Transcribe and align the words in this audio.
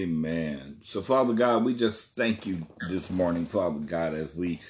Amen. 0.00 0.78
So, 0.82 1.02
Father 1.02 1.34
God, 1.34 1.64
we 1.64 1.74
just 1.74 2.16
thank 2.16 2.46
you 2.46 2.66
this 2.88 3.10
morning, 3.10 3.44
Father 3.44 3.80
God, 3.80 4.14
as 4.14 4.34
we 4.34 4.60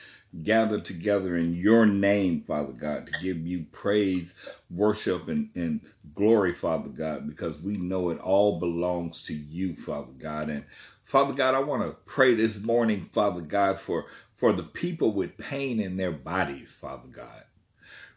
gather 0.43 0.81
together 0.81 1.37
in 1.37 1.55
your 1.55 1.87
name, 1.87 2.43
Father 2.43 2.73
God, 2.73 3.07
to 3.07 3.13
give 3.23 3.47
you 3.47 3.67
praise, 3.71 4.35
worship, 4.71 5.29
and, 5.29 5.51
and 5.55 5.83
glory, 6.15 6.53
Father 6.53 6.89
God, 6.89 7.29
because 7.29 7.61
we 7.61 7.77
know 7.77 8.11
it 8.11 8.19
all 8.19 8.59
belongs 8.59 9.23
to 9.25 9.35
you, 9.35 9.77
Father 9.77 10.13
God. 10.19 10.51
And 10.51 10.65
Father 11.05 11.35
God, 11.35 11.55
I 11.55 11.61
want 11.61 11.83
to 11.85 11.97
pray 12.13 12.35
this 12.35 12.59
morning, 12.61 13.05
Father 13.05 13.41
God, 13.41 13.79
for, 13.79 14.07
for 14.37 14.53
the 14.53 14.65
people 14.65 15.13
with 15.13 15.39
pain 15.39 15.79
in 15.79 15.97
their 15.97 16.13
bodies, 16.13 16.77
Father 16.81 17.09
God. 17.09 17.45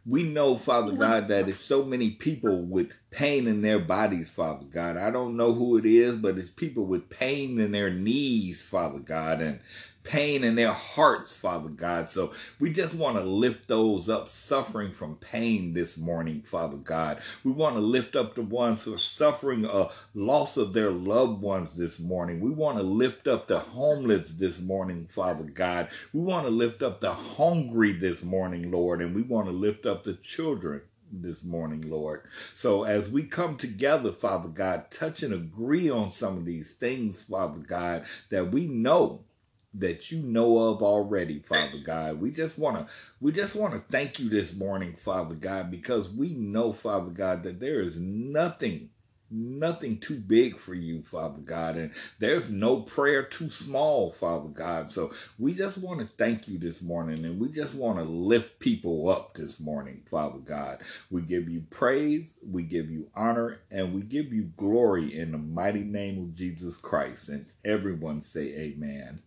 We 0.06 0.24
know, 0.24 0.58
Father 0.58 0.92
God, 0.92 1.30
that 1.30 1.48
if 1.48 1.62
so 1.62 1.84
many 1.84 2.12
people 2.12 2.62
with 2.62 2.92
pain 3.10 3.48
in 3.48 3.62
their 3.62 3.80
bodies, 3.80 4.30
Father 4.30 4.66
God, 4.66 4.98
I 4.98 5.12
don't 5.12 5.38
know 5.38 5.54
who 5.54 5.78
it 5.78 5.86
is, 5.86 6.18
but 6.18 6.38
it's 6.38 6.50
people 6.50 6.86
with 6.86 7.10
pain 7.10 7.58
in 7.58 7.72
their 7.72 7.90
knees, 7.90 8.66
Father 8.66 9.00
God, 9.00 9.40
and 9.40 9.62
pain 10.04 10.44
in 10.44 10.56
their 10.56 10.74
hearts, 10.74 11.36
Father 11.36 11.70
God. 11.70 12.08
So 12.08 12.34
we 12.60 12.72
just 12.72 12.94
want 12.96 13.18
to 13.18 13.24
lift 13.24 13.68
those 13.68 14.10
up 14.10 14.28
suffering 14.28 14.92
from 14.92 15.16
pain 15.16 15.74
this 15.74 15.98
morning, 15.98 16.42
Father 16.42 16.78
God. 16.78 17.22
We 17.44 17.52
want 17.52 17.76
to 17.76 17.82
lift 17.82 18.16
up 18.16 18.36
the 18.36 18.42
ones 18.42 18.84
who 18.84 18.94
are 18.94 19.00
suffering 19.00 19.66
a 19.66 19.90
loss 20.14 20.58
of 20.58 20.74
their 20.74 20.92
loved 20.92 21.42
ones 21.42 21.78
this 21.78 22.00
morning. 22.00 22.42
We 22.42 22.52
want 22.52 22.78
to 22.78 22.84
lift 22.84 23.28
up 23.28 23.48
the 23.48 23.60
homeless 23.60 24.34
this 24.34 24.60
morning, 24.60 25.08
Father 25.08 25.46
God. 25.46 25.90
We 26.12 26.22
want 26.22 26.46
to 26.46 26.52
lift 26.52 26.82
up 26.82 27.02
the 27.02 27.14
hungry 27.14 27.94
this 27.94 28.24
morning, 28.24 28.72
Lord, 28.72 29.02
and 29.02 29.16
we 29.16 29.22
want 29.22 29.48
to 29.48 29.54
lift 29.54 29.86
up 29.86 30.04
the 30.04 30.14
children 30.14 30.82
this 31.12 31.44
morning, 31.44 31.90
Lord. 31.90 32.24
So 32.56 32.84
as 32.84 33.10
we 33.10 33.24
come 33.24 33.56
together, 33.58 34.12
Father 34.12 34.50
God, 34.50 34.90
touch 34.92 35.22
and 35.24 35.34
agree 35.34 35.90
on 35.90 36.12
some 36.12 36.38
of 36.38 36.46
these 36.46 36.74
things, 36.74 37.22
Father 37.22 37.62
God, 37.62 38.06
that 38.30 38.52
we 38.52 38.68
know 38.68 39.26
that 39.76 40.12
you 40.12 40.20
know 40.20 40.70
of 40.70 40.84
already, 40.84 41.40
Father 41.40 41.80
God. 41.84 42.22
We 42.22 42.32
just 42.32 42.58
want 42.58 42.78
to 42.78 42.94
we 43.20 43.32
just 43.32 43.56
want 43.56 43.74
to 43.74 43.80
thank 43.80 44.20
you 44.20 44.30
this 44.30 44.54
morning, 44.54 44.94
Father 44.94 45.36
God, 45.36 45.72
because 45.72 46.10
we 46.10 46.30
know, 46.36 46.74
Father 46.74 47.12
God, 47.12 47.44
that 47.44 47.60
there 47.60 47.82
is 47.82 48.00
nothing 48.00 48.90
nothing 49.34 49.98
too 50.00 50.20
big 50.20 50.60
for 50.60 50.74
you, 50.74 51.02
Father 51.02 51.40
God, 51.40 51.76
and 51.76 51.92
there's 52.20 52.52
no 52.52 52.82
prayer 52.82 53.24
too 53.24 53.50
small, 53.50 54.12
Father 54.12 54.50
God. 54.50 54.94
So 54.94 55.12
we 55.40 55.54
just 55.54 55.78
want 55.78 56.00
to 56.02 56.06
thank 56.06 56.48
you 56.48 56.58
this 56.58 56.82
morning 56.82 57.26
and 57.26 57.40
we 57.40 57.50
just 57.50 57.74
want 57.74 57.98
to 57.98 58.04
lift 58.04 58.60
people 58.60 59.10
up 59.10 59.34
this 59.34 59.60
morning, 59.60 60.04
Father 60.10 60.40
God. 60.40 60.82
We 61.10 61.22
give 61.24 61.50
you 61.50 61.64
praise, 61.70 62.38
we 62.46 62.64
give 62.64 62.90
you 62.92 63.10
honor, 63.16 63.62
and 63.72 63.94
we 63.94 64.02
give 64.02 64.32
you 64.32 64.52
glory 64.56 65.18
in 65.18 65.32
the 65.32 65.38
mighty 65.40 65.84
name 65.84 66.20
of 66.20 66.36
Jesus 66.36 66.78
Christ. 66.78 67.30
And 67.30 67.48
everyone 67.66 68.22
say 68.22 68.54
amen. 68.56 69.22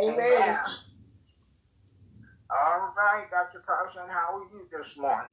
Amen. 0.00 0.56
All 2.50 2.94
right, 2.96 3.26
Dr. 3.30 3.60
Carson, 3.60 4.02
how 4.08 4.38
are 4.38 4.44
you 4.52 4.66
this 4.72 4.96
morning? 4.98 5.26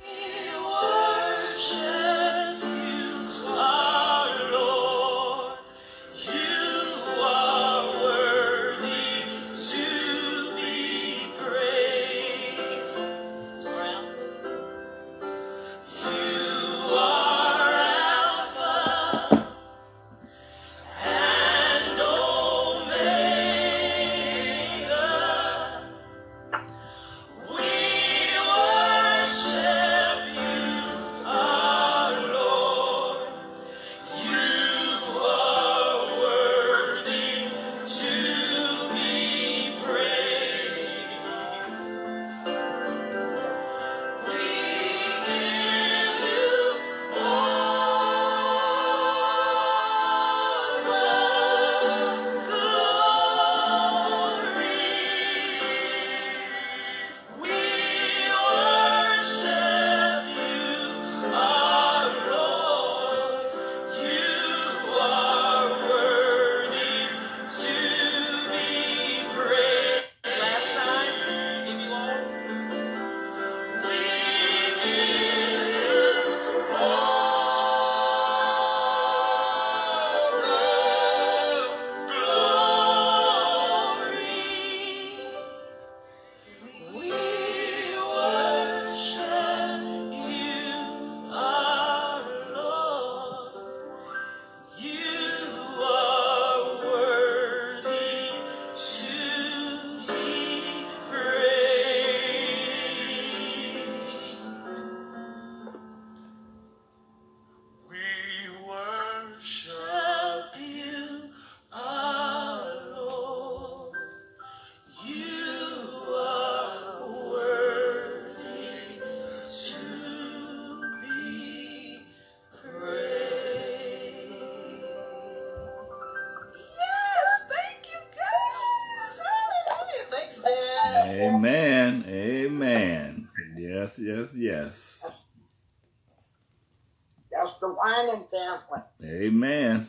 Amen. 139.03 139.87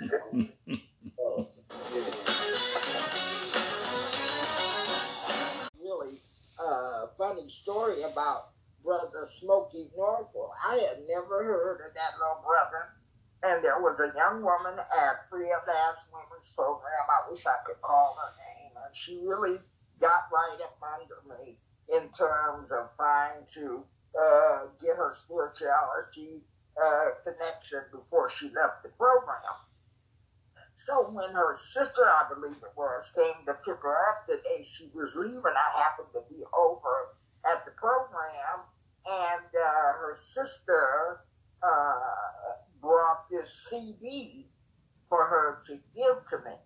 Really 5.80 6.20
uh, 6.58 7.06
funny 7.16 7.48
story 7.48 8.02
about 8.02 8.50
Brother 8.84 9.26
Smokie 9.26 9.88
Norful. 9.96 10.50
I 10.64 10.76
had 10.76 10.98
never 11.08 11.42
heard 11.44 11.80
of 11.86 11.94
that 11.94 12.18
little 12.18 12.44
brother. 12.44 12.94
And 13.42 13.62
there 13.62 13.80
was 13.80 14.00
a 14.00 14.12
young 14.16 14.42
woman 14.42 14.78
at 14.78 15.30
Free 15.30 15.50
at 15.50 15.66
Last 15.66 16.02
Women's 16.12 16.50
Program. 16.54 17.06
I 17.08 17.30
wish 17.30 17.46
I 17.46 17.56
could 17.64 17.80
call 17.80 18.16
her 18.20 18.32
name. 18.36 18.72
And 18.84 18.94
she 18.94 19.20
really 19.24 19.58
got 20.00 20.28
right 20.32 20.58
up 20.62 20.76
under 20.82 21.42
me 21.42 21.58
in 21.88 22.08
terms 22.10 22.70
of 22.72 22.90
trying 22.96 23.46
to 23.54 23.84
uh, 24.18 24.66
get 24.80 24.96
her 24.96 25.14
spirituality 25.14 26.42
uh, 26.78 27.10
connection 27.28 27.80
before 27.92 28.30
she 28.30 28.46
left 28.46 28.82
the 28.82 28.88
program. 28.96 29.68
So 30.74 31.10
when 31.10 31.34
her 31.34 31.56
sister, 31.58 32.06
I 32.06 32.32
believe 32.32 32.56
it 32.62 32.76
was, 32.76 33.10
came 33.14 33.44
to 33.46 33.54
pick 33.54 33.82
her 33.82 33.98
up 34.10 34.26
the 34.28 34.36
day 34.36 34.64
she 34.64 34.90
was 34.94 35.14
leaving, 35.16 35.42
I 35.42 35.82
happened 35.82 36.08
to 36.14 36.22
be 36.32 36.44
over 36.56 37.18
at 37.44 37.64
the 37.64 37.72
program, 37.72 38.62
and 39.04 39.44
uh, 39.44 39.92
her 39.98 40.16
sister 40.16 41.20
uh, 41.62 42.62
brought 42.80 43.28
this 43.30 43.66
CD 43.68 44.46
for 45.08 45.24
her 45.26 45.62
to 45.66 45.74
give 45.94 46.24
to 46.30 46.38
me, 46.44 46.56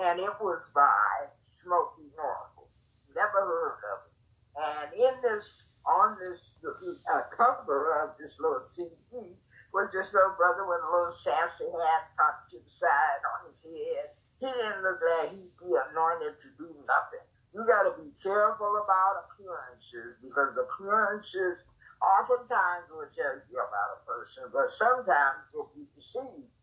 and 0.00 0.20
it 0.20 0.34
was 0.40 0.62
by 0.74 1.26
Smokie 1.42 2.14
Norful. 2.14 2.68
Never 3.14 3.40
heard 3.44 3.80
of 3.92 3.98
it. 4.06 4.14
And 4.56 4.92
in 4.94 5.14
this, 5.22 5.70
on 5.84 6.16
this 6.20 6.60
uh, 6.64 7.20
cover 7.36 8.04
of 8.04 8.16
this 8.18 8.38
little 8.38 8.60
CD 8.60 9.36
was 9.74 9.90
this 9.90 10.14
little 10.14 10.38
brother 10.38 10.62
with 10.62 10.78
a 10.86 10.88
little 10.88 11.10
sassy 11.10 11.66
hat 11.66 12.14
tucked 12.14 12.54
to 12.54 12.62
the 12.62 12.70
side 12.70 13.22
on 13.26 13.50
his 13.50 13.58
head. 13.66 14.14
He 14.38 14.46
didn't 14.46 14.86
look 14.86 15.02
like 15.02 15.34
he'd 15.34 15.50
be 15.58 15.74
anointed 15.74 16.38
to 16.38 16.48
do 16.54 16.70
nothing. 16.86 17.26
You 17.50 17.66
got 17.66 17.90
to 17.90 17.98
be 17.98 18.14
careful 18.22 18.78
about 18.78 19.26
appearances 19.26 20.14
because 20.22 20.54
appearances 20.54 21.58
oftentimes 21.98 22.86
will 22.86 23.10
tell 23.10 23.34
you 23.50 23.58
about 23.58 23.98
a 23.98 24.00
person, 24.06 24.46
but 24.54 24.70
sometimes 24.70 25.42
you'll 25.50 25.74
be 25.74 25.90
deceived. 25.98 26.54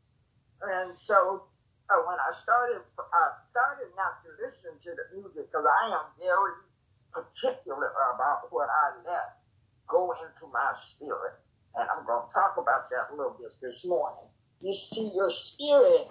And 0.63 0.95
so 0.95 1.51
uh, 1.91 1.99
when 2.07 2.15
I 2.15 2.31
started, 2.31 2.79
I 2.95 3.23
started 3.51 3.91
not 3.99 4.23
to 4.23 4.31
listen 4.39 4.71
to 4.87 4.91
the 4.95 5.05
music 5.19 5.51
because 5.51 5.67
I 5.67 5.91
am 5.91 6.15
very 6.15 6.63
particular 7.11 7.91
about 8.15 8.47
what 8.55 8.71
I 8.71 9.03
let 9.03 9.43
go 9.87 10.15
into 10.23 10.47
my 10.47 10.71
spirit. 10.79 11.43
And 11.75 11.87
I'm 11.89 12.05
going 12.05 12.27
to 12.27 12.33
talk 12.33 12.55
about 12.57 12.89
that 12.89 13.13
a 13.13 13.15
little 13.15 13.37
bit 13.39 13.51
this 13.61 13.85
morning. 13.85 14.25
You 14.61 14.73
see, 14.73 15.11
your 15.15 15.29
spirit 15.29 16.09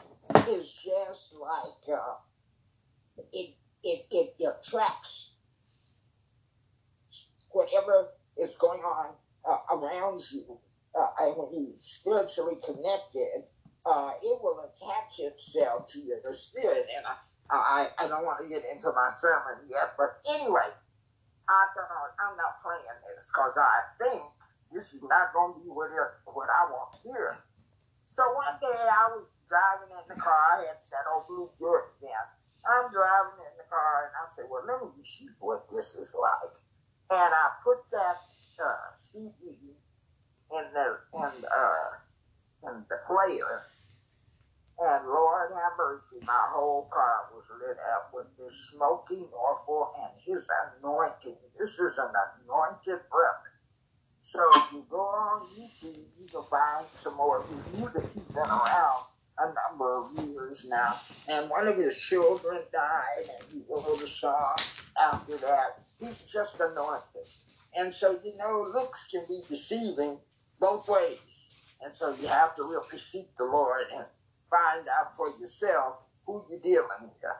is 0.49 0.73
just 0.73 1.35
like 1.41 1.99
uh, 1.99 2.15
it, 3.33 3.57
it, 3.85 4.07
it 4.11 4.35
attracts 4.41 5.35
whatever 7.51 8.09
is 8.39 8.57
going 8.57 8.81
on 8.81 9.15
uh, 9.49 9.77
around 9.77 10.23
you. 10.33 10.59
Uh, 10.99 11.09
and 11.21 11.35
when 11.37 11.53
you 11.55 11.75
spiritually 11.79 12.57
connected, 12.65 13.45
uh, 13.87 14.11
it 14.23 14.39
will 14.43 14.61
attach 14.61 15.21
itself 15.21 15.87
to 15.89 16.01
your 16.01 16.21
spirit. 16.33 16.87
And 16.97 17.07
I, 17.07 17.89
I, 17.99 18.05
I 18.05 18.09
don't 18.09 18.25
want 18.25 18.41
to 18.43 18.49
get 18.49 18.63
into 18.73 18.89
my 18.93 19.09
sermon 19.17 19.69
yet, 19.71 19.95
but 19.99 20.21
anyway, 20.35 20.69
I 21.49 21.63
know. 21.77 21.85
I'm 22.19 22.37
not 22.37 22.63
playing 22.63 22.85
this 23.17 23.29
because 23.29 23.59
I 23.59 23.77
think 24.03 24.23
this 24.73 24.95
is 24.95 25.03
not 25.03 25.35
going 25.35 25.55
to 25.55 25.61
be 25.61 25.71
what, 25.71 25.91
it, 25.91 26.11
what 26.25 26.49
I 26.49 26.71
want 26.71 26.99
hear. 27.03 27.39
So 28.07 28.23
one 28.35 28.59
day 28.63 28.75
I 28.75 29.11
was 29.15 29.27
driving 29.51 29.91
in 29.95 30.07
the 30.07 30.19
car. 30.19 30.59
I 30.59 30.71
had 30.71 30.81
that 30.91 31.07
old 31.11 31.27
blue 31.27 31.51
Buick 31.59 31.99
then. 32.03 32.25
I'm 32.67 32.93
driving 32.93 33.41
in 33.41 33.55
the 33.57 33.67
car 33.71 34.11
and 34.11 34.15
I 34.15 34.25
said, 34.37 34.47
well, 34.51 34.63
let 34.67 34.83
me 34.83 35.03
see 35.03 35.31
what 35.41 35.67
this 35.71 35.97
is 35.97 36.13
like. 36.15 36.55
And 37.11 37.33
I 37.35 37.47
put 37.65 37.83
that 37.91 38.21
uh, 38.61 38.95
CD 38.97 39.35
in 40.53 40.65
the 40.75 40.87
in 41.15 41.35
uh, 41.47 41.91
in 42.71 42.85
the 42.91 42.99
player, 43.07 43.63
and 44.79 45.07
Lord 45.07 45.51
have 45.55 45.79
mercy, 45.79 46.19
my 46.27 46.47
whole 46.53 46.89
car 46.93 47.31
was 47.35 47.45
lit 47.61 47.79
up 47.95 48.11
with 48.13 48.27
this 48.39 48.75
Smokie 48.75 49.27
Norful 49.31 49.91
and 50.03 50.13
his 50.25 50.47
anointing. 50.79 51.37
This 51.59 51.79
is 51.79 51.99
an 51.99 52.13
anointed 52.45 53.01
brother. 53.11 53.50
So 54.31 54.39
you 54.73 54.85
go 54.89 55.01
on 55.01 55.49
YouTube, 55.59 55.97
you 56.21 56.27
can 56.31 56.45
find 56.49 56.87
some 56.95 57.17
more 57.17 57.41
of 57.41 57.49
his 57.49 57.67
music. 57.77 58.05
He's 58.15 58.29
been 58.29 58.45
around 58.45 59.03
a 59.39 59.53
number 59.69 59.97
of 59.97 60.13
years 60.25 60.69
now. 60.71 61.01
And 61.27 61.51
one 61.51 61.67
of 61.67 61.77
his 61.77 62.01
children 62.01 62.61
died, 62.73 63.25
and 63.25 63.45
he 63.53 63.63
wrote 63.69 64.01
a 64.01 64.07
song 64.07 64.55
after 65.03 65.37
that. 65.39 65.81
He's 65.99 66.31
just 66.31 66.61
anointed. 66.61 67.27
And 67.77 67.93
so, 67.93 68.21
you 68.23 68.37
know, 68.37 68.71
looks 68.73 69.09
can 69.09 69.25
be 69.29 69.41
deceiving 69.49 70.19
both 70.61 70.89
ways. 70.89 71.57
And 71.83 71.93
so 71.93 72.15
you 72.15 72.29
have 72.29 72.55
to 72.55 72.63
really 72.63 72.99
seek 72.99 73.37
the 73.37 73.47
Lord 73.47 73.87
and 73.93 74.05
find 74.49 74.87
out 74.97 75.17
for 75.17 75.33
yourself 75.41 75.97
who 76.25 76.45
you're 76.49 76.61
dealing 76.61 76.89
with. 77.01 77.33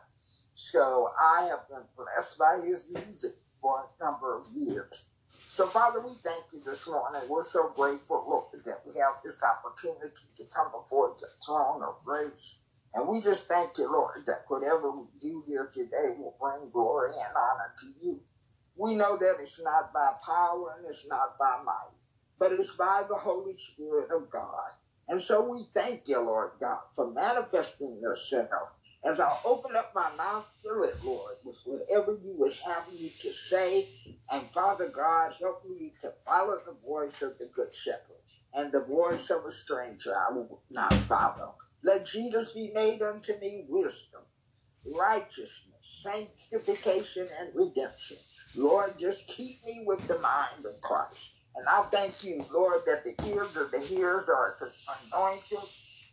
So 0.55 1.13
I 1.23 1.43
have 1.43 1.69
been 1.69 1.87
blessed 1.97 2.37
by 2.37 2.59
his 2.67 2.91
music 2.93 3.37
for 3.61 3.85
a 3.85 4.05
number 4.05 4.37
of 4.37 4.47
years. 4.53 5.10
So, 5.51 5.67
Father, 5.67 6.01
we 6.01 6.13
thank 6.23 6.45
you 6.53 6.63
this 6.65 6.87
morning. 6.87 7.23
We're 7.29 7.43
so 7.43 7.71
grateful, 7.75 8.25
Lord, 8.29 8.65
that 8.65 8.83
we 8.87 8.93
have 9.01 9.15
this 9.25 9.43
opportunity 9.43 10.29
to 10.37 10.45
come 10.55 10.69
before 10.71 11.17
the 11.21 11.27
throne 11.45 11.83
of 11.83 11.97
grace. 12.05 12.61
And 12.95 13.09
we 13.09 13.21
just 13.21 13.49
thank 13.49 13.77
you, 13.77 13.91
Lord, 13.93 14.27
that 14.27 14.45
whatever 14.47 14.93
we 14.93 15.07
do 15.21 15.43
here 15.49 15.69
today 15.73 16.15
will 16.17 16.37
bring 16.41 16.71
glory 16.71 17.11
and 17.11 17.37
honor 17.37 17.75
to 17.81 17.87
you. 18.07 18.21
We 18.77 18.95
know 18.95 19.17
that 19.19 19.39
it's 19.43 19.61
not 19.63 19.93
by 19.93 20.13
power 20.25 20.77
and 20.79 20.87
it's 20.89 21.09
not 21.09 21.37
by 21.39 21.61
might, 21.67 21.99
but 22.39 22.53
it's 22.53 22.77
by 22.77 23.05
the 23.09 23.17
Holy 23.17 23.57
Spirit 23.57 24.11
of 24.13 24.31
God. 24.31 24.71
And 25.09 25.21
so 25.21 25.43
we 25.43 25.67
thank 25.75 26.09
you, 26.09 26.21
Lord 26.21 26.53
God, 26.61 26.79
for 26.95 27.11
manifesting 27.13 27.99
yourself. 28.01 28.75
As 29.05 29.21
I 29.21 29.39
open 29.47 29.77
up 29.77 29.93
my 29.95 30.15
mouth, 30.17 30.47
fill 30.63 30.85
it, 30.85 30.97
Lord, 31.05 31.37
with 31.45 31.59
whatever 31.65 32.13
you 32.23 32.35
would 32.39 32.55
have 32.67 32.93
me 32.93 33.13
to 33.21 33.33
say. 33.33 33.89
And 34.31 34.51
Father 34.53 34.91
God, 34.91 35.35
help 35.41 35.65
me 35.67 35.95
to 36.03 36.15
follow 36.27 36.61
the 36.67 36.75
voice 36.87 37.23
of 37.23 37.39
the 37.39 37.49
Good 37.55 37.75
Shepherd. 37.75 38.19
And 38.55 38.73
the 38.73 38.85
voice 38.85 39.31
of 39.31 39.45
a 39.47 39.53
stranger 39.53 40.15
I 40.17 40.33
will 40.35 40.63
not 40.71 41.07
follow. 41.09 41.57
Let 41.85 42.07
Jesus 42.07 42.53
be 42.55 42.73
made 42.75 43.03
unto 43.03 43.39
me 43.41 43.67
wisdom, 43.69 44.23
righteousness, 44.87 45.77
sanctification, 45.83 47.29
and 47.41 47.51
redemption. 47.55 48.19
Lord, 48.57 48.99
just 48.99 49.29
keep 49.29 49.65
me 49.65 49.85
with 49.87 50.07
the 50.09 50.19
mind 50.21 50.67
of 50.67 50.81
Christ. 50.83 51.37
And 51.57 51.67
I 51.69 51.85
thank 51.93 52.25
you, 52.25 52.47
Lord, 52.53 52.83
that 52.87 53.05
the 53.05 53.15
ears 53.29 53.57
of 53.57 53.73
the 53.73 53.81
hearers 53.81 54.29
are 54.29 54.57
anointed 55.05 55.59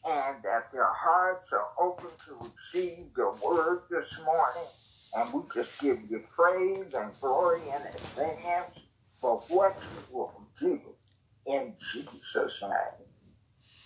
and 0.05 0.43
that 0.43 0.71
their 0.73 0.91
hearts 0.93 1.53
are 1.53 1.67
open 1.79 2.11
to 2.27 2.35
receive 2.51 3.07
your 3.17 3.35
word 3.43 3.83
this 3.91 4.19
morning. 4.25 4.69
And 5.13 5.33
we 5.33 5.41
just 5.53 5.79
give 5.79 5.99
you 6.09 6.23
praise 6.35 6.93
and 6.93 7.13
glory 7.21 7.61
in 7.69 7.81
advance 7.83 8.87
for 9.21 9.45
what 9.49 9.77
you 9.91 10.03
will 10.11 10.49
do 10.59 10.81
in 11.47 11.75
Jesus' 11.93 12.61
name. 12.63 13.07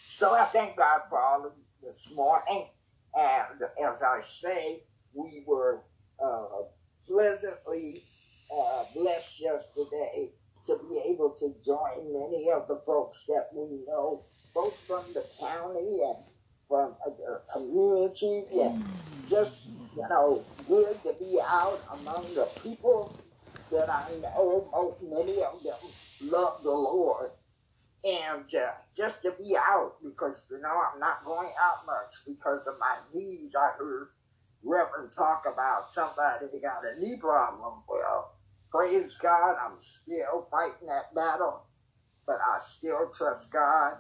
So 0.07 0.33
I 0.35 0.45
thank 0.45 0.77
God 0.77 1.01
for 1.09 1.19
all 1.21 1.45
of 1.45 1.53
you 1.57 1.65
this 1.87 2.11
morning. 2.15 2.67
And 3.17 3.61
as 3.89 4.01
I 4.01 4.19
say, 4.21 4.83
we 5.13 5.43
were 5.47 5.83
uh, 6.23 6.45
pleasantly 7.07 8.05
uh, 8.55 8.85
blessed 8.95 9.41
yesterday 9.41 10.31
to 10.65 10.77
be 10.89 11.01
able 11.13 11.31
to 11.39 11.55
join 11.65 12.13
many 12.13 12.49
of 12.51 12.67
the 12.67 12.81
folks 12.85 13.25
that 13.27 13.47
we 13.53 13.83
know, 13.87 14.25
both 14.53 14.77
from 14.87 15.05
the 15.13 15.25
county 15.39 15.99
and 16.03 16.17
from 16.67 16.95
the 17.05 17.41
community, 17.51 18.45
and 18.61 18.85
just, 19.27 19.69
you 19.95 20.07
know, 20.09 20.43
good 20.67 21.01
to 21.03 21.13
be 21.19 21.39
out 21.45 21.81
among 21.91 22.33
the 22.33 22.47
people 22.63 23.13
that 23.71 23.89
I 23.89 24.09
know, 24.21 24.69
Most 24.71 25.01
many 25.03 25.43
of 25.43 25.63
them 25.63 25.75
love 26.21 26.63
the 26.63 26.71
Lord. 26.71 27.31
And 28.03 28.53
uh, 28.55 28.71
just 28.97 29.21
to 29.23 29.31
be 29.31 29.55
out 29.55 29.95
because, 30.03 30.45
you 30.49 30.59
know, 30.59 30.69
I'm 30.93 30.99
not 30.99 31.23
going 31.23 31.51
out 31.61 31.85
much 31.85 32.13
because 32.25 32.65
of 32.67 32.75
my 32.79 32.97
knees. 33.13 33.53
I 33.55 33.71
heard 33.77 34.07
Reverend 34.63 35.11
talk 35.11 35.43
about 35.51 35.91
somebody 35.91 36.47
that 36.51 36.61
got 36.61 36.83
a 36.85 36.99
knee 36.99 37.17
problem. 37.17 37.83
Well, 37.87 38.35
praise 38.71 39.15
God, 39.17 39.55
I'm 39.63 39.79
still 39.79 40.47
fighting 40.49 40.87
that 40.87 41.13
battle, 41.13 41.63
but 42.25 42.37
I 42.37 42.59
still 42.59 43.11
trust 43.15 43.53
God. 43.53 43.97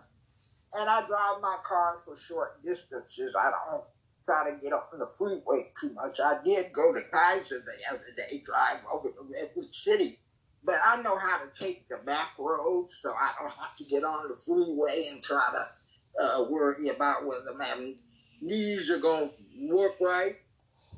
And 0.73 0.89
I 0.89 1.05
drive 1.05 1.41
my 1.41 1.57
car 1.63 1.99
for 2.05 2.15
short 2.17 2.63
distances. 2.63 3.35
I 3.35 3.51
don't 3.51 3.83
try 4.25 4.49
to 4.49 4.57
get 4.61 4.73
on 4.73 4.99
the 4.99 5.07
freeway 5.07 5.71
too 5.79 5.93
much. 5.93 6.19
I 6.19 6.37
did 6.43 6.71
go 6.71 6.93
to 6.93 7.01
Kaiser 7.01 7.59
the 7.65 7.93
other 7.93 8.05
day, 8.15 8.41
drive 8.45 8.77
over 8.91 9.09
to 9.09 9.27
Redwood 9.29 9.73
City. 9.73 10.19
But 10.63 10.75
I 10.85 11.01
know 11.01 11.17
how 11.17 11.39
to 11.39 11.63
take 11.63 11.89
the 11.89 11.97
back 12.05 12.37
roads, 12.37 12.99
so 13.01 13.11
I 13.11 13.31
don't 13.39 13.51
have 13.51 13.75
to 13.77 13.83
get 13.83 14.03
on 14.03 14.29
the 14.29 14.35
freeway 14.35 15.07
and 15.11 15.21
try 15.21 15.43
to 15.51 16.23
uh, 16.23 16.45
worry 16.49 16.89
about 16.89 17.25
whether 17.25 17.53
my 17.57 17.93
knees 18.41 18.89
are 18.91 18.99
going 18.99 19.29
to 19.29 19.75
work 19.75 19.95
right. 19.99 20.35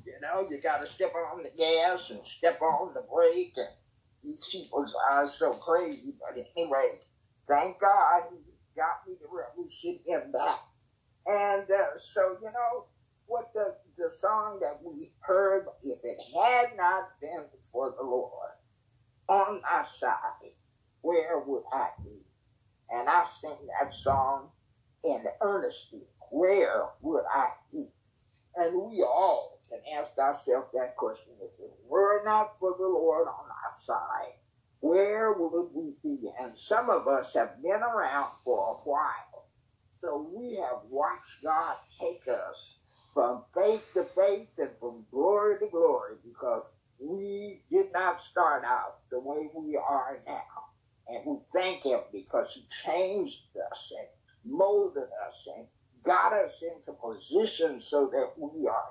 You 0.05 0.15
know, 0.21 0.45
you 0.49 0.59
got 0.61 0.81
to 0.81 0.85
step 0.85 1.13
on 1.15 1.43
the 1.43 1.51
gas 1.57 2.09
and 2.09 2.23
step 2.25 2.61
on 2.61 2.93
the 2.93 3.05
brake. 3.13 3.53
And 3.55 3.69
these 4.21 4.47
people 4.51 4.85
are 5.09 5.27
so 5.27 5.53
crazy. 5.53 6.15
But 6.19 6.37
anyway, 6.57 6.99
thank 7.47 7.79
God 7.79 8.23
got 8.75 9.07
me 9.07 9.15
the 9.21 9.27
revolution 9.31 9.99
back. 10.31 10.59
And 11.25 11.63
uh, 11.69 11.97
so, 11.97 12.37
you 12.41 12.47
know, 12.47 12.85
what 13.25 13.51
the, 13.53 13.75
the 13.97 14.09
song 14.19 14.59
that 14.61 14.79
we 14.83 15.11
heard, 15.21 15.65
if 15.83 15.99
it 16.03 16.17
had 16.35 16.75
not 16.75 17.09
been 17.21 17.45
for 17.71 17.93
the 17.97 18.03
Lord 18.03 18.51
on 19.27 19.61
my 19.61 19.83
side, 19.83 20.53
where 21.01 21.39
would 21.39 21.63
I 21.71 21.89
be? 22.03 22.21
And 22.89 23.09
I 23.09 23.23
sing 23.23 23.55
that 23.79 23.91
song 23.91 24.49
in 25.03 25.23
earnestly, 25.41 26.07
where 26.31 26.85
would 27.01 27.23
I 27.33 27.49
be? 27.71 27.87
And 28.55 28.75
we 28.75 29.01
all 29.01 29.61
can 29.69 29.79
ask 29.97 30.17
ourselves 30.17 30.67
that 30.73 30.95
question. 30.95 31.33
If 31.41 31.59
it 31.59 31.71
were 31.87 32.21
not 32.23 32.59
for 32.59 32.75
the 32.77 32.85
Lord 32.85 33.27
on 33.27 33.45
our 33.45 33.79
side, 33.79 34.37
where 34.83 35.31
would 35.31 35.69
we 35.73 35.93
be? 36.03 36.29
And 36.41 36.57
some 36.57 36.89
of 36.89 37.07
us 37.07 37.35
have 37.35 37.63
been 37.63 37.81
around 37.81 38.31
for 38.43 38.73
a 38.73 38.89
while. 38.89 39.45
So 39.95 40.29
we 40.35 40.55
have 40.57 40.79
watched 40.89 41.41
God 41.41 41.77
take 42.01 42.27
us 42.27 42.79
from 43.13 43.43
faith 43.55 43.89
to 43.93 44.03
faith 44.03 44.49
and 44.57 44.71
from 44.81 45.05
glory 45.09 45.57
to 45.59 45.67
glory 45.71 46.15
because 46.25 46.69
we 46.99 47.61
did 47.71 47.93
not 47.93 48.19
start 48.19 48.65
out 48.65 48.97
the 49.09 49.21
way 49.21 49.49
we 49.55 49.77
are 49.77 50.19
now. 50.27 50.65
And 51.07 51.25
we 51.25 51.37
thank 51.53 51.85
Him 51.85 52.01
because 52.11 52.53
He 52.53 52.65
changed 52.85 53.43
us 53.71 53.93
and 53.97 54.53
molded 54.53 55.07
us 55.25 55.47
and 55.55 55.65
got 56.03 56.33
us 56.33 56.61
into 56.61 56.91
position 56.91 57.79
so 57.79 58.09
that 58.11 58.33
we 58.37 58.67
are 58.67 58.83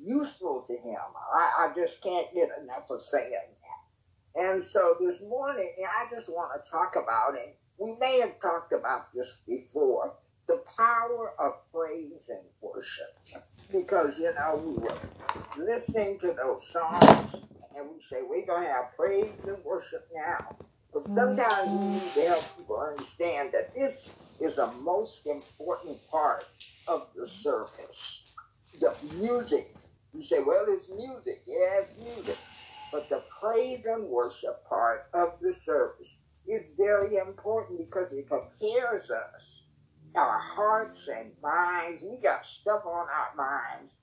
useful 0.00 0.64
to 0.66 0.74
him. 0.74 1.00
I, 1.34 1.68
I 1.70 1.74
just 1.74 2.02
can't 2.02 2.32
get 2.34 2.50
enough 2.62 2.90
of 2.90 3.00
saying. 3.00 3.55
And 4.36 4.62
so 4.62 4.96
this 5.00 5.22
morning, 5.22 5.72
I 5.80 6.06
just 6.10 6.28
want 6.28 6.52
to 6.52 6.70
talk 6.70 6.94
about 6.96 7.36
it. 7.36 7.56
We 7.78 7.96
may 7.98 8.20
have 8.20 8.38
talked 8.40 8.72
about 8.72 9.12
this 9.14 9.40
before 9.46 10.14
the 10.46 10.62
power 10.76 11.32
of 11.38 11.54
praise 11.72 12.28
and 12.28 12.44
worship. 12.60 13.18
Because, 13.72 14.18
you 14.18 14.32
know, 14.34 14.62
we 14.64 14.76
were 14.76 15.66
listening 15.66 16.18
to 16.20 16.34
those 16.34 16.68
songs 16.68 17.34
and 17.76 17.86
we 17.92 18.00
say, 18.00 18.18
we're 18.22 18.46
going 18.46 18.62
to 18.62 18.68
have 18.68 18.96
praise 18.96 19.44
and 19.46 19.62
worship 19.64 20.06
now. 20.14 20.56
But 20.92 21.04
mm-hmm. 21.04 21.14
sometimes 21.14 21.72
we 21.72 21.86
need 21.86 22.14
to 22.14 22.20
help 22.28 22.56
people 22.56 22.78
understand 22.78 23.50
that 23.52 23.74
this 23.74 24.10
is 24.40 24.58
a 24.58 24.70
most 24.82 25.26
important 25.26 25.98
part 26.10 26.44
of 26.86 27.08
the 27.16 27.26
service. 27.26 28.32
The 28.80 28.94
music. 29.14 29.74
You 30.14 30.22
say, 30.22 30.40
well, 30.40 30.64
it's 30.68 30.90
music. 30.90 31.42
Yeah, 31.46 31.80
it's 31.82 31.96
music. 31.98 32.38
Praise 33.46 33.86
and 33.86 34.04
worship 34.08 34.66
part 34.68 35.06
of 35.14 35.34
the 35.40 35.52
service 35.54 36.16
is 36.48 36.72
very 36.76 37.16
important 37.16 37.78
because 37.78 38.12
it 38.12 38.26
prepares 38.26 39.08
us, 39.10 39.62
our 40.16 40.40
hearts 40.40 41.08
and 41.08 41.30
minds. 41.40 42.02
We 42.02 42.18
got 42.20 42.44
stuff 42.44 42.82
on 42.84 43.06
our 43.06 43.36
minds 43.36 43.98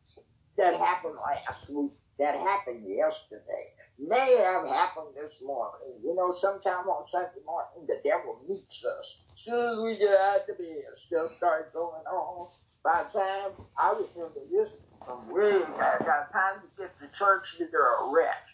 that 0.57 0.75
happened 0.75 1.15
last 1.21 1.69
week, 1.69 1.91
that 2.19 2.35
happened 2.35 2.85
yesterday, 2.87 3.73
may 3.99 4.37
have 4.37 4.65
happened 4.65 5.07
this 5.13 5.41
morning. 5.43 5.99
You 6.01 6.15
know, 6.15 6.31
sometime 6.31 6.87
on 6.87 7.05
Sunday 7.09 7.43
morning, 7.45 7.85
the 7.85 7.99
devil 8.01 8.39
meets 8.47 8.85
us. 8.85 9.25
As 9.33 9.41
soon 9.41 9.65
as 9.65 9.77
we 9.77 9.97
get 9.97 10.23
out 10.23 10.49
of 10.49 10.57
bed, 10.57 10.85
stuff 10.93 11.29
starts 11.31 11.69
going 11.73 12.05
on. 12.05 12.47
By 12.81 13.03
the 13.03 13.19
time 13.19 13.51
I 13.77 13.89
remember 13.91 14.39
this 14.49 14.83
from 15.05 15.29
way 15.29 15.59
back, 15.77 15.99
by 15.99 16.23
the 16.27 16.33
time 16.33 16.61
you 16.63 16.85
get 16.85 16.97
to 16.99 17.17
church, 17.17 17.55
you're 17.59 17.95
a 18.05 18.09
wreck. 18.09 18.45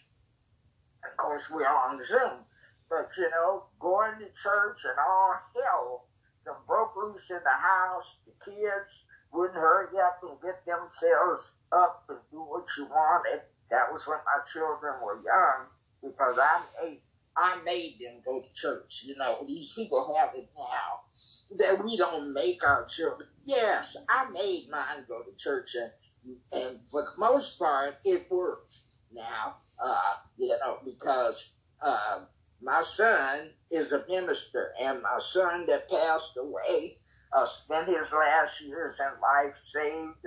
Of 1.20 1.26
course, 1.26 1.50
we're 1.50 1.68
on 1.68 2.00
Zoom. 2.02 2.48
But, 2.88 3.10
you 3.18 3.28
know, 3.30 3.64
going 3.78 4.18
to 4.18 4.26
church 4.42 4.80
and 4.88 4.98
all 4.98 5.34
hell 5.54 6.06
them 6.46 6.56
broke 6.66 6.96
loose 6.96 7.28
in 7.28 7.40
the 7.44 7.50
house. 7.50 8.16
The 8.24 8.32
kids 8.50 9.04
wouldn't 9.32 9.54
hurry 9.54 9.98
up 9.98 10.20
and 10.22 10.40
get 10.40 10.64
themselves 10.64 11.52
up 11.72 12.04
and 12.08 12.18
do 12.30 12.38
what 12.38 12.64
you 12.78 12.86
wanted. 12.86 13.42
That 13.70 13.92
was 13.92 14.02
when 14.06 14.18
my 14.24 14.40
children 14.50 14.94
were 15.04 15.20
young 15.22 15.68
because 16.02 16.38
I 16.40 16.62
made, 16.82 17.02
I 17.36 17.60
made 17.64 17.98
them 18.00 18.22
go 18.24 18.40
to 18.40 18.52
church. 18.54 19.02
You 19.04 19.16
know, 19.16 19.44
these 19.46 19.74
people 19.74 20.16
have 20.18 20.30
it 20.34 20.48
now 20.56 21.56
that 21.58 21.84
we 21.84 21.98
don't 21.98 22.32
make 22.32 22.66
our 22.66 22.86
children. 22.86 23.28
Yes, 23.44 23.96
I 24.08 24.28
made 24.30 24.68
mine 24.70 25.04
go 25.06 25.22
to 25.22 25.36
church, 25.36 25.76
and, 25.76 26.36
and 26.52 26.80
for 26.90 27.02
the 27.02 27.12
most 27.18 27.58
part, 27.58 27.98
it 28.04 28.26
worked. 28.30 28.76
Now, 29.12 29.56
uh, 29.82 30.14
you 30.36 30.48
know, 30.48 30.78
because 30.84 31.52
uh, 31.82 32.20
my 32.62 32.80
son 32.80 33.50
is 33.70 33.92
a 33.92 34.04
minister, 34.08 34.72
and 34.80 35.02
my 35.02 35.18
son 35.18 35.66
that 35.66 35.88
passed 35.90 36.36
away 36.36 36.98
uh, 37.32 37.46
spent 37.46 37.88
his 37.88 38.12
last 38.12 38.60
years 38.60 38.98
in 39.00 39.20
life 39.20 39.58
saved 39.62 40.24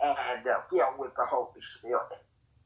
and, 0.00 0.16
and 0.18 0.46
uh, 0.46 0.60
filled 0.70 0.98
with 0.98 1.14
the 1.16 1.24
Holy 1.24 1.60
Spirit. 1.60 2.02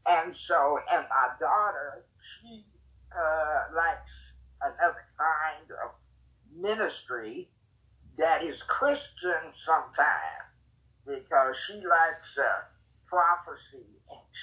And 0.06 0.34
so, 0.34 0.78
and 0.92 1.04
my 1.08 1.28
daughter, 1.38 2.04
she 2.42 2.64
uh, 3.12 3.74
likes 3.74 4.32
another 4.62 5.04
kind 5.16 5.70
of 5.84 5.90
ministry 6.60 7.48
that 8.18 8.42
is 8.42 8.62
Christian 8.62 9.52
sometimes 9.54 10.50
because 11.06 11.56
she 11.66 11.74
likes 11.74 12.36
uh, 12.38 12.64
prophecy 13.06 13.86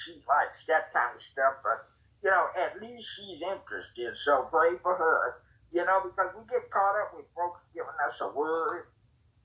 she 0.04 0.22
likes 0.28 0.64
that 0.66 0.92
kind 0.92 1.16
of 1.16 1.22
stuff. 1.22 1.62
But, 1.62 1.88
you 2.22 2.30
know, 2.30 2.50
at 2.54 2.80
least 2.80 3.08
she's 3.16 3.42
interested. 3.42 4.16
So 4.16 4.46
pray 4.50 4.76
for 4.82 4.94
her, 4.94 5.42
you 5.72 5.84
know, 5.84 6.02
because 6.04 6.34
we 6.36 6.44
get 6.48 6.70
caught 6.70 6.98
up 7.00 7.14
with 7.16 7.26
folks 7.34 7.62
giving 7.74 7.98
us 8.06 8.20
a 8.20 8.30
word. 8.30 8.90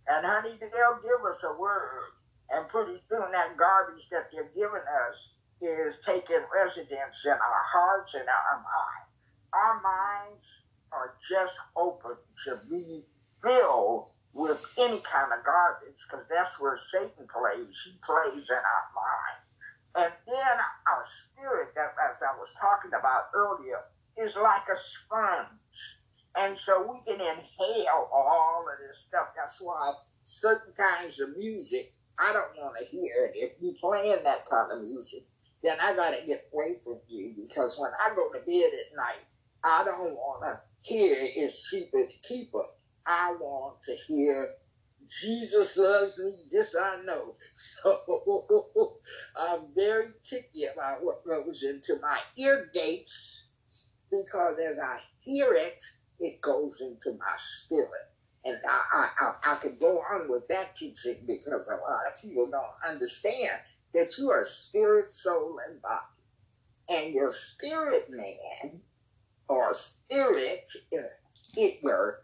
And 0.07 0.25
honey, 0.25 0.59
they'll 0.59 1.01
give 1.01 1.23
us 1.25 1.41
a 1.43 1.55
word. 1.55 2.13
And 2.49 2.67
pretty 2.67 2.99
soon 3.09 3.31
that 3.31 3.57
garbage 3.57 4.09
that 4.11 4.29
they're 4.31 4.51
giving 4.53 4.83
us 5.07 5.31
is 5.61 5.95
taking 6.05 6.43
residence 6.51 7.23
in 7.25 7.31
our 7.31 7.63
hearts 7.71 8.13
and 8.13 8.27
our 8.27 8.57
minds. 8.59 9.13
Our 9.53 9.81
minds 9.81 10.45
are 10.91 11.15
just 11.29 11.57
open 11.75 12.17
to 12.45 12.59
be 12.69 13.05
filled 13.41 14.09
with 14.33 14.59
any 14.77 14.99
kind 14.99 15.31
of 15.31 15.45
garbage 15.45 15.97
because 16.03 16.25
that's 16.29 16.59
where 16.59 16.77
Satan 16.91 17.27
plays. 17.29 17.75
He 17.85 17.93
plays 18.03 18.49
in 18.49 18.57
our 18.57 18.85
mind. 18.91 19.42
And 19.95 20.11
then 20.25 20.57
our 20.89 21.05
spirit, 21.05 21.69
that 21.75 21.93
as 22.09 22.21
I 22.21 22.37
was 22.37 22.49
talking 22.59 22.91
about 22.97 23.29
earlier, 23.33 23.79
is 24.17 24.35
like 24.35 24.65
a 24.71 24.77
sponge. 24.77 25.59
And 26.35 26.57
so 26.57 26.81
we 26.81 26.99
can 27.05 27.21
inhale 27.21 28.09
all 28.11 28.65
of 28.65 28.79
this 28.79 29.05
stuff. 29.07 29.27
That's 29.35 29.61
why 29.61 29.93
certain 30.23 30.73
kinds 30.73 31.19
of 31.19 31.37
music, 31.37 31.93
I 32.17 32.33
don't 32.33 32.57
want 32.57 32.75
to 32.79 32.85
hear 32.85 33.13
it. 33.25 33.33
If 33.35 33.53
you're 33.61 33.75
playing 33.79 34.23
that 34.23 34.49
kind 34.49 34.71
of 34.71 34.83
music, 34.83 35.23
then 35.61 35.77
I 35.79 35.95
got 35.95 36.11
to 36.11 36.25
get 36.25 36.49
away 36.53 36.75
from 36.83 36.99
you 37.07 37.33
because 37.37 37.77
when 37.79 37.91
I 37.91 38.15
go 38.15 38.31
to 38.33 38.39
bed 38.45 38.71
at 38.73 38.97
night, 38.97 39.25
I 39.63 39.83
don't 39.83 40.15
want 40.15 40.43
to 40.43 40.61
hear 40.81 41.15
it's 41.19 41.69
cheaper 41.69 42.05
to 42.05 42.27
keep 42.27 42.49
it. 42.53 42.65
I 43.05 43.35
want 43.39 43.81
to 43.83 43.95
hear 44.07 44.55
Jesus 45.09 45.77
loves 45.77 46.19
me, 46.19 46.35
this 46.51 46.75
I 46.75 47.01
know. 47.03 47.33
So 47.85 48.97
I'm 49.37 49.61
very 49.75 50.07
picky 50.29 50.65
about 50.65 51.03
what 51.03 51.25
goes 51.25 51.63
into 51.63 51.99
my 52.01 52.19
ear 52.37 52.69
gates 52.73 53.45
because 54.11 54.57
as 54.59 54.79
I 54.79 54.97
hear 55.21 55.53
it, 55.53 55.83
it 56.19 56.41
goes 56.41 56.81
into 56.81 57.17
my 57.17 57.33
spirit. 57.35 57.89
And 58.45 58.57
I, 58.69 58.81
I, 58.93 59.09
I, 59.19 59.53
I 59.53 59.55
could 59.55 59.79
go 59.79 59.99
on 59.99 60.29
with 60.29 60.47
that 60.49 60.75
teaching 60.75 61.17
because 61.27 61.67
a 61.69 61.75
lot 61.75 62.07
of 62.11 62.21
people 62.21 62.49
don't 62.51 62.91
understand 62.91 63.59
that 63.93 64.17
you 64.17 64.31
are 64.31 64.45
spirit, 64.45 65.11
soul, 65.11 65.57
and 65.67 65.81
body. 65.81 66.01
And 66.89 67.13
your 67.15 67.31
spirit 67.31 68.03
man 68.09 68.81
or 69.49 69.73
spirit, 69.73 70.69
uh, 70.93 71.03
it, 71.55 71.79
your 71.83 72.21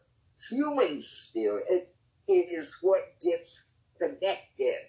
human 0.49 1.01
spirit, 1.01 1.63
it 1.69 1.89
is 2.33 2.77
what 2.81 3.01
gets 3.23 3.75
connected 3.99 4.79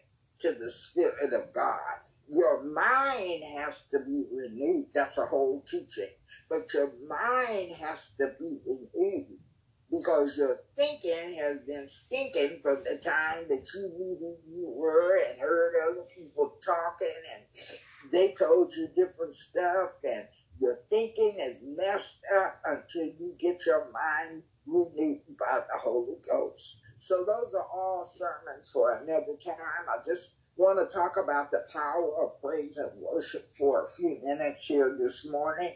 to 0.40 0.52
the 0.52 0.70
spirit 0.70 1.32
of 1.34 1.52
God. 1.54 1.98
Your 2.28 2.62
mind 2.62 3.42
has 3.56 3.82
to 3.92 4.00
be 4.06 4.24
renewed. 4.32 4.86
That's 4.94 5.18
a 5.18 5.26
whole 5.26 5.62
teaching. 5.68 6.10
But 6.50 6.72
your 6.74 6.90
mind 7.08 7.72
has 7.80 8.12
to 8.20 8.28
be 8.40 8.58
renewed 8.66 9.38
because 9.90 10.36
your 10.38 10.56
thinking 10.76 11.36
has 11.40 11.58
been 11.60 11.88
stinking 11.88 12.60
from 12.62 12.82
the 12.84 12.98
time 13.04 13.46
that 13.48 13.66
you 13.74 13.82
knew 13.98 14.16
who 14.20 14.36
you 14.50 14.68
were 14.68 15.16
and 15.28 15.40
heard 15.40 15.74
other 15.90 16.04
people 16.16 16.52
talking 16.64 17.12
and 17.34 17.44
they 18.12 18.32
told 18.38 18.72
you 18.74 18.88
different 18.96 19.34
stuff 19.34 19.90
and 20.04 20.26
your 20.60 20.76
thinking 20.90 21.36
is 21.40 21.62
messed 21.64 22.20
up 22.36 22.60
until 22.64 23.06
you 23.18 23.34
get 23.40 23.66
your 23.66 23.90
mind 23.92 24.42
renewed 24.66 25.20
by 25.38 25.60
the 25.60 25.78
Holy 25.82 26.16
Ghost. 26.30 26.82
So 27.00 27.24
those 27.24 27.54
are 27.54 27.66
all 27.74 28.04
sermons 28.04 28.70
for 28.70 28.92
another 28.92 29.34
time. 29.42 29.88
I 29.88 29.96
just 30.04 30.34
want 30.56 30.78
to 30.78 30.94
talk 30.94 31.16
about 31.16 31.50
the 31.50 31.64
power 31.72 32.22
of 32.22 32.40
praise 32.42 32.76
and 32.76 32.90
worship 33.00 33.50
for 33.52 33.82
a 33.84 33.88
few 33.88 34.18
minutes 34.22 34.66
here 34.66 34.94
this 34.98 35.26
morning. 35.26 35.72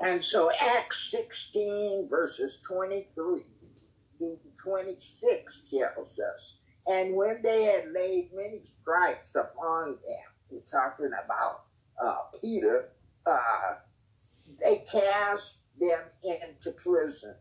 And 0.00 0.22
so 0.22 0.52
Acts 0.60 1.10
16, 1.10 2.08
verses 2.08 2.60
23 2.64 3.42
to 4.20 4.38
26 4.62 5.70
tells 5.70 6.20
us, 6.20 6.60
and 6.86 7.16
when 7.16 7.42
they 7.42 7.64
had 7.64 7.92
laid 7.92 8.30
many 8.32 8.60
stripes 8.62 9.34
upon 9.34 9.86
them, 9.88 10.30
we're 10.48 10.60
talking 10.60 11.10
about 11.24 11.64
uh, 12.00 12.18
Peter, 12.40 12.90
uh, 13.26 13.74
they 14.60 14.84
cast 14.90 15.58
them 15.78 16.00
into 16.22 16.70
prison, 16.70 17.34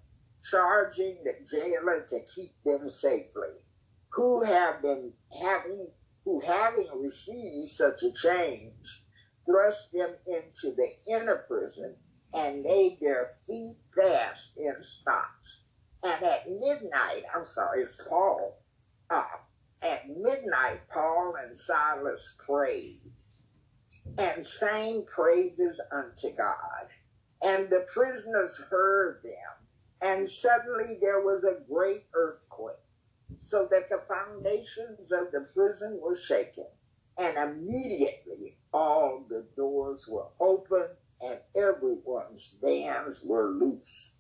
charging 0.50 1.18
the 1.24 1.34
jailer 1.50 2.06
to 2.10 2.20
keep 2.36 2.52
them 2.66 2.88
safely, 2.88 3.50
who 4.10 4.44
have 4.44 4.82
been 4.82 5.14
having, 5.42 5.88
who 6.26 6.42
having 6.42 6.90
received 7.02 7.70
such 7.70 8.04
a 8.04 8.12
change, 8.12 9.04
thrust 9.46 9.92
them 9.92 10.16
into 10.28 10.76
the 10.76 10.90
inner 11.08 11.46
prison 11.48 11.96
and 12.34 12.64
made 12.64 12.98
their 13.02 13.30
feet 13.46 13.78
fast 13.96 14.58
in 14.58 14.82
stocks. 14.82 15.66
And 16.04 16.24
at 16.24 16.50
midnight, 16.50 17.24
I'm 17.36 17.46
sorry, 17.46 17.82
it's 17.82 18.02
Paul. 18.08 18.58
Uh, 19.10 19.24
at 19.82 20.08
midnight, 20.10 20.82
Paul 20.92 21.36
and 21.42 21.56
Silas 21.56 22.36
prayed 22.44 23.14
and 24.18 24.46
sang 24.46 25.06
praises 25.06 25.80
unto 25.92 26.36
God. 26.36 26.88
And 27.42 27.70
the 27.70 27.86
prisoners 27.94 28.64
heard 28.70 29.22
them. 29.24 29.61
And 30.02 30.28
suddenly 30.28 30.98
there 31.02 31.22
was 31.22 31.44
a 31.46 31.60
great 31.70 32.06
earthquake. 32.14 32.76
so 33.40 33.68
that 33.72 33.90
the 33.90 34.02
foundations 34.08 35.12
of 35.12 35.32
the 35.32 35.48
prison 35.54 36.00
were 36.02 36.16
shaken, 36.18 36.68
and 37.18 37.38
immediately 37.38 38.58
all 38.74 39.26
the 39.30 39.46
doors 39.56 40.08
were 40.08 40.28
open 40.40 40.88
and 41.22 41.40
everyone's 41.56 42.56
bands 42.62 43.24
were 43.26 43.50
loose. 43.52 44.16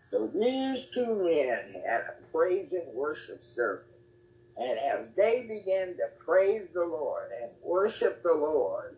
So 0.00 0.28
these 0.28 0.90
two 0.94 1.16
men 1.16 1.82
had 1.86 2.02
a 2.02 2.32
praise 2.32 2.72
and 2.72 2.94
worship 2.94 3.44
service. 3.44 3.86
And 4.56 4.78
as 4.78 5.08
they 5.16 5.42
began 5.42 5.96
to 5.96 6.08
praise 6.24 6.68
the 6.74 6.84
Lord 6.84 7.30
and 7.42 7.52
worship 7.62 8.22
the 8.22 8.34
Lord, 8.34 8.96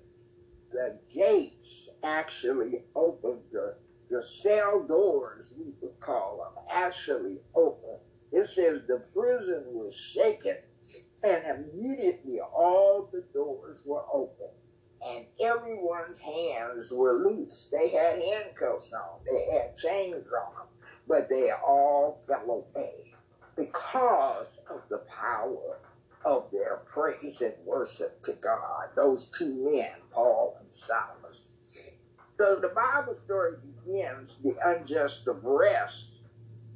the 0.72 0.98
gates 1.14 1.90
actually 2.04 2.84
opened, 2.96 3.40
the, 3.52 3.76
the 4.10 4.22
cell 4.22 4.84
doors, 4.86 5.52
we 5.58 5.72
would 5.80 6.00
call 6.00 6.38
them, 6.38 6.64
actually 6.70 7.38
opened. 7.54 8.00
It 8.32 8.46
says 8.46 8.82
the 8.86 9.02
prison 9.14 9.64
was 9.68 9.94
shaken, 9.94 10.56
and 11.22 11.66
immediately 11.72 12.40
all 12.40 13.08
the 13.12 13.24
doors 13.32 13.82
were 13.84 14.04
open 14.12 14.48
and 15.06 15.24
everyone's 15.40 16.18
hands 16.20 16.92
were 16.92 17.14
loose. 17.14 17.70
They 17.72 17.90
had 17.90 18.18
handcuffs 18.18 18.92
on, 18.92 19.20
they 19.24 19.56
had 19.56 19.76
chains 19.76 20.32
on 20.32 20.54
them, 20.54 20.66
but 21.08 21.28
they 21.28 21.50
all 21.50 22.22
fell 22.26 22.66
away 22.74 23.14
because 23.56 24.58
of 24.70 24.82
the 24.88 24.98
power 25.08 25.78
of 26.24 26.50
their 26.50 26.82
praise 26.86 27.40
and 27.40 27.54
worship 27.64 28.22
to 28.24 28.32
God. 28.34 28.90
Those 28.94 29.30
two 29.30 29.54
men, 29.54 30.02
Paul 30.10 30.58
and 30.60 30.74
Silas. 30.74 31.56
So 32.36 32.56
the 32.60 32.68
Bible 32.68 33.14
story 33.14 33.56
begins 33.84 34.36
the 34.42 34.56
unjust 34.64 35.26
arrest, 35.26 36.20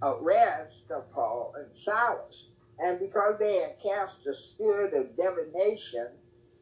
uh, 0.03 0.17
arrest 0.17 0.91
of 0.91 1.13
Paul 1.13 1.55
and 1.57 1.75
Silas. 1.75 2.49
And 2.79 2.99
because 2.99 3.39
they 3.39 3.57
had 3.57 3.77
cast 3.81 4.27
a 4.27 4.35
spirit 4.35 4.95
of 4.95 5.17
divination 5.17 6.09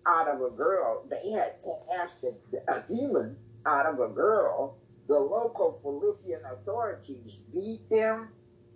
out 0.06 0.28
of 0.28 0.40
a 0.42 0.50
girl, 0.50 1.04
they 1.08 1.30
had 1.30 1.54
cast 1.90 2.16
a, 2.24 2.72
a 2.72 2.84
demon 2.86 3.36
out 3.64 3.86
of 3.86 4.00
a 4.00 4.12
girl, 4.12 4.76
the 5.08 5.18
local 5.18 5.72
Philippian 5.72 6.40
authorities 6.44 7.42
beat 7.52 7.88
them 7.90 8.30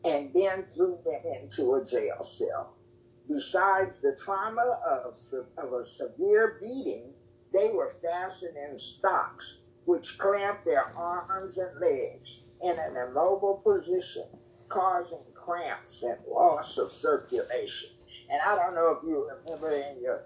and 0.05 0.31
then 0.33 0.65
threw 0.73 0.99
them 1.05 1.21
into 1.25 1.75
a 1.75 1.85
jail 1.85 2.23
cell. 2.23 2.75
Besides 3.29 4.01
the 4.01 4.17
trauma 4.23 4.79
of, 4.89 5.17
of 5.59 5.73
a 5.73 5.85
severe 5.85 6.59
beating, 6.61 7.15
they 7.53 7.71
were 7.73 7.93
fastened 8.03 8.57
in 8.57 8.79
stocks, 8.79 9.61
which 9.87 10.19
clamped 10.19 10.65
their 10.65 10.95
arms 10.97 11.59
and 11.59 11.81
legs 11.81 12.43
in 12.63 12.77
an 12.79 12.97
immobile 13.09 13.63
position, 13.65 14.25
causing 14.69 15.25
cramps 15.35 16.03
and 16.03 16.19
loss 16.29 16.77
of 16.79 16.93
circulation. 16.93 17.91
And 18.29 18.41
I 18.43 18.57
don't 18.57 18.75
know 18.75 18.99
if 18.99 19.09
you 19.09 19.29
remember 19.45 19.71
in 19.71 20.03
your 20.03 20.25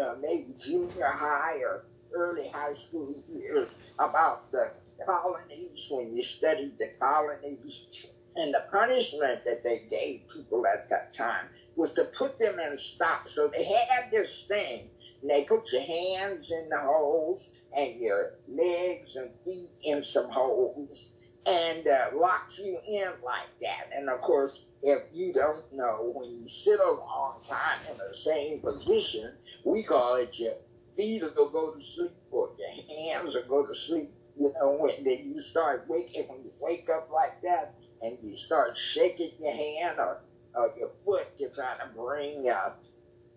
uh, 0.00 0.14
maybe 0.20 0.54
junior 0.62 1.06
high 1.06 1.58
or 1.58 1.84
early 2.14 2.48
high 2.48 2.72
school 2.72 3.14
years 3.32 3.78
about 3.98 4.50
the 4.52 4.72
colonies 5.06 5.86
when 5.90 6.14
you 6.14 6.22
studied 6.22 6.78
the 6.78 6.90
colonies. 6.98 8.06
And 8.36 8.54
the 8.54 8.64
punishment 8.70 9.44
that 9.44 9.64
they 9.64 9.82
gave 9.90 10.22
people 10.32 10.64
at 10.66 10.88
that 10.90 11.12
time 11.12 11.46
was 11.74 11.92
to 11.94 12.04
put 12.04 12.38
them 12.38 12.60
in 12.60 12.78
stocks. 12.78 13.32
So 13.32 13.48
they 13.48 13.64
had 13.64 14.10
this 14.12 14.44
thing, 14.46 14.89
they 15.22 15.44
put 15.44 15.72
your 15.72 15.82
hands 15.82 16.50
in 16.50 16.68
the 16.68 16.78
holes 16.78 17.50
and 17.76 18.00
your 18.00 18.32
legs 18.48 19.16
and 19.16 19.30
feet 19.44 19.70
in 19.84 20.02
some 20.02 20.30
holes 20.30 21.12
and 21.46 21.86
uh, 21.86 22.06
lock 22.14 22.50
you 22.58 22.78
in 22.86 23.08
like 23.24 23.48
that. 23.62 23.88
And 23.94 24.08
of 24.08 24.20
course, 24.20 24.66
if 24.82 25.02
you 25.12 25.32
don't 25.32 25.64
know, 25.72 26.12
when 26.14 26.30
you 26.30 26.48
sit 26.48 26.80
a 26.80 26.90
long 26.92 27.40
time 27.42 27.78
in 27.90 27.96
the 27.98 28.14
same 28.14 28.60
position, 28.60 29.32
we 29.64 29.82
call 29.82 30.16
it 30.16 30.38
your 30.38 30.54
feet 30.96 31.22
will 31.36 31.50
go 31.50 31.72
to 31.72 31.80
sleep 31.80 32.12
or 32.30 32.50
your 32.58 33.14
hands 33.14 33.34
will 33.34 33.42
go 33.44 33.66
to 33.66 33.74
sleep. 33.74 34.10
You 34.36 34.52
know, 34.60 34.76
when 34.78 35.04
then 35.04 35.32
you 35.34 35.40
start 35.40 35.84
waking, 35.88 36.24
when 36.28 36.42
you 36.44 36.52
wake 36.60 36.88
up 36.88 37.10
like 37.12 37.40
that 37.42 37.74
and 38.02 38.16
you 38.22 38.36
start 38.36 38.76
shaking 38.76 39.32
your 39.38 39.52
hand 39.52 39.98
or, 39.98 40.18
or 40.54 40.72
your 40.78 40.90
foot 41.04 41.36
to 41.38 41.48
try 41.50 41.74
to 41.78 41.86
bring 41.94 42.48
uh, 42.48 42.70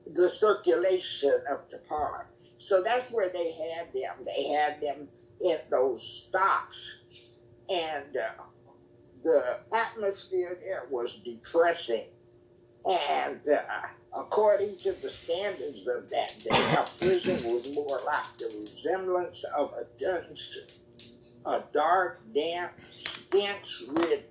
the 0.06 0.30
circulation 0.30 1.42
of 1.50 1.60
the 1.70 1.78
park. 1.78 2.28
So 2.58 2.82
that's 2.82 3.12
where 3.12 3.30
they 3.30 3.52
had 3.52 3.94
them. 3.94 4.26
They 4.26 4.48
had 4.50 4.82
them 4.82 5.08
in 5.42 5.58
those 5.70 6.02
stocks. 6.02 7.00
And 7.70 8.16
uh, 8.18 8.44
the 9.24 9.60
atmosphere 9.74 10.58
there 10.62 10.84
was 10.90 11.16
depressing. 11.24 12.06
And 12.86 13.40
uh, 13.48 13.88
according 14.16 14.76
to 14.78 14.94
the 14.94 15.10
standards 15.10 15.88
of 15.88 16.10
that 16.10 16.38
day, 16.40 16.76
a 16.78 16.86
prison 16.98 17.54
was 17.54 17.74
more 17.74 18.00
like 18.06 18.38
the 18.38 18.54
resemblance 18.60 19.44
of 19.58 19.74
a 19.74 19.86
dungeon, 19.98 20.36
a 21.46 21.64
dark, 21.74 22.22
damp, 22.34 22.74
stench-ridden 22.92 24.24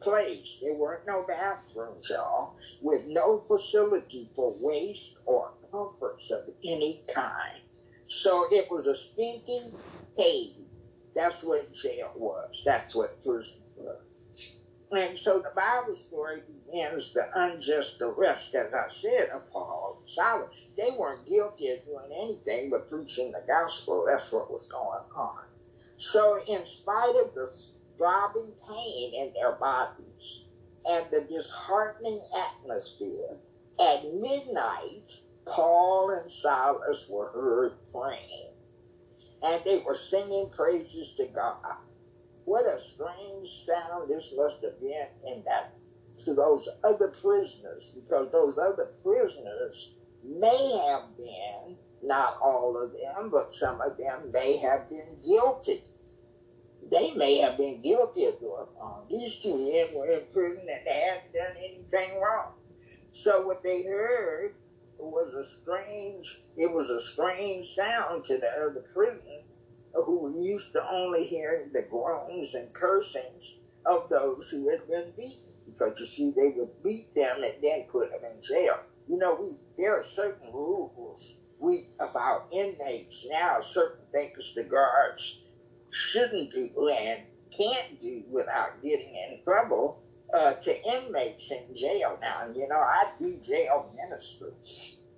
place. 0.00 0.60
There 0.62 0.74
weren't 0.74 1.06
no 1.06 1.24
bathrooms, 1.26 2.10
y'all, 2.10 2.56
with 2.80 3.06
no 3.06 3.40
facility 3.40 4.30
for 4.34 4.54
waste 4.58 5.18
or 5.26 5.52
comforts 5.70 6.30
of 6.30 6.48
any 6.64 7.02
kind. 7.14 7.60
So 8.06 8.46
it 8.50 8.70
was 8.70 8.86
a 8.86 8.94
stinking 8.94 9.72
cave. 10.16 10.54
That's 11.14 11.42
what 11.42 11.72
jail 11.72 12.12
was. 12.16 12.62
That's 12.64 12.94
what 12.94 13.22
prison 13.22 13.60
was. 13.76 14.02
And 14.92 15.16
so 15.16 15.38
the 15.38 15.52
Bible 15.54 15.94
story 15.94 16.42
begins 16.66 17.12
the 17.12 17.28
unjust 17.34 18.02
arrest, 18.02 18.54
as 18.56 18.74
I 18.74 18.88
said, 18.88 19.28
of 19.28 19.48
Paul 19.52 19.98
and 20.00 20.10
Silas. 20.10 20.50
They 20.76 20.90
weren't 20.98 21.28
guilty 21.28 21.70
of 21.70 21.84
doing 21.84 22.10
anything 22.12 22.70
but 22.70 22.90
preaching 22.90 23.30
the 23.30 23.42
gospel. 23.46 24.04
That's 24.08 24.32
what 24.32 24.50
was 24.50 24.68
going 24.68 25.04
on. 25.14 25.44
So, 25.96 26.40
in 26.48 26.66
spite 26.66 27.14
of 27.14 27.34
the 27.34 27.52
throbbing 28.00 28.50
pain 28.66 29.12
in 29.12 29.30
their 29.34 29.52
bodies 29.52 30.44
and 30.86 31.04
the 31.10 31.20
disheartening 31.20 32.20
atmosphere, 32.34 33.36
at 33.78 34.02
midnight, 34.14 35.20
Paul 35.46 36.10
and 36.10 36.30
Silas 36.30 37.06
were 37.10 37.28
heard 37.28 37.72
praying. 37.92 38.52
And 39.42 39.62
they 39.64 39.82
were 39.86 39.94
singing 39.94 40.48
praises 40.50 41.14
to 41.16 41.26
God. 41.26 41.76
What 42.46 42.64
a 42.64 42.80
strange 42.80 43.48
sound 43.66 44.08
this 44.08 44.32
must 44.34 44.62
have 44.62 44.80
been 44.80 45.06
in 45.26 45.42
that 45.44 45.74
to 46.24 46.34
those 46.34 46.68
other 46.82 47.08
prisoners, 47.08 47.92
because 47.94 48.30
those 48.32 48.58
other 48.58 48.90
prisoners 49.02 49.94
may 50.24 50.82
have 50.86 51.16
been, 51.16 51.76
not 52.02 52.38
all 52.42 52.76
of 52.82 52.92
them, 52.92 53.30
but 53.30 53.52
some 53.52 53.80
of 53.80 53.96
them 53.96 54.30
may 54.32 54.56
have 54.58 54.88
been 54.88 55.16
guilty. 55.26 55.82
They 56.90 57.14
may 57.14 57.38
have 57.38 57.56
been 57.56 57.82
guilty 57.82 58.24
of 58.24 58.40
doing 58.40 58.66
wrong. 58.78 59.06
These 59.08 59.38
two 59.38 59.56
men 59.56 59.94
were 59.94 60.10
in 60.10 60.22
prison 60.32 60.66
and 60.68 60.86
they 60.86 61.00
hadn't 61.00 61.32
done 61.32 61.56
anything 61.56 62.20
wrong. 62.20 62.54
So 63.12 63.46
what 63.46 63.62
they 63.62 63.82
heard 63.82 64.54
was 64.98 65.32
a 65.34 65.44
strange, 65.44 66.40
it 66.56 66.70
was 66.70 66.90
a 66.90 67.00
strange 67.00 67.74
sound 67.74 68.24
to 68.24 68.38
the 68.38 68.48
other 68.48 68.84
prisoners 68.92 69.44
who 69.94 70.18
were 70.18 70.30
used 70.30 70.72
to 70.72 70.88
only 70.90 71.24
hearing 71.24 71.70
the 71.72 71.82
groans 71.82 72.54
and 72.54 72.72
cursings 72.72 73.60
of 73.86 74.08
those 74.08 74.48
who 74.50 74.68
had 74.68 74.86
been 74.88 75.12
beaten. 75.16 75.54
Because 75.66 75.98
you 76.00 76.06
see, 76.06 76.32
they 76.32 76.52
would 76.56 76.82
beat 76.82 77.14
them 77.14 77.42
and 77.44 77.54
then 77.62 77.84
put 77.84 78.10
them 78.10 78.20
in 78.24 78.42
jail. 78.42 78.80
You 79.08 79.18
know, 79.18 79.38
we 79.40 79.56
there 79.76 79.96
are 79.96 80.02
certain 80.02 80.52
rules 80.52 81.36
we 81.60 81.88
about 82.00 82.46
inmates 82.52 83.26
now, 83.30 83.60
certain 83.60 84.04
things 84.12 84.54
the 84.54 84.64
guards 84.64 85.42
shouldn't 85.90 86.52
do 86.52 86.88
and 86.88 87.22
can't 87.50 88.00
do 88.00 88.24
without 88.30 88.82
getting 88.82 89.14
in 89.14 89.40
trouble 89.44 90.00
uh, 90.34 90.52
to 90.54 90.84
inmates 90.88 91.50
in 91.50 91.74
jail 91.76 92.18
now. 92.20 92.46
You 92.54 92.68
know, 92.68 92.76
I 92.76 93.10
do 93.18 93.36
jail 93.42 93.92
ministry. 93.96 94.52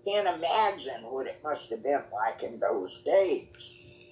Can't 0.06 0.28
imagine 0.28 1.04
what 1.04 1.26
it 1.26 1.40
must 1.44 1.70
have 1.70 1.82
been 1.82 2.02
like 2.12 2.42
in 2.42 2.58
those 2.60 3.02
days 3.02 3.46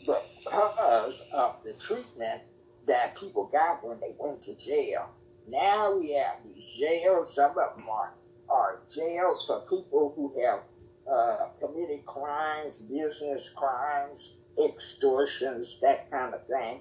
But 0.07 0.27
because 0.45 1.23
of 1.33 1.57
the 1.65 1.73
treatment 1.75 2.43
that 2.87 3.17
people 3.19 3.47
got 3.47 3.85
when 3.85 4.01
they 4.01 4.15
went 4.19 4.43
to 4.43 4.57
jail. 4.57 5.11
Now 5.49 5.97
we 5.97 6.13
have 6.15 6.37
these 6.45 6.67
jails. 6.79 7.35
Some 7.35 7.53
of 7.59 7.77
them 7.77 7.89
are, 7.91 8.15
are 8.49 8.81
jails 8.95 9.47
for 9.47 9.61
people 9.63 10.13
who 10.17 10.33
have 10.45 10.61
uh, 11.13 11.49
committed 11.61 12.05
crimes, 12.07 12.83
business 12.83 13.51
crimes, 13.51 14.39
extortions, 14.65 15.81
that 15.81 16.11
kind 16.11 16.35
of 16.35 16.47
thing. 16.47 16.81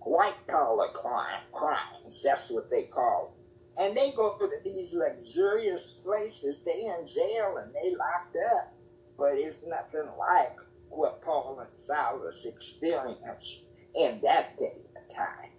White 0.00 0.36
collar 0.46 0.88
crime, 0.88 1.42
crimes, 1.52 2.22
that's 2.22 2.50
what 2.50 2.70
they 2.70 2.84
call 2.84 3.34
them. 3.76 3.86
And 3.86 3.96
they 3.96 4.12
go 4.12 4.36
to 4.38 4.48
these 4.64 4.94
luxurious 4.94 5.90
places. 6.04 6.62
They 6.62 6.86
in 6.86 7.06
jail 7.06 7.56
and 7.58 7.72
they 7.74 7.96
locked 7.96 8.36
up. 8.56 8.74
But 9.18 9.32
it's 9.34 9.64
nothing 9.66 10.08
like 10.18 10.56
what 10.88 11.22
Paul 11.22 11.58
and 11.60 11.80
Silas 11.80 12.46
experienced 12.46 13.62
in 13.94 14.20
that 14.22 14.56
day 14.56 14.86
and 14.94 15.10
time. 15.14 15.50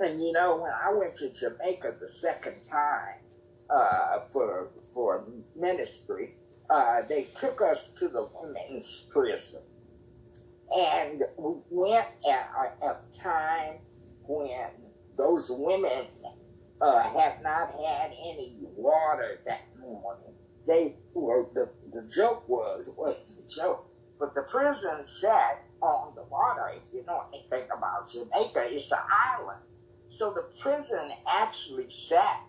And 0.00 0.22
you 0.22 0.32
know, 0.32 0.56
when 0.56 0.72
I 0.72 0.92
went 0.92 1.16
to 1.16 1.30
Jamaica 1.30 1.96
the 2.00 2.08
second 2.08 2.62
time, 2.62 3.20
uh, 3.70 4.20
for 4.32 4.70
for 4.92 5.24
ministry, 5.56 6.34
uh, 6.70 7.02
they 7.08 7.28
took 7.34 7.60
us 7.62 7.90
to 7.94 8.08
the 8.08 8.28
women's 8.34 9.08
prison, 9.10 9.62
and 10.76 11.22
we 11.38 11.54
went 11.70 12.06
at 12.28 12.50
a, 12.82 12.86
a 12.86 12.96
time 13.22 13.78
when 14.26 14.70
those 15.16 15.50
women 15.50 16.06
uh, 16.80 17.02
had 17.18 17.42
not 17.42 17.68
had 17.70 18.10
any 18.12 18.68
water 18.76 19.40
that 19.46 19.66
morning. 19.78 20.34
They 20.66 20.96
were 21.14 21.48
the 21.54 21.72
the 21.92 22.10
joke 22.14 22.48
was 22.48 22.90
was 22.96 23.16
the 23.36 23.54
joke, 23.54 23.86
but 24.18 24.34
the 24.34 24.42
prison 24.42 25.04
sat 25.04 25.64
on 25.80 26.14
the 26.14 26.24
water. 26.24 26.72
If 26.76 26.84
you 26.94 27.04
know 27.06 27.24
anything 27.32 27.68
about 27.76 28.10
Jamaica, 28.10 28.62
it's 28.70 28.92
an 28.92 28.98
island, 29.10 29.60
so 30.08 30.32
the 30.32 30.46
prison 30.60 31.10
actually 31.28 31.90
sat 31.90 32.42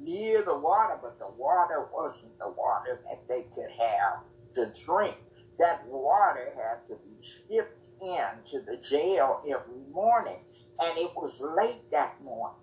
near 0.00 0.42
the 0.42 0.58
water, 0.58 0.98
but 1.00 1.18
the 1.18 1.30
water 1.36 1.88
wasn't 1.92 2.38
the 2.38 2.48
water 2.48 3.00
that 3.08 3.28
they 3.28 3.46
could 3.54 3.70
have 3.70 4.24
to 4.54 4.72
drink. 4.84 5.16
That 5.58 5.86
water 5.86 6.48
had 6.56 6.86
to 6.88 6.94
be 7.04 7.09
shipped 7.22 7.88
in 8.02 8.26
to 8.46 8.60
the 8.60 8.76
jail 8.78 9.40
every 9.44 9.82
morning, 9.92 10.38
and 10.80 10.98
it 10.98 11.10
was 11.14 11.40
late 11.40 11.90
that 11.90 12.22
morning. 12.22 12.56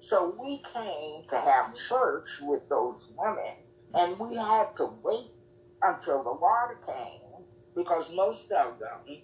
So 0.00 0.34
we 0.40 0.62
came 0.74 1.24
to 1.28 1.40
have 1.40 1.74
church 1.74 2.40
with 2.40 2.68
those 2.68 3.10
women, 3.16 3.54
and 3.94 4.18
we 4.18 4.36
had 4.36 4.76
to 4.76 4.92
wait 5.02 5.32
until 5.82 6.22
the 6.22 6.32
water 6.32 6.78
came 6.86 7.44
because 7.74 8.12
most 8.14 8.50
of 8.52 8.78
them 8.78 9.22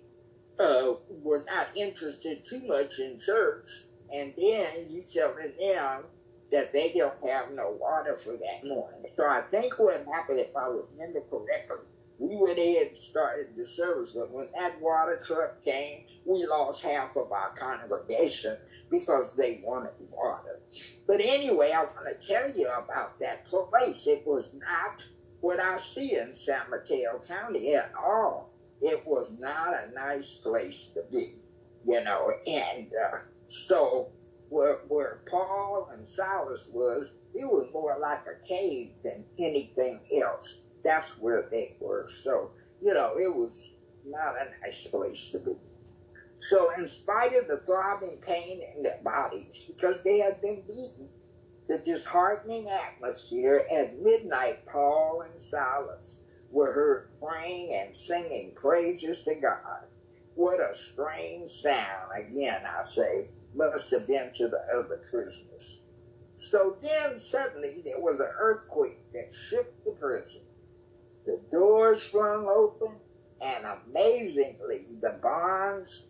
uh, 0.58 0.94
were 1.08 1.44
not 1.50 1.68
interested 1.76 2.44
too 2.44 2.60
much 2.66 2.98
in 2.98 3.18
church. 3.18 3.68
And 4.12 4.32
then 4.36 4.68
you 4.90 5.02
telling 5.02 5.52
them 5.58 6.04
that 6.52 6.72
they 6.72 6.92
don't 6.92 7.18
have 7.28 7.50
no 7.52 7.72
water 7.80 8.16
for 8.16 8.32
that 8.32 8.64
morning. 8.64 9.04
So 9.16 9.24
I 9.26 9.42
think 9.42 9.76
what 9.78 10.06
happened, 10.06 10.38
if 10.38 10.56
I 10.56 10.68
remember 10.68 11.20
correctly, 11.28 11.78
we 12.18 12.36
went 12.36 12.58
ahead 12.58 12.88
and 12.88 12.96
started 12.96 13.56
the 13.56 13.64
service, 13.64 14.12
but 14.12 14.30
when 14.30 14.48
that 14.56 14.80
water 14.80 15.20
truck 15.26 15.64
came, 15.64 16.04
we 16.24 16.46
lost 16.46 16.82
half 16.82 17.16
of 17.16 17.32
our 17.32 17.50
congregation 17.50 18.56
because 18.90 19.36
they 19.36 19.60
wanted 19.64 19.92
water. 20.10 20.60
But 21.06 21.20
anyway, 21.20 21.72
I 21.74 21.84
want 21.84 22.20
to 22.20 22.26
tell 22.26 22.50
you 22.52 22.68
about 22.68 23.18
that 23.20 23.46
place. 23.46 24.06
It 24.06 24.22
was 24.26 24.54
not 24.54 25.06
what 25.40 25.60
I 25.60 25.76
see 25.78 26.16
in 26.16 26.32
San 26.34 26.62
Mateo 26.70 27.20
County 27.26 27.74
at 27.74 27.92
all. 27.98 28.50
It 28.80 29.02
was 29.06 29.36
not 29.38 29.74
a 29.74 29.92
nice 29.94 30.38
place 30.38 30.90
to 30.94 31.02
be, 31.10 31.32
you 31.86 32.02
know, 32.04 32.32
and 32.46 32.90
uh, 33.12 33.18
so 33.48 34.08
where, 34.48 34.80
where 34.88 35.20
Paul 35.28 35.88
and 35.92 36.06
Silas 36.06 36.70
was, 36.72 37.18
it 37.34 37.44
was 37.44 37.68
more 37.72 37.96
like 38.00 38.22
a 38.26 38.46
cave 38.46 38.92
than 39.02 39.24
anything 39.38 40.00
else. 40.22 40.63
That's 40.84 41.18
where 41.18 41.48
they 41.50 41.76
were. 41.80 42.06
So, 42.08 42.50
you 42.82 42.94
know, 42.94 43.16
it 43.18 43.34
was 43.34 43.72
not 44.06 44.34
a 44.36 44.50
nice 44.62 44.86
place 44.86 45.30
to 45.30 45.38
be. 45.38 45.56
So, 46.36 46.70
in 46.76 46.86
spite 46.86 47.32
of 47.34 47.46
the 47.48 47.62
throbbing 47.64 48.20
pain 48.26 48.60
in 48.76 48.82
their 48.82 49.00
bodies, 49.02 49.64
because 49.66 50.02
they 50.02 50.18
had 50.18 50.40
been 50.42 50.62
beaten, 50.66 51.08
the 51.68 51.78
disheartening 51.78 52.68
atmosphere 52.68 53.64
at 53.72 53.98
midnight, 53.98 54.66
Paul 54.66 55.24
and 55.30 55.40
Silas 55.40 56.22
were 56.50 56.72
heard 56.72 57.08
praying 57.20 57.72
and 57.72 57.96
singing 57.96 58.52
praises 58.54 59.24
to 59.24 59.34
God. 59.36 59.86
What 60.34 60.60
a 60.60 60.74
strange 60.74 61.50
sound, 61.50 62.10
again, 62.16 62.62
I 62.66 62.84
say, 62.84 63.28
must 63.54 63.90
have 63.92 64.06
been 64.06 64.30
to 64.34 64.48
the 64.48 64.60
other 64.74 65.00
prisoners. 65.10 65.86
So 66.34 66.76
then 66.82 67.18
suddenly 67.18 67.80
there 67.84 68.00
was 68.00 68.20
an 68.20 68.30
earthquake 68.38 68.98
that 69.12 69.32
shook 69.32 69.72
the 69.84 69.92
prison. 69.92 70.42
The 71.26 71.40
doors 71.50 72.02
flung 72.02 72.46
open, 72.48 72.96
and 73.40 73.64
amazingly, 73.64 74.86
the 75.00 75.18
bonds 75.22 76.08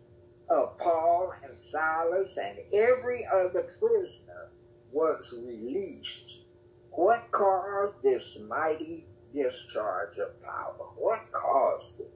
of 0.49 0.77
Paul 0.77 1.33
and 1.43 1.57
Silas 1.57 2.37
and 2.37 2.59
every 2.73 3.25
other 3.33 3.63
prisoner 3.79 4.49
was 4.91 5.33
released. 5.45 6.45
What 6.91 7.31
caused 7.31 8.03
this 8.03 8.39
mighty 8.47 9.05
discharge 9.33 10.17
of 10.17 10.41
power? 10.41 10.91
What 10.97 11.19
caused 11.31 12.01
it? 12.01 12.11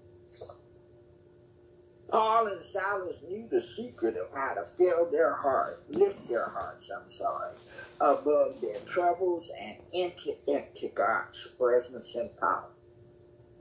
Paul 2.10 2.48
and 2.48 2.64
Silas 2.64 3.24
knew 3.30 3.48
the 3.48 3.62
secret 3.62 4.18
of 4.18 4.34
how 4.34 4.56
to 4.56 4.64
fill 4.64 5.10
their 5.12 5.34
heart, 5.34 5.84
lift 5.90 6.28
their 6.28 6.50
hearts, 6.50 6.90
I'm 6.90 7.10
sorry, 7.10 7.54
above 8.02 8.62
their 8.62 8.80
troubles 8.86 9.52
and 9.60 9.78
enter 9.94 10.32
into 10.48 10.88
God's 10.96 11.48
presence 11.58 12.16
and 12.16 12.36
power. 12.40 12.72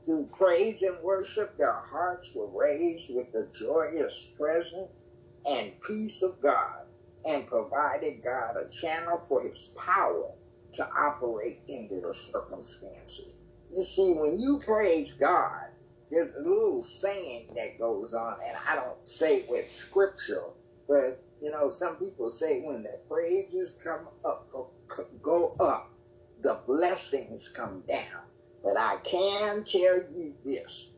Through 0.09 0.29
praise 0.35 0.81
and 0.81 0.97
worship, 1.03 1.55
their 1.59 1.71
hearts 1.71 2.33
were 2.33 2.49
raised 2.49 3.15
with 3.15 3.31
the 3.31 3.47
joyous 3.53 4.33
presence 4.35 4.89
and 5.47 5.73
peace 5.87 6.23
of 6.23 6.41
God 6.41 6.87
and 7.27 7.45
provided 7.45 8.23
God 8.23 8.55
a 8.57 8.67
channel 8.71 9.19
for 9.19 9.43
his 9.43 9.75
power 9.77 10.31
to 10.73 10.89
operate 10.99 11.61
in 11.67 11.87
their 11.91 12.11
circumstances. 12.11 13.37
You 13.71 13.83
see, 13.83 14.13
when 14.13 14.39
you 14.39 14.59
praise 14.65 15.13
God, 15.13 15.73
there's 16.09 16.33
a 16.37 16.41
little 16.41 16.81
saying 16.81 17.49
that 17.55 17.77
goes 17.77 18.15
on, 18.15 18.37
and 18.47 18.57
I 18.67 18.77
don't 18.77 19.07
say 19.07 19.41
it 19.41 19.49
with 19.51 19.69
scripture, 19.69 20.41
but 20.87 21.23
you 21.39 21.51
know, 21.51 21.69
some 21.69 21.97
people 21.97 22.29
say 22.29 22.61
when 22.61 22.81
the 22.81 22.99
praises 23.07 23.79
come 23.83 24.07
up, 24.25 24.49
go, 24.51 24.71
go 25.21 25.53
up, 25.61 25.91
the 26.41 26.61
blessings 26.65 27.49
come 27.55 27.83
down. 27.87 28.28
But 28.63 28.77
I 28.77 28.97
can 29.03 29.63
tell 29.63 29.97
you 30.15 30.33
this. 30.43 30.93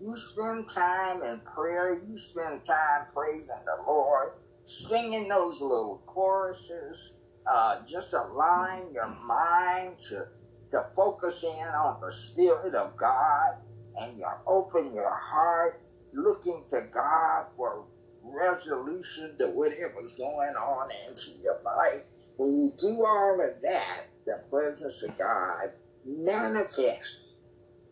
You 0.00 0.16
spend 0.16 0.68
time 0.68 1.22
in 1.22 1.40
prayer, 1.40 2.00
you 2.08 2.16
spend 2.16 2.64
time 2.64 3.06
praising 3.14 3.56
the 3.64 3.84
Lord, 3.86 4.32
singing 4.64 5.28
those 5.28 5.60
little 5.60 6.02
choruses, 6.06 7.14
uh, 7.50 7.80
just 7.86 8.12
allowing 8.14 8.92
your 8.92 9.08
mind 9.26 9.98
to, 10.08 10.26
to 10.70 10.86
focus 10.96 11.44
in 11.44 11.66
on 11.66 12.00
the 12.00 12.12
Spirit 12.12 12.74
of 12.74 12.96
God 12.96 13.56
and 14.00 14.16
you 14.16 14.26
open 14.46 14.94
your 14.94 15.14
heart 15.14 15.82
looking 16.14 16.64
to 16.70 16.82
God 16.92 17.46
for 17.56 17.84
resolution 18.22 19.36
to 19.38 19.48
whatever's 19.48 20.12
going 20.14 20.54
on 20.54 20.90
into 21.08 21.32
your 21.42 21.60
life, 21.64 22.04
when 22.36 22.50
you 22.50 22.72
do 22.78 23.04
all 23.04 23.40
of 23.40 23.62
that, 23.62 24.06
the 24.26 24.42
presence 24.50 25.02
of 25.02 25.16
God 25.18 25.72
manifests. 26.04 27.38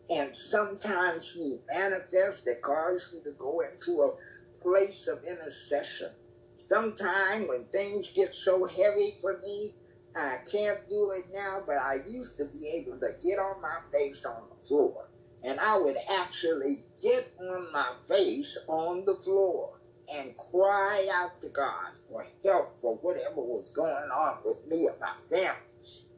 And 0.09 0.35
sometimes 0.35 1.31
He 1.31 1.57
manifests 1.73 2.41
that 2.41 2.61
cause 2.61 3.09
you 3.13 3.21
to 3.23 3.31
go 3.37 3.61
into 3.61 4.01
a 4.01 4.63
place 4.63 5.07
of 5.07 5.23
intercession. 5.23 6.09
Sometimes 6.57 7.47
when 7.47 7.65
things 7.71 8.11
get 8.13 8.33
so 8.33 8.65
heavy 8.65 9.15
for 9.21 9.39
me, 9.39 9.73
I 10.15 10.37
can't 10.51 10.87
do 10.89 11.11
it 11.11 11.25
now, 11.33 11.63
but 11.65 11.77
I 11.77 11.99
used 12.07 12.37
to 12.37 12.45
be 12.45 12.67
able 12.67 12.99
to 12.99 13.11
get 13.23 13.39
on 13.39 13.61
my 13.61 13.79
face 13.91 14.25
on 14.25 14.43
the 14.49 14.67
floor 14.67 15.07
and 15.43 15.59
I 15.59 15.77
would 15.77 15.95
actually 16.19 16.83
get 17.01 17.31
on 17.39 17.71
my 17.71 17.93
face 18.07 18.57
on 18.67 19.05
the 19.05 19.15
floor 19.15 19.79
and 20.13 20.35
cry 20.37 21.07
out 21.13 21.41
to 21.41 21.49
God 21.49 21.93
for 22.07 22.25
help 22.43 22.79
for 22.81 22.95
whatever 22.97 23.41
was 23.41 23.71
going 23.71 24.09
on 24.09 24.39
with 24.45 24.67
me 24.69 24.87
and 24.87 24.99
my 24.99 25.13
family. 25.29 25.57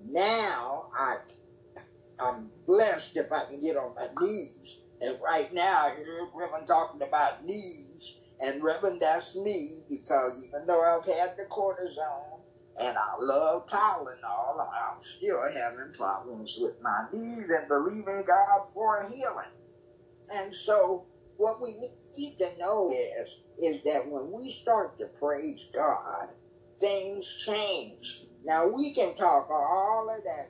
Now 0.06 0.88
I, 0.98 1.18
I'm 2.20 2.52
blessed 2.68 3.18
if 3.18 3.32
I 3.32 3.46
can 3.46 3.60
get 3.60 3.78
on 3.78 3.96
my 3.96 4.08
knees. 4.22 4.80
And 5.02 5.18
right 5.24 5.54
now, 5.54 5.88
I 5.88 5.96
hear 5.96 6.28
Reverend 6.34 6.68
talking 6.68 7.02
about 7.02 7.46
knees. 7.46 8.20
And 8.40 8.64
Reverend, 8.64 9.02
that's 9.02 9.38
me 9.38 9.84
because 9.90 10.46
even 10.46 10.66
though 10.68 10.82
I've 10.82 11.06
had 11.06 11.36
the 11.38 11.46
cortisone, 11.46 12.42
and 12.80 12.98
I 12.98 13.16
love 13.20 13.68
Tylenol. 13.68 14.60
I'm 14.60 15.02
still 15.02 15.40
having 15.54 15.94
problems 15.96 16.58
with 16.60 16.82
my 16.82 17.06
knees 17.12 17.46
and 17.50 17.68
believing 17.68 18.24
God 18.26 18.68
for 18.74 19.08
healing. 19.14 19.52
And 20.34 20.54
so, 20.54 21.06
what 21.38 21.62
we 21.62 21.76
need 22.18 22.38
to 22.40 22.58
know 22.58 22.92
is, 22.92 23.44
is 23.62 23.84
that 23.84 24.08
when 24.08 24.32
we 24.32 24.50
start 24.50 24.98
to 25.00 25.06
praise 25.20 25.70
God, 25.74 26.30
things 26.80 27.44
change. 27.46 28.26
Now, 28.44 28.68
we 28.68 28.94
can 28.94 29.14
talk 29.14 29.50
all 29.50 30.10
of 30.10 30.24
that 30.24 30.50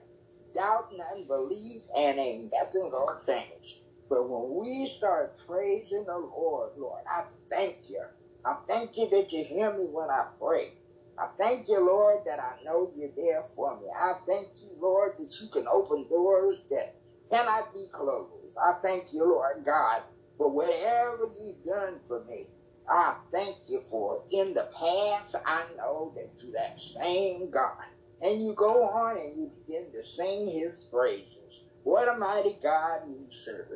doubt 0.55 0.87
and 0.91 1.01
unbelief, 1.15 1.83
and 1.97 2.19
ain't 2.19 2.53
nothing 2.53 2.91
gonna 2.91 3.19
change. 3.27 3.81
But 4.09 4.29
when 4.29 4.55
we 4.59 4.87
start 4.87 5.37
praising 5.47 6.05
the 6.07 6.17
Lord, 6.17 6.71
Lord, 6.77 7.01
I 7.09 7.23
thank 7.51 7.77
you. 7.89 8.03
I 8.45 8.55
thank 8.67 8.97
you 8.97 9.09
that 9.11 9.31
you 9.33 9.43
hear 9.43 9.73
me 9.73 9.85
when 9.91 10.09
I 10.11 10.25
pray. 10.39 10.73
I 11.17 11.27
thank 11.39 11.67
you, 11.69 11.79
Lord, 11.85 12.19
that 12.25 12.39
I 12.39 12.55
know 12.65 12.91
you're 12.95 13.09
there 13.15 13.43
for 13.55 13.79
me. 13.79 13.87
I 13.99 14.13
thank 14.27 14.49
you, 14.61 14.71
Lord, 14.81 15.13
that 15.17 15.33
you 15.41 15.47
can 15.49 15.65
open 15.71 16.07
doors 16.09 16.63
that 16.71 16.95
cannot 17.31 17.73
be 17.73 17.87
closed. 17.91 18.57
I 18.63 18.73
thank 18.81 19.13
you, 19.13 19.25
Lord 19.25 19.63
God, 19.65 20.03
for 20.37 20.51
whatever 20.51 21.29
you've 21.41 21.63
done 21.65 22.01
for 22.07 22.23
me. 22.25 22.47
I 22.89 23.15
thank 23.31 23.57
you 23.69 23.81
for 23.89 24.17
it. 24.17 24.35
In 24.35 24.53
the 24.53 24.67
past, 24.77 25.35
I 25.45 25.65
know 25.77 26.13
that 26.15 26.31
you're 26.43 26.53
that 26.53 26.79
same 26.79 27.49
God. 27.51 27.77
And 28.23 28.41
you 28.41 28.53
go 28.53 28.83
on 28.83 29.17
and 29.17 29.36
you 29.36 29.51
begin 29.67 29.91
to 29.91 30.01
sing 30.01 30.47
his 30.47 30.88
praises. 30.89 31.65
What 31.83 32.07
a 32.07 32.17
mighty 32.17 32.55
God 32.63 33.01
we 33.07 33.27
serve. 33.29 33.67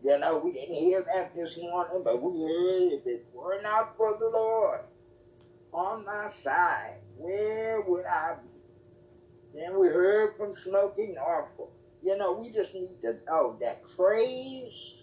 You 0.00 0.16
know, 0.18 0.38
we 0.38 0.52
didn't 0.52 0.76
hear 0.76 1.04
that 1.12 1.34
this 1.34 1.58
morning, 1.58 2.02
but 2.04 2.22
we 2.22 2.30
heard 2.40 2.92
if 2.92 3.06
it 3.06 3.26
were 3.34 3.60
not 3.60 3.96
for 3.96 4.16
the 4.18 4.30
Lord 4.30 4.82
on 5.72 6.04
my 6.04 6.28
side, 6.28 6.98
where 7.16 7.80
would 7.82 8.06
I 8.06 8.36
be? 8.42 9.58
Then 9.60 9.78
we 9.78 9.88
heard 9.88 10.36
from 10.36 10.52
Smokie 10.52 11.16
Norful. 11.16 11.70
You 12.00 12.16
know, 12.16 12.32
we 12.32 12.50
just 12.50 12.74
need 12.74 12.98
to 13.02 13.18
know 13.26 13.56
that 13.60 13.82
praise, 13.96 15.02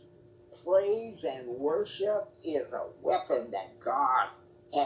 praise 0.66 1.26
and 1.26 1.48
worship 1.48 2.30
is 2.44 2.72
a 2.72 2.86
weapon 3.02 3.52
that 3.52 3.80
God 3.80 4.30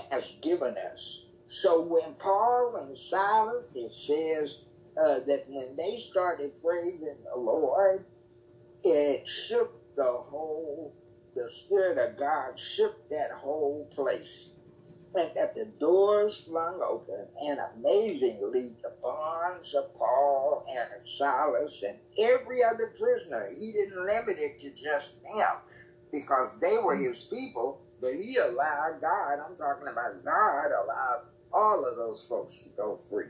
has 0.09 0.37
given 0.41 0.75
us. 0.91 1.25
So 1.51 1.81
when 1.81 2.13
Paul 2.13 2.77
and 2.77 2.95
Silas, 2.95 3.75
it 3.75 3.91
says 3.91 4.63
uh, 4.97 5.19
that 5.27 5.43
when 5.49 5.75
they 5.75 5.97
started 5.97 6.53
praising 6.63 7.17
the 7.25 7.37
Lord, 7.37 8.05
it 8.85 9.27
shook 9.27 9.73
the 9.97 10.13
whole, 10.13 10.95
the 11.35 11.49
Spirit 11.51 11.97
of 11.97 12.17
God 12.17 12.57
shook 12.57 13.09
that 13.09 13.31
whole 13.31 13.85
place. 13.93 14.51
And 15.13 15.29
that 15.35 15.53
the 15.53 15.65
doors 15.65 16.37
flung 16.47 16.81
open, 16.81 17.27
and 17.43 17.59
amazingly, 17.75 18.77
the 18.81 18.93
bonds 19.03 19.75
of 19.75 19.93
Paul 19.95 20.65
and 20.73 21.05
Silas 21.05 21.83
and 21.83 21.97
every 22.17 22.63
other 22.63 22.93
prisoner, 22.97 23.49
he 23.59 23.73
didn't 23.73 24.05
limit 24.05 24.37
it 24.39 24.57
to 24.59 24.69
just 24.73 25.21
them 25.23 25.57
because 26.13 26.57
they 26.61 26.77
were 26.77 26.95
his 26.95 27.25
people, 27.25 27.81
but 27.99 28.11
he 28.13 28.37
allowed 28.37 29.01
God, 29.01 29.39
I'm 29.45 29.57
talking 29.57 29.89
about 29.89 30.23
God, 30.23 30.67
allowed 30.71 31.23
all 31.53 31.85
of 31.85 31.97
those 31.97 32.25
folks 32.27 32.63
to 32.63 32.69
go 32.75 32.97
free. 33.09 33.27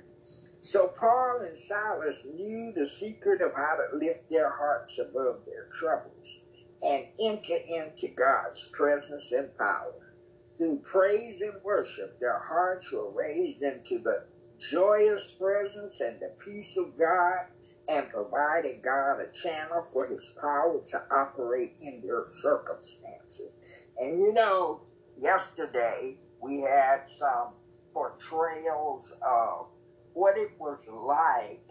So 0.60 0.90
Paul 0.90 1.42
and 1.42 1.58
Silas 1.58 2.26
knew 2.26 2.72
the 2.76 2.86
secret 2.86 3.42
of 3.42 3.54
how 3.56 3.78
to 3.78 3.98
lift 3.98 4.30
their 4.30 4.52
hearts 4.52 5.00
above 5.00 5.46
their 5.46 5.68
troubles 5.72 6.44
and 6.84 7.06
enter 7.20 7.58
into 7.68 8.08
God's 8.16 8.70
presence 8.70 9.32
and 9.32 9.56
power. 9.58 10.14
Through 10.58 10.82
praise 10.84 11.42
and 11.42 11.64
worship, 11.64 12.20
their 12.20 12.40
hearts 12.40 12.92
were 12.92 13.10
raised 13.12 13.64
into 13.64 14.00
the 14.00 14.28
joyous 14.60 15.32
presence 15.32 16.00
and 16.02 16.20
the 16.20 16.32
peace 16.46 16.78
of 16.78 16.98
God 16.98 17.48
and 17.90 18.10
provided 18.10 18.84
God 18.84 19.20
a 19.20 19.32
channel 19.32 19.82
for 19.82 20.08
his 20.08 20.38
power 20.40 20.80
to 20.92 21.04
operate 21.12 21.74
in 21.82 22.02
their 22.06 22.24
circumstances. 22.24 23.54
And 23.98 24.20
you 24.20 24.34
know, 24.34 24.82
yesterday 25.20 26.18
we 26.40 26.62
had 26.62 27.08
some 27.08 27.54
portrayals 27.94 29.16
of 29.22 29.68
what 30.14 30.38
it 30.38 30.52
was 30.60 30.88
like 30.88 31.70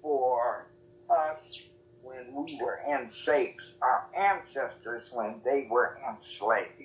for 0.00 0.70
us 1.10 1.68
when 2.02 2.34
we 2.34 2.58
were 2.60 2.80
enslaved, 2.90 3.62
our 3.80 4.08
ancestors 4.16 5.10
when 5.12 5.40
they 5.44 5.68
were 5.70 5.96
enslaved, 6.08 6.82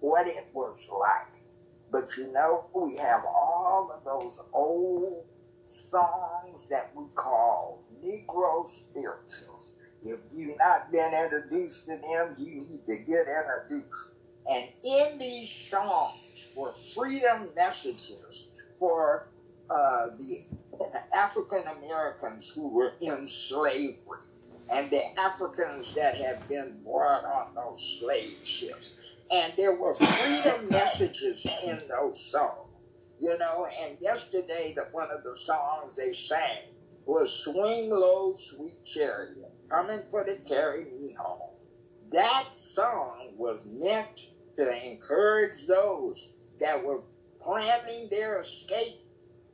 what 0.00 0.26
it 0.26 0.46
was 0.52 0.88
like. 0.92 1.42
But 1.90 2.16
you 2.16 2.32
know, 2.32 2.66
we 2.74 2.96
have 2.96 3.24
all 3.24 3.90
of 3.92 4.04
those 4.04 4.40
old 4.52 5.24
songs 5.66 6.68
that 6.68 6.92
we 6.94 7.06
call 7.14 7.84
Negro 8.04 8.68
spirituals. 8.68 9.76
If 10.04 10.20
you've 10.34 10.58
not 10.58 10.92
been 10.92 11.12
introduced 11.14 11.86
to 11.86 11.96
them, 11.96 12.36
you 12.38 12.66
need 12.68 12.86
to 12.86 12.96
get 12.98 13.26
introduced. 13.26 14.15
And 14.50 14.68
in 14.84 15.18
these 15.18 15.50
songs 15.50 16.48
were 16.54 16.72
freedom 16.94 17.48
messages 17.56 18.50
for 18.78 19.28
uh, 19.68 20.08
the 20.18 20.44
African 21.12 21.64
Americans 21.78 22.50
who 22.50 22.68
were 22.68 22.92
in 23.00 23.26
slavery 23.26 24.20
and 24.70 24.90
the 24.90 25.18
Africans 25.18 25.94
that 25.94 26.16
had 26.16 26.46
been 26.48 26.78
brought 26.84 27.24
on 27.24 27.54
those 27.54 27.98
slave 28.00 28.38
ships. 28.42 28.94
And 29.30 29.52
there 29.56 29.74
were 29.74 29.94
freedom 29.94 30.68
messages 30.70 31.46
in 31.64 31.82
those 31.88 32.20
songs, 32.20 32.68
you 33.20 33.36
know. 33.38 33.66
And 33.80 33.96
yesterday, 34.00 34.72
the, 34.76 34.88
one 34.92 35.10
of 35.10 35.24
the 35.24 35.36
songs 35.36 35.96
they 35.96 36.12
sang 36.12 36.62
was 37.06 37.32
Swing 37.32 37.90
Low, 37.90 38.34
Sweet 38.34 38.84
Chariot, 38.84 39.50
coming 39.68 40.02
for 40.10 40.24
to 40.24 40.36
carry 40.36 40.84
me 40.84 41.14
home. 41.18 41.50
That 42.12 42.46
song 42.56 43.32
was 43.36 43.68
meant 43.72 44.30
to 44.56 44.86
encourage 44.86 45.66
those 45.66 46.32
that 46.60 46.82
were 46.84 47.02
planning 47.40 48.08
their 48.10 48.40
escape 48.40 49.00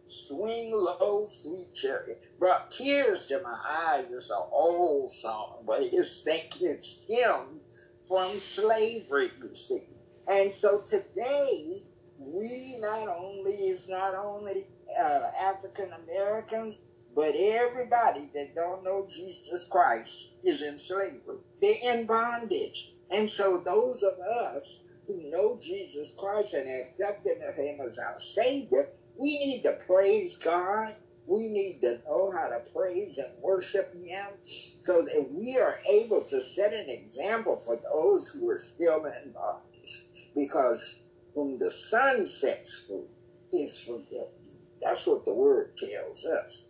Swing 0.09 0.73
low, 0.73 1.25
sweet 1.27 1.75
chariot. 1.75 2.23
Brought 2.39 2.71
tears 2.71 3.29
to 3.29 3.41
my 3.43 3.59
eyes. 3.67 4.13
It's 4.13 4.31
an 4.31 4.43
old 4.53 5.09
song, 5.09 5.65
but 5.67 5.81
it's 5.83 6.23
thinking 6.23 6.69
it's 6.69 6.87
stemmed 6.87 7.61
from 8.07 8.39
slavery, 8.39 9.31
you 9.43 9.55
see. 9.55 9.85
And 10.29 10.53
so 10.53 10.83
today, 10.83 11.79
we 12.19 12.77
not 12.79 13.09
only, 13.09 13.53
is 13.53 13.89
not 13.89 14.15
only 14.15 14.67
uh, 15.01 15.31
African 15.41 15.91
Americans, 16.05 16.79
but 17.17 17.35
everybody 17.35 18.29
that 18.35 18.55
don't 18.55 18.85
know 18.85 19.07
Jesus 19.09 19.67
Christ 19.67 20.35
is 20.45 20.63
in 20.63 20.77
slavery. 20.79 21.39
They're 21.63 21.95
in 21.95 22.07
bondage. 22.07 22.93
And 23.11 23.31
so 23.31 23.63
those 23.65 24.03
of 24.03 24.19
us 24.21 24.83
who 25.07 25.31
know 25.31 25.59
Jesus 25.61 26.15
Christ 26.17 26.55
and 26.55 26.69
accepted 26.69 27.39
him 27.57 27.81
as 27.85 27.99
our 27.99 28.21
Savior, 28.21 28.89
we 29.17 29.39
need 29.39 29.63
to 29.65 29.79
praise 29.87 30.37
God. 30.37 30.95
We 31.27 31.49
need 31.49 31.81
to 31.83 32.01
know 32.07 32.33
how 32.33 32.49
to 32.49 32.61
praise 32.75 33.19
and 33.19 33.29
worship 33.41 33.95
Him 33.95 34.27
so 34.43 35.03
that 35.03 35.29
we 35.33 35.57
are 35.57 35.79
able 35.89 36.23
to 36.23 36.41
set 36.41 36.73
an 36.73 36.91
example 36.91 37.57
for 37.57 37.77
those 37.77 38.29
who 38.29 38.51
are 38.51 38.59
still 38.59 39.05
in 39.07 39.33
bondage. 39.33 40.05
Because 40.35 41.03
whom 41.35 41.59
the 41.59 41.71
Son 41.71 42.25
sets 42.27 42.87
free 42.87 43.07
is 43.53 43.79
free 43.79 44.05
That's 44.83 45.07
what 45.07 45.25
the 45.25 45.35
Word 45.35 45.77
tells 45.79 46.27
us. 46.27 46.65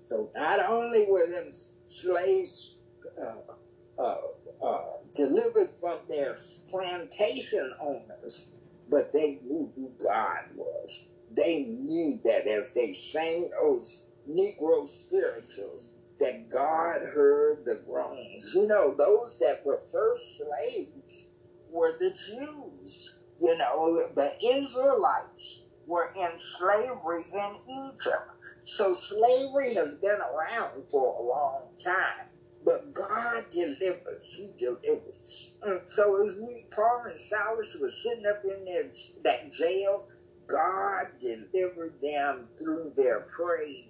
So 0.00 0.30
not 0.34 0.60
only 0.68 1.06
were 1.08 1.30
them 1.30 1.50
slaves 1.88 2.74
uh, 3.20 4.02
uh, 4.02 4.18
uh, 4.62 4.82
delivered 5.14 5.70
from 5.80 6.00
their 6.08 6.36
plantation 6.70 7.72
owners, 7.80 8.52
but 8.90 9.12
they 9.12 9.40
knew 9.44 9.72
who 9.76 9.92
God 10.04 10.44
was 10.56 11.02
they 11.34 11.64
knew 11.64 12.20
that 12.24 12.46
as 12.46 12.74
they 12.74 12.92
sang 12.92 13.50
those 13.50 14.08
Negro 14.28 14.86
spirituals, 14.86 15.92
that 16.20 16.50
God 16.50 17.02
heard 17.02 17.64
the 17.64 17.82
groans. 17.86 18.52
You 18.54 18.66
know, 18.68 18.94
those 18.96 19.38
that 19.40 19.64
were 19.64 19.82
first 19.92 20.38
slaves 20.38 21.28
were 21.70 21.96
the 21.98 22.12
Jews. 22.12 23.20
You 23.40 23.56
know, 23.58 24.08
the 24.14 24.32
Israelites 24.44 25.62
were 25.86 26.12
in 26.16 26.38
slavery 26.38 27.24
in 27.32 27.56
Egypt. 27.90 28.30
So 28.64 28.92
slavery 28.92 29.74
has 29.74 29.96
been 29.96 30.20
around 30.20 30.84
for 30.90 31.16
a 31.20 31.22
long 31.22 31.62
time. 31.84 32.28
But 32.64 32.94
God 32.94 33.44
delivers. 33.50 34.32
He 34.32 34.50
delivers. 34.56 35.54
And 35.62 35.80
so 35.84 36.22
as 36.24 36.38
we, 36.40 36.66
Paul 36.70 37.04
and 37.08 37.18
Silas 37.18 37.76
were 37.80 37.88
sitting 37.88 38.26
up 38.26 38.42
in 38.44 38.64
their, 38.64 38.90
that 39.24 39.52
jail, 39.52 40.06
God 40.46 41.06
delivered 41.20 41.94
them 42.02 42.48
through 42.58 42.92
their 42.96 43.20
praise 43.20 43.88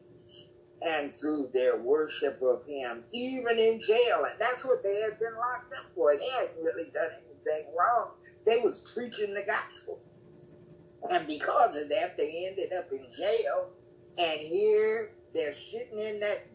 and 0.82 1.14
through 1.16 1.50
their 1.52 1.76
worship 1.76 2.40
of 2.42 2.66
Him, 2.66 3.04
even 3.12 3.58
in 3.58 3.80
jail. 3.80 4.24
And 4.30 4.40
that's 4.40 4.64
what 4.64 4.82
they 4.82 5.00
had 5.02 5.18
been 5.18 5.34
locked 5.36 5.72
up 5.78 5.92
for. 5.94 6.16
They 6.16 6.28
hadn't 6.28 6.62
really 6.62 6.90
done 6.92 7.10
anything 7.12 7.72
wrong. 7.78 8.12
They 8.46 8.58
was 8.58 8.80
preaching 8.94 9.34
the 9.34 9.44
gospel. 9.46 10.00
And 11.10 11.26
because 11.26 11.76
of 11.76 11.88
that, 11.90 12.16
they 12.16 12.46
ended 12.48 12.72
up 12.72 12.90
in 12.92 13.06
jail. 13.10 13.70
And 14.18 14.40
here 14.40 15.12
they're 15.34 15.52
sitting 15.52 15.98
in 15.98 16.20
that 16.20 16.51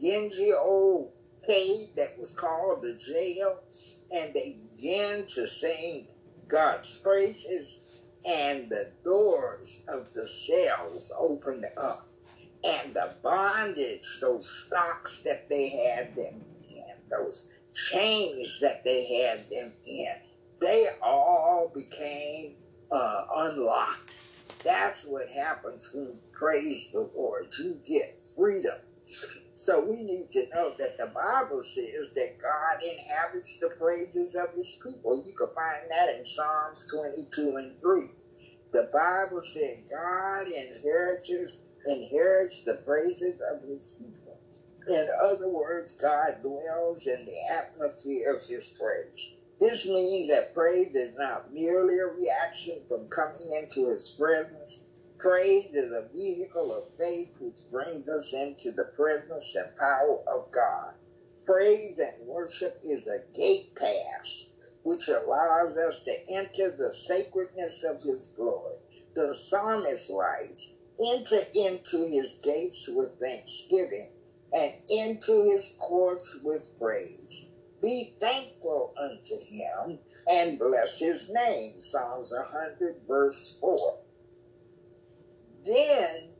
dingy 0.00 0.52
old 0.52 1.12
cave 1.46 1.88
that 1.96 2.18
was 2.18 2.32
called 2.32 2.82
the 2.82 2.94
jail. 2.94 3.60
And 4.10 4.32
they 4.34 4.56
began 4.76 5.26
to 5.26 5.46
sing 5.46 6.08
God's 6.48 6.94
praises 6.98 7.84
and 8.26 8.68
the 8.68 8.90
doors 9.04 9.84
of 9.88 10.12
the 10.12 10.26
cells 10.26 11.12
opened 11.18 11.64
up, 11.80 12.08
and 12.64 12.94
the 12.94 13.14
bondage, 13.22 14.18
those 14.20 14.48
stocks 14.48 15.22
that 15.22 15.48
they 15.48 15.68
had 15.68 16.14
them 16.16 16.44
in, 16.68 16.84
those 17.10 17.50
chains 17.74 18.58
that 18.60 18.82
they 18.84 19.22
had 19.22 19.48
them 19.50 19.72
in, 19.86 20.12
they 20.60 20.88
all 21.02 21.70
became 21.74 22.54
uh, 22.90 23.24
unlocked. 23.34 24.12
That's 24.64 25.06
what 25.06 25.28
happens 25.28 25.88
when 25.94 26.08
you 26.08 26.18
praise 26.32 26.90
the 26.92 27.08
Lord. 27.14 27.46
You 27.58 27.80
get 27.86 28.22
freedom. 28.36 28.78
So 29.58 29.80
we 29.80 30.04
need 30.04 30.30
to 30.30 30.46
know 30.54 30.72
that 30.78 30.98
the 30.98 31.06
Bible 31.06 31.62
says 31.62 32.12
that 32.14 32.38
God 32.38 32.80
inhabits 32.80 33.58
the 33.58 33.70
praises 33.70 34.36
of 34.36 34.54
his 34.54 34.80
people. 34.80 35.24
You 35.26 35.32
can 35.32 35.48
find 35.48 35.90
that 35.90 36.14
in 36.16 36.24
Psalms 36.24 36.86
22 36.88 37.56
and 37.56 37.80
3. 37.80 38.02
The 38.72 38.88
Bible 38.92 39.42
said 39.42 39.82
God 39.90 40.46
inherits 40.46 41.32
inherits 41.84 42.62
the 42.62 42.74
praises 42.86 43.42
of 43.52 43.68
his 43.68 43.96
people. 43.98 44.38
In 44.88 45.08
other 45.24 45.48
words, 45.48 45.96
God 45.96 46.40
dwells 46.40 47.08
in 47.08 47.24
the 47.24 47.52
atmosphere 47.52 48.36
of 48.36 48.46
his 48.46 48.68
praise. 48.68 49.34
This 49.60 49.88
means 49.88 50.28
that 50.28 50.54
praise 50.54 50.94
is 50.94 51.16
not 51.18 51.52
merely 51.52 51.98
a 51.98 52.06
reaction 52.06 52.82
from 52.88 53.08
coming 53.08 53.52
into 53.60 53.88
his 53.88 54.14
presence. 54.16 54.84
Praise 55.18 55.74
is 55.74 55.92
a 55.92 56.08
vehicle 56.14 56.72
of 56.72 56.84
faith 56.96 57.34
which 57.40 57.58
brings 57.72 58.08
us 58.08 58.32
into 58.34 58.70
the 58.72 58.84
presence 58.84 59.56
and 59.56 59.76
power 59.76 60.20
of 60.28 60.50
God. 60.52 60.94
Praise 61.44 61.98
and 61.98 62.26
worship 62.26 62.78
is 62.84 63.08
a 63.08 63.24
gate 63.36 63.74
pass 63.74 64.52
which 64.84 65.08
allows 65.08 65.76
us 65.76 66.02
to 66.04 66.14
enter 66.30 66.70
the 66.76 66.92
sacredness 66.92 67.84
of 67.84 68.02
his 68.02 68.32
glory. 68.36 68.76
The 69.14 69.34
psalmist 69.34 70.10
writes, 70.14 70.76
Enter 71.04 71.46
into 71.54 72.06
his 72.06 72.34
gates 72.42 72.88
with 72.88 73.18
thanksgiving 73.20 74.10
and 74.52 74.74
into 74.88 75.42
his 75.42 75.76
courts 75.80 76.40
with 76.44 76.70
praise. 76.78 77.46
Be 77.82 78.14
thankful 78.20 78.94
unto 78.96 79.36
him 79.44 79.98
and 80.30 80.58
bless 80.60 80.98
his 81.00 81.30
name. 81.30 81.80
Psalms 81.80 82.32
100, 82.32 82.96
verse 83.08 83.56
4. 83.60 83.96
Then 85.68 86.30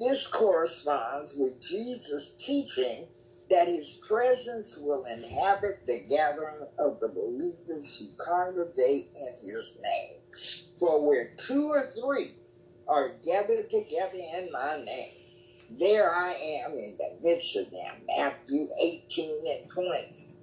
this 0.00 0.26
corresponds 0.26 1.36
with 1.36 1.60
Jesus' 1.60 2.34
teaching 2.38 3.06
that 3.50 3.68
his 3.68 4.00
presence 4.08 4.78
will 4.78 5.04
inhabit 5.04 5.86
the 5.86 6.00
gathering 6.08 6.66
of 6.78 6.98
the 7.00 7.08
believers 7.08 7.98
who 7.98 8.08
congregate 8.24 9.08
in 9.14 9.34
his 9.46 9.78
name. 9.82 10.20
For 10.78 11.06
where 11.06 11.34
two 11.36 11.68
or 11.68 11.90
three 11.90 12.32
are 12.88 13.10
gathered 13.24 13.68
together 13.70 14.18
in 14.18 14.50
my 14.50 14.82
name, 14.82 15.12
there 15.70 16.14
I 16.14 16.32
am 16.32 16.72
in 16.72 16.96
the 16.98 17.18
midst 17.22 17.56
of 17.56 17.70
them. 17.70 18.02
Matthew 18.06 18.68
18 18.80 19.44
and 19.46 19.70
20. 19.70 20.34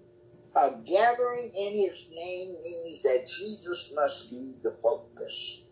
A 0.55 0.71
gathering 0.85 1.51
in 1.57 1.73
his 1.73 2.09
name 2.13 2.55
means 2.63 3.01
that 3.03 3.27
Jesus 3.27 3.91
must 3.95 4.29
be 4.29 4.53
the 4.61 4.71
focus. 4.71 5.62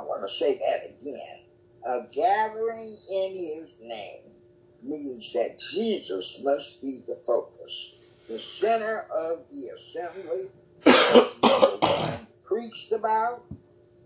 I 0.00 0.02
want 0.04 0.22
to 0.22 0.28
say 0.28 0.58
that 0.58 0.86
again. 0.86 1.40
A 1.86 2.06
gathering 2.10 2.96
in 3.12 3.34
his 3.34 3.76
name 3.82 4.22
means 4.82 5.32
that 5.34 5.58
Jesus 5.58 6.42
must 6.42 6.80
be 6.80 7.00
the 7.06 7.16
focus. 7.26 7.96
The 8.26 8.38
center 8.38 9.06
of 9.14 9.40
the 9.50 9.68
assembly 9.74 10.48
the 10.82 11.78
one 11.80 12.26
preached 12.44 12.92
about, 12.92 13.44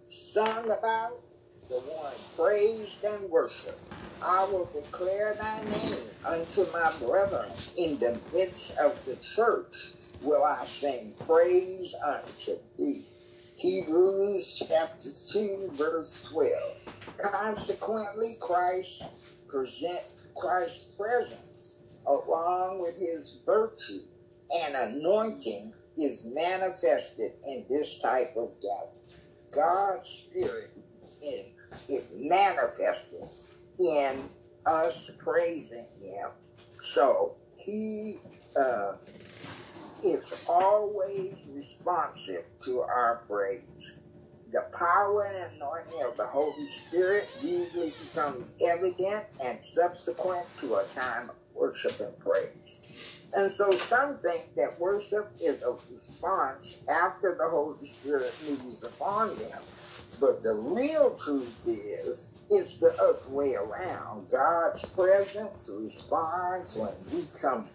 sung 0.09 0.65
about, 0.65 1.21
the 1.69 1.77
one 1.77 2.15
praised 2.37 3.05
and 3.05 3.31
worshiped. 3.31 3.79
I 4.21 4.45
will 4.45 4.69
declare 4.75 5.35
thy 5.35 5.63
name 5.63 5.99
unto 6.25 6.67
my 6.73 6.93
brethren. 6.99 7.51
In 7.77 7.99
the 8.01 8.19
midst 8.33 8.77
of 8.79 9.05
the 9.05 9.17
church 9.17 9.93
will 10.23 10.43
I 10.43 10.65
sing 10.65 11.15
praise 11.27 11.95
unto 12.05 12.59
thee. 12.77 13.07
Hebrews 13.57 14.65
chapter 14.69 15.11
2, 15.33 15.71
verse 15.73 16.25
12. 16.31 16.51
Consequently, 17.23 18.37
Christ 18.41 19.05
present 19.49 20.01
Christ's 20.37 20.85
presence 20.85 21.79
along 22.07 22.81
with 22.81 22.99
his 22.99 23.39
virtue 23.47 24.03
and 24.53 24.75
anointing 24.75 25.73
is 25.97 26.25
manifested 26.25 27.33
in 27.47 27.65
this 27.69 27.99
type 27.99 28.37
of 28.37 28.53
gathering. 28.61 29.21
God's 29.53 30.09
Spirit 30.09 30.71
is, 31.23 31.53
is 31.89 32.15
manifested 32.19 33.29
in 33.79 34.29
us 34.67 35.11
praising 35.19 35.87
Him. 36.01 36.31
So 36.79 37.37
He 37.57 38.19
uh, 38.57 38.95
is 40.05 40.33
always 40.47 41.45
responsive 41.55 42.45
to 42.65 42.81
our 42.81 43.23
praise. 43.29 43.99
The 44.53 44.67
power 44.79 45.25
and 45.25 45.55
anointing 45.57 46.03
of 46.03 46.17
the 46.17 46.27
Holy 46.27 46.67
Spirit 46.67 47.29
usually 47.43 47.93
becomes 48.05 48.55
evident 48.65 49.25
and 49.43 49.63
subsequent 49.65 50.47
to 50.59 50.77
a 50.77 50.85
time 50.95 51.31
of 51.31 51.37
worship 51.55 51.99
and 52.01 52.17
praise. 52.19 53.21
And 53.37 53.51
so 53.51 53.75
some 53.75 54.19
think 54.19 54.55
that 54.55 54.79
worship 54.79 55.33
is 55.43 55.63
a 55.63 55.75
response 55.93 56.85
after 56.89 57.35
the 57.35 57.49
Holy 57.49 57.85
Spirit 57.85 58.33
moves 58.47 58.85
upon 58.85 59.35
them. 59.37 59.61
But 60.21 60.43
the 60.43 60.55
real 60.55 61.17
truth 61.17 61.61
is, 61.67 62.35
it's 62.49 62.79
the 62.79 62.95
other 62.95 63.29
way 63.29 63.55
around. 63.55 64.31
God's 64.31 64.85
presence 64.85 65.69
responds 65.73 66.77
when 66.77 66.93
we 67.13 67.25
come 67.41 67.69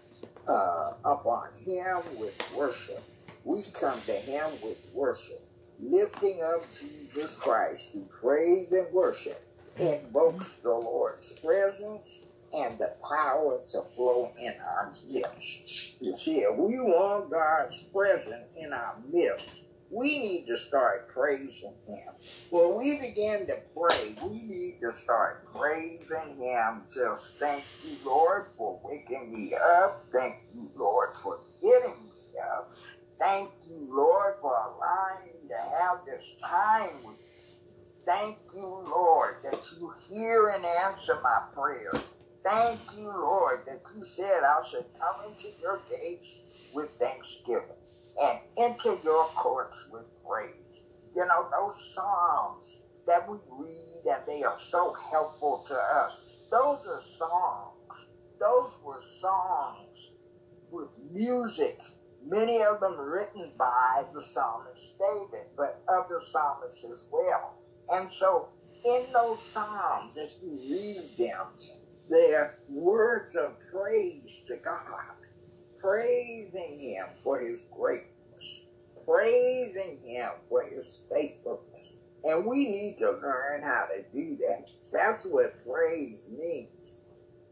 uh, 0.50 0.94
upon 1.04 1.48
Him 1.64 1.98
with 2.18 2.36
worship. 2.56 3.02
We 3.44 3.62
come 3.72 4.00
to 4.06 4.12
Him 4.12 4.50
with 4.62 4.78
worship. 4.92 5.42
Lifting 5.78 6.40
up 6.42 6.64
Jesus 6.70 7.34
Christ 7.36 7.92
through 7.92 8.08
praise 8.20 8.72
and 8.72 8.92
worship 8.92 9.42
invokes 9.78 10.56
the 10.56 10.70
Lord's 10.70 11.32
presence 11.38 12.26
and 12.54 12.78
the 12.78 12.92
power 13.08 13.60
to 13.72 13.82
flow 13.94 14.30
in 14.38 14.52
our 14.60 14.92
midst. 15.08 16.02
You 16.02 16.14
see, 16.16 16.40
if 16.40 16.56
we 16.56 16.78
want 16.80 17.30
God's 17.30 17.82
presence 17.84 18.46
in 18.56 18.72
our 18.72 18.96
midst, 19.10 19.62
we 19.90 20.18
need 20.18 20.46
to 20.46 20.56
start 20.56 21.08
praising 21.08 21.74
Him. 21.86 22.14
When 22.50 22.76
we 22.78 22.98
begin 22.98 23.46
to 23.46 23.58
pray, 23.76 24.14
we 24.22 24.42
need 24.42 24.78
to 24.82 24.92
start 24.92 25.52
praising 25.52 26.36
Him. 26.38 26.82
Just 26.92 27.38
thank 27.38 27.64
you, 27.84 27.96
Lord, 28.04 28.46
for 28.56 28.80
waking 28.84 29.32
me 29.32 29.54
up. 29.54 30.06
Thank 30.12 30.36
you, 30.54 30.70
Lord, 30.76 31.10
for 31.22 31.40
getting 31.60 32.04
me 32.04 32.38
up. 32.40 32.72
Thank 33.18 33.50
you, 33.68 33.88
Lord, 33.90 34.36
for 34.40 34.52
allowing 34.54 35.26
me 35.26 35.48
to 35.48 35.78
have 35.78 36.04
this 36.06 36.36
time 36.42 37.02
with 37.04 37.16
you. 37.18 37.40
Thank 38.06 38.38
you, 38.54 38.84
Lord, 38.88 39.36
that 39.44 39.60
you 39.78 39.92
hear 40.08 40.48
and 40.48 40.64
answer 40.64 41.18
my 41.22 41.42
prayer. 41.54 41.92
Thank 42.44 42.80
you, 42.96 43.08
Lord, 43.08 43.62
that 43.66 43.82
you 43.96 44.04
said 44.04 44.42
I 44.44 44.66
should 44.68 44.86
come 44.98 45.30
into 45.30 45.48
your 45.60 45.80
gates 45.90 46.40
with 46.72 46.90
thanksgiving 46.98 47.76
and 48.20 48.40
enter 48.58 48.96
your 49.04 49.26
courts 49.36 49.88
with 49.90 50.04
praise. 50.26 50.82
You 51.14 51.26
know, 51.26 51.48
those 51.50 51.94
Psalms 51.94 52.78
that 53.06 53.28
we 53.28 53.38
read 53.50 54.04
and 54.06 54.22
they 54.26 54.42
are 54.44 54.58
so 54.58 54.94
helpful 55.10 55.64
to 55.68 55.74
us, 55.74 56.20
those 56.50 56.86
are 56.86 57.00
songs. 57.00 58.08
Those 58.38 58.72
were 58.84 59.02
songs 59.20 60.12
with 60.70 60.90
music, 61.12 61.80
many 62.26 62.62
of 62.62 62.80
them 62.80 62.98
written 62.98 63.52
by 63.58 64.04
the 64.14 64.22
psalmist 64.22 64.94
David, 64.98 65.46
but 65.56 65.82
other 65.88 66.20
psalmists 66.20 66.84
as 66.84 67.04
well. 67.10 67.54
And 67.90 68.10
so 68.10 68.48
in 68.84 69.04
those 69.12 69.42
Psalms, 69.42 70.16
as 70.16 70.36
you 70.42 70.58
read 70.70 71.18
them, 71.18 71.46
they're 72.08 72.58
words 72.68 73.36
of 73.36 73.56
praise 73.72 74.44
to 74.48 74.56
God 74.56 75.16
praising 75.80 76.78
him 76.78 77.06
for 77.22 77.40
his 77.40 77.64
greatness, 77.74 78.66
praising 79.04 79.98
him 80.04 80.30
for 80.48 80.62
his 80.64 81.00
faithfulness. 81.10 81.98
And 82.22 82.44
we 82.44 82.68
need 82.68 82.98
to 82.98 83.12
learn 83.12 83.62
how 83.62 83.86
to 83.86 84.02
do 84.12 84.36
that. 84.36 84.68
That's 84.92 85.24
what 85.24 85.64
praise 85.66 86.30
means. 86.38 87.02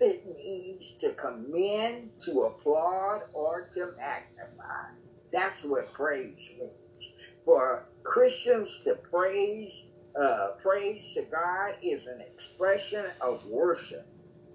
It 0.00 0.24
means 0.26 0.94
to 1.00 1.12
commend, 1.14 2.10
to 2.20 2.42
applaud, 2.42 3.22
or 3.32 3.70
to 3.74 3.92
magnify. 3.96 4.90
That's 5.32 5.64
what 5.64 5.92
praise 5.92 6.54
means. 6.58 7.12
For 7.44 7.86
Christians 8.02 8.80
to 8.84 8.94
praise, 8.94 9.86
uh, 10.20 10.50
praise 10.62 11.12
to 11.14 11.22
God 11.22 11.76
is 11.82 12.06
an 12.06 12.20
expression 12.20 13.06
of 13.20 13.44
worship, 13.46 14.06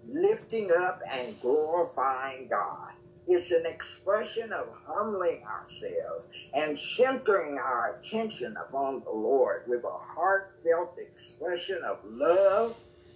lifting 0.07 0.71
up 0.71 1.01
and 1.09 1.39
glorifying 1.41 2.47
God. 2.47 2.91
It's 3.27 3.51
an 3.51 3.65
expression 3.65 4.51
of 4.51 4.67
humbling 4.85 5.43
ourselves 5.43 6.27
and 6.53 6.77
centering 6.77 7.57
our 7.57 7.95
attention 7.95 8.57
upon 8.57 9.01
the 9.03 9.11
Lord 9.11 9.63
with 9.67 9.83
a 9.85 9.97
heartfelt 9.97 10.97
expression 10.97 11.79
of 11.85 11.99
love, 12.05 12.75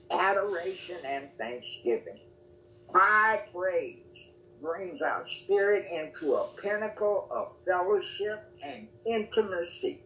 adoration, 0.10 0.97
and 1.05 1.30
thanksgiving. 1.38 2.20
High 2.93 3.43
praise 3.53 4.30
brings 4.62 5.01
our 5.01 5.28
spirit 5.28 5.86
into 5.91 6.36
a 6.36 6.47
pinnacle 6.62 7.28
of 7.30 7.58
fellowship 7.66 8.49
and 8.64 8.88
intimacy 9.05 10.01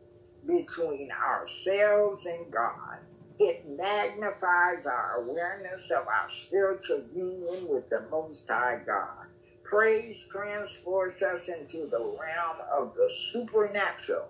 between 0.48 1.12
ourselves 1.12 2.26
and 2.26 2.52
God. 2.52 3.00
It 3.40 3.68
magnifies 3.68 4.86
our 4.86 5.24
awareness 5.24 5.92
of 5.92 6.08
our 6.08 6.30
spiritual 6.30 7.04
union 7.14 7.68
with 7.70 7.90
the 7.90 8.04
Most 8.12 8.48
High 8.48 8.82
God. 8.86 9.28
Praise 9.72 10.26
transports 10.30 11.22
us 11.22 11.48
into 11.48 11.88
the 11.88 11.98
realm 11.98 12.58
of 12.70 12.94
the 12.94 13.10
supernatural 13.10 14.28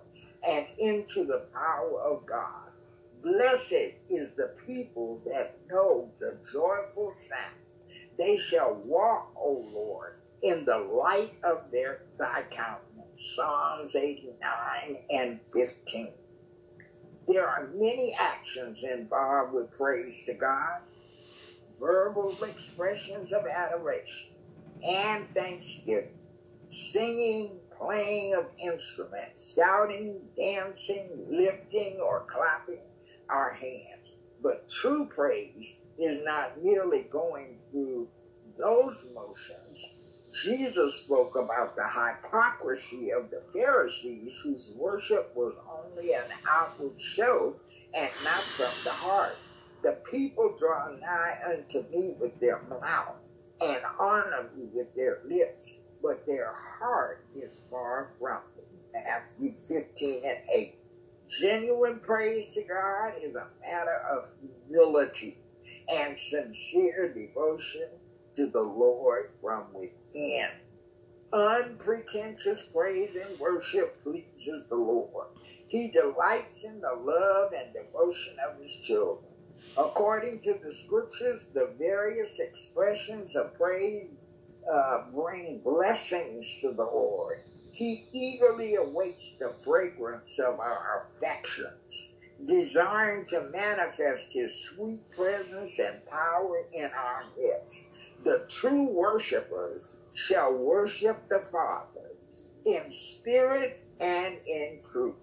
and 0.48 0.68
into 0.78 1.24
the 1.24 1.48
power 1.52 2.00
of 2.00 2.24
God. 2.24 2.70
Blessed 3.24 3.96
is 4.08 4.34
the 4.34 4.54
people 4.64 5.20
that 5.26 5.58
know 5.68 6.12
the 6.20 6.38
joyful 6.52 7.10
sound. 7.10 7.56
They 8.16 8.36
shall 8.36 8.74
walk, 8.84 9.32
O 9.36 9.68
Lord, 9.74 10.20
in 10.44 10.64
the 10.64 10.78
light 10.78 11.34
of 11.42 11.72
their 11.72 12.02
thy 12.16 12.44
countenance. 12.48 13.34
Psalms 13.34 13.96
89 13.96 14.98
and 15.10 15.40
15. 15.52 16.12
There 17.26 17.48
are 17.48 17.68
many 17.74 18.14
actions 18.16 18.84
involved 18.84 19.54
with 19.54 19.72
praise 19.72 20.24
to 20.26 20.34
God, 20.34 20.82
verbal 21.80 22.36
expressions 22.44 23.32
of 23.32 23.44
adoration 23.48 24.31
and 24.84 25.26
thanksgiving, 25.34 26.18
singing, 26.68 27.58
playing 27.78 28.34
of 28.34 28.46
instruments, 28.62 29.54
shouting, 29.54 30.22
dancing, 30.36 31.08
lifting, 31.30 31.98
or 32.00 32.24
clapping 32.26 32.80
our 33.28 33.52
hands. 33.52 34.12
But 34.42 34.68
true 34.70 35.06
praise 35.06 35.76
is 35.98 36.24
not 36.24 36.62
merely 36.62 37.04
going 37.10 37.58
through 37.70 38.08
those 38.58 39.06
motions. 39.14 39.94
Jesus 40.32 41.02
spoke 41.04 41.36
about 41.36 41.76
the 41.76 41.86
hypocrisy 41.86 43.10
of 43.10 43.30
the 43.30 43.42
Pharisees 43.52 44.40
whose 44.42 44.70
worship 44.74 45.32
was 45.36 45.54
only 45.70 46.14
an 46.14 46.24
outward 46.48 47.00
show 47.00 47.56
and 47.94 48.10
not 48.24 48.42
from 48.42 48.72
the 48.84 48.90
heart. 48.90 49.36
The 49.82 49.98
people 50.10 50.56
draw 50.58 50.88
nigh 50.96 51.38
unto 51.46 51.82
me 51.90 52.14
with 52.18 52.40
their 52.40 52.62
mouth 52.62 53.16
and 53.62 53.82
honor 53.98 54.50
me 54.56 54.68
with 54.72 54.94
their 54.94 55.20
lips, 55.26 55.74
but 56.02 56.26
their 56.26 56.52
heart 56.52 57.24
is 57.34 57.60
far 57.70 58.12
from 58.18 58.40
me. 58.56 58.64
Matthew 58.92 59.52
15 59.52 60.22
and 60.24 60.38
8. 60.54 60.74
Genuine 61.28 62.00
praise 62.00 62.52
to 62.54 62.62
God 62.64 63.14
is 63.22 63.36
a 63.36 63.46
matter 63.62 64.02
of 64.10 64.28
humility 64.68 65.38
and 65.88 66.16
sincere 66.16 67.12
devotion 67.12 67.88
to 68.36 68.46
the 68.48 68.62
Lord 68.62 69.30
from 69.40 69.66
within. 69.72 70.48
Unpretentious 71.32 72.66
praise 72.66 73.16
and 73.16 73.38
worship 73.40 74.02
pleases 74.02 74.66
the 74.68 74.76
Lord. 74.76 75.28
He 75.68 75.90
delights 75.90 76.64
in 76.64 76.80
the 76.82 76.94
love 76.94 77.52
and 77.52 77.72
devotion 77.72 78.36
of 78.46 78.62
his 78.62 78.74
children. 78.74 79.31
According 79.76 80.40
to 80.40 80.58
the 80.62 80.72
scriptures, 80.72 81.46
the 81.54 81.70
various 81.78 82.38
expressions 82.38 83.36
of 83.36 83.54
praise 83.54 84.08
uh, 84.70 85.04
bring 85.14 85.60
blessings 85.64 86.58
to 86.60 86.72
the 86.72 86.84
Lord. 86.84 87.40
He 87.72 88.06
eagerly 88.12 88.74
awaits 88.74 89.34
the 89.38 89.50
fragrance 89.50 90.38
of 90.38 90.60
our 90.60 91.08
affections, 91.08 92.12
desiring 92.44 93.24
to 93.26 93.48
manifest 93.50 94.34
his 94.34 94.54
sweet 94.54 95.10
presence 95.10 95.78
and 95.78 96.04
power 96.06 96.64
in 96.74 96.90
our 96.92 97.24
midst. 97.36 97.84
The 98.24 98.44
true 98.48 98.88
worshipers 98.90 99.96
shall 100.12 100.52
worship 100.52 101.28
the 101.30 101.40
Father 101.40 102.10
in 102.66 102.90
spirit 102.90 103.82
and 103.98 104.36
in 104.46 104.80
truth, 104.92 105.16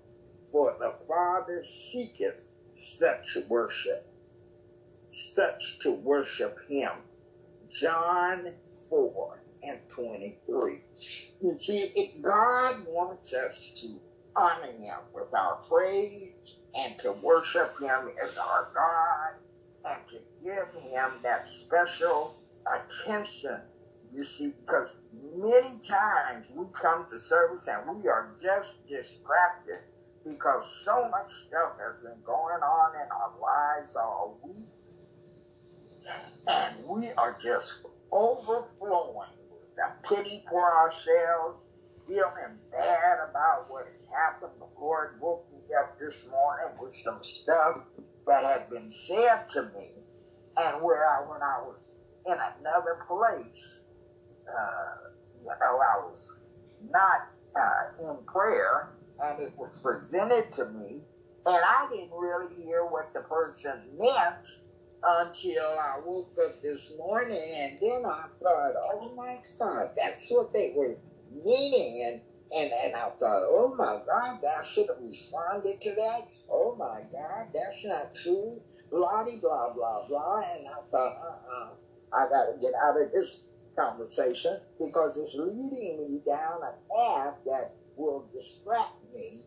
for 0.51 0.75
the 0.79 0.91
Father 1.07 1.63
seeketh 1.63 2.49
such 2.75 3.37
worship, 3.47 4.08
such 5.11 5.79
to 5.79 5.91
worship 5.91 6.57
him. 6.67 6.91
John 7.69 8.53
4 8.89 9.43
and 9.63 9.79
23. 9.89 10.79
You 11.41 11.57
see, 11.57 11.91
it, 11.95 12.21
God 12.21 12.85
wants 12.87 13.33
us 13.33 13.71
to 13.81 13.99
honor 14.35 14.71
him 14.71 14.97
with 15.13 15.33
our 15.33 15.57
praise 15.69 16.29
and 16.75 16.97
to 16.99 17.11
worship 17.13 17.79
him 17.79 18.09
as 18.23 18.37
our 18.37 18.69
God 18.73 19.91
and 19.91 20.07
to 20.09 20.19
give 20.43 20.83
him 20.83 21.11
that 21.23 21.47
special 21.47 22.35
attention. 22.67 23.59
You 24.11 24.23
see, 24.23 24.53
because 24.65 24.93
many 25.35 25.79
times 25.87 26.51
we 26.55 26.65
come 26.73 27.05
to 27.09 27.19
service 27.19 27.67
and 27.67 28.01
we 28.01 28.07
are 28.09 28.31
just 28.41 28.87
distracted 28.87 29.81
because 30.25 30.83
so 30.83 31.07
much 31.09 31.31
stuff 31.47 31.73
has 31.79 31.99
been 32.01 32.21
going 32.25 32.61
on 32.61 32.95
in 32.95 33.07
our 33.11 33.33
lives 33.41 33.95
all 33.95 34.39
week. 34.43 34.67
And 36.47 36.75
we 36.85 37.11
are 37.11 37.37
just 37.41 37.81
overflowing 38.11 39.29
with 39.51 39.75
the 39.75 40.07
pity 40.07 40.43
for 40.49 40.73
ourselves, 40.75 41.65
feeling 42.07 42.57
bad 42.71 43.19
about 43.29 43.69
what 43.69 43.85
has 43.85 44.07
happened. 44.11 44.53
The 44.59 44.81
Lord 44.81 45.19
woke 45.21 45.45
me 45.51 45.59
up 45.79 45.99
this 45.99 46.25
morning 46.29 46.77
with 46.81 46.95
some 47.03 47.21
stuff 47.21 47.81
that 48.25 48.43
had 48.43 48.69
been 48.69 48.91
said 48.91 49.49
to 49.53 49.63
me, 49.77 49.91
and 50.57 50.81
where 50.81 51.07
I, 51.07 51.21
when 51.21 51.41
I 51.41 51.61
was 51.65 51.95
in 52.25 52.33
another 52.33 53.05
place, 53.07 53.83
uh, 54.47 55.09
you 55.41 55.47
know, 55.47 55.79
I 55.79 56.05
was 56.05 56.41
not 56.89 57.27
uh, 57.55 58.11
in 58.11 58.17
prayer, 58.25 58.89
and 59.23 59.41
it 59.41 59.53
was 59.57 59.77
presented 59.81 60.51
to 60.53 60.65
me, 60.65 61.01
and 61.45 61.63
I 61.63 61.87
didn't 61.91 62.11
really 62.11 62.53
hear 62.55 62.85
what 62.85 63.13
the 63.13 63.21
person 63.21 63.81
meant 63.97 64.47
until 65.03 65.63
I 65.79 65.99
woke 66.05 66.31
up 66.45 66.61
this 66.61 66.91
morning, 66.97 67.39
and 67.55 67.77
then 67.81 68.05
I 68.05 68.25
thought, 68.41 68.73
oh 68.93 69.13
my 69.15 69.37
God, 69.59 69.91
that's 69.97 70.29
what 70.31 70.53
they 70.53 70.73
were 70.75 70.95
meaning, 71.45 72.03
and 72.07 72.21
and, 72.55 72.71
and 72.83 72.95
I 72.95 73.09
thought, 73.19 73.43
oh 73.49 73.75
my 73.77 73.99
God, 74.07 74.39
I 74.43 74.63
should 74.63 74.87
have 74.89 75.01
responded 75.01 75.81
to 75.81 75.95
that. 75.95 76.21
Oh 76.49 76.75
my 76.77 77.01
God, 77.11 77.47
that's 77.53 77.85
not 77.85 78.13
true. 78.15 78.61
Blah, 78.91 79.25
blah, 79.41 79.73
blah, 79.73 80.07
blah. 80.07 80.41
And 80.55 80.67
I 80.67 80.81
thought, 80.91 81.17
uh-uh. 81.21 81.69
I 82.13 82.29
got 82.29 82.47
to 82.47 82.53
get 82.61 82.73
out 82.83 83.01
of 83.01 83.11
this 83.11 83.49
conversation 83.77 84.57
because 84.79 85.17
it's 85.17 85.35
leading 85.35 85.97
me 85.99 86.21
down 86.27 86.59
a 86.63 86.73
path 86.95 87.35
that 87.45 87.73
will 87.97 88.25
distract 88.33 88.93
me 89.13 89.41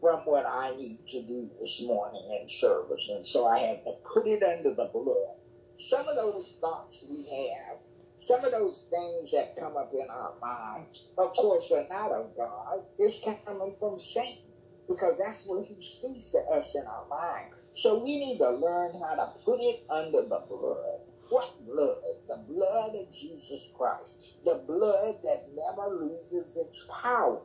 from 0.00 0.20
what 0.20 0.46
I 0.46 0.74
need 0.76 1.00
to 1.08 1.22
do 1.22 1.48
this 1.60 1.82
morning 1.84 2.38
in 2.40 2.48
service. 2.48 3.10
And 3.14 3.26
so 3.26 3.46
I 3.46 3.58
had 3.60 3.84
to 3.84 3.92
put 4.12 4.26
it 4.26 4.42
under 4.42 4.74
the 4.74 4.90
blood. 4.92 5.36
Some 5.78 6.08
of 6.08 6.16
those 6.16 6.56
thoughts 6.60 7.04
we 7.08 7.24
have, 7.30 7.78
some 8.18 8.44
of 8.44 8.52
those 8.52 8.84
things 8.90 9.30
that 9.32 9.56
come 9.58 9.76
up 9.76 9.92
in 9.94 10.06
our 10.10 10.34
minds, 10.42 11.04
of 11.16 11.32
course, 11.32 11.72
are 11.72 11.86
not 11.88 12.12
of 12.12 12.36
God. 12.36 12.82
It's 12.98 13.24
coming 13.24 13.74
from 13.78 13.98
Satan 13.98 14.42
because 14.88 15.18
that's 15.18 15.46
where 15.46 15.62
he 15.62 15.80
speaks 15.80 16.32
to 16.32 16.38
us 16.52 16.74
in 16.74 16.84
our 16.86 17.06
mind. 17.08 17.52
So 17.74 18.02
we 18.02 18.18
need 18.18 18.38
to 18.38 18.50
learn 18.50 18.92
how 19.00 19.14
to 19.14 19.32
put 19.44 19.60
it 19.60 19.84
under 19.88 20.22
the 20.22 20.42
blood. 20.48 21.00
What 21.30 21.64
blood? 21.64 21.98
The 22.28 22.42
blood 22.48 22.94
of 22.96 23.12
Jesus 23.12 23.70
Christ. 23.76 24.34
The 24.44 24.62
blood 24.66 25.16
that 25.22 25.46
never 25.54 25.94
loses 25.94 26.56
its 26.56 26.86
power, 27.02 27.40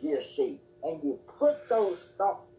you 0.00 0.20
see. 0.20 0.60
And 0.82 1.02
you 1.02 1.18
put 1.26 1.68
those 1.68 2.14
thoughts 2.16 2.49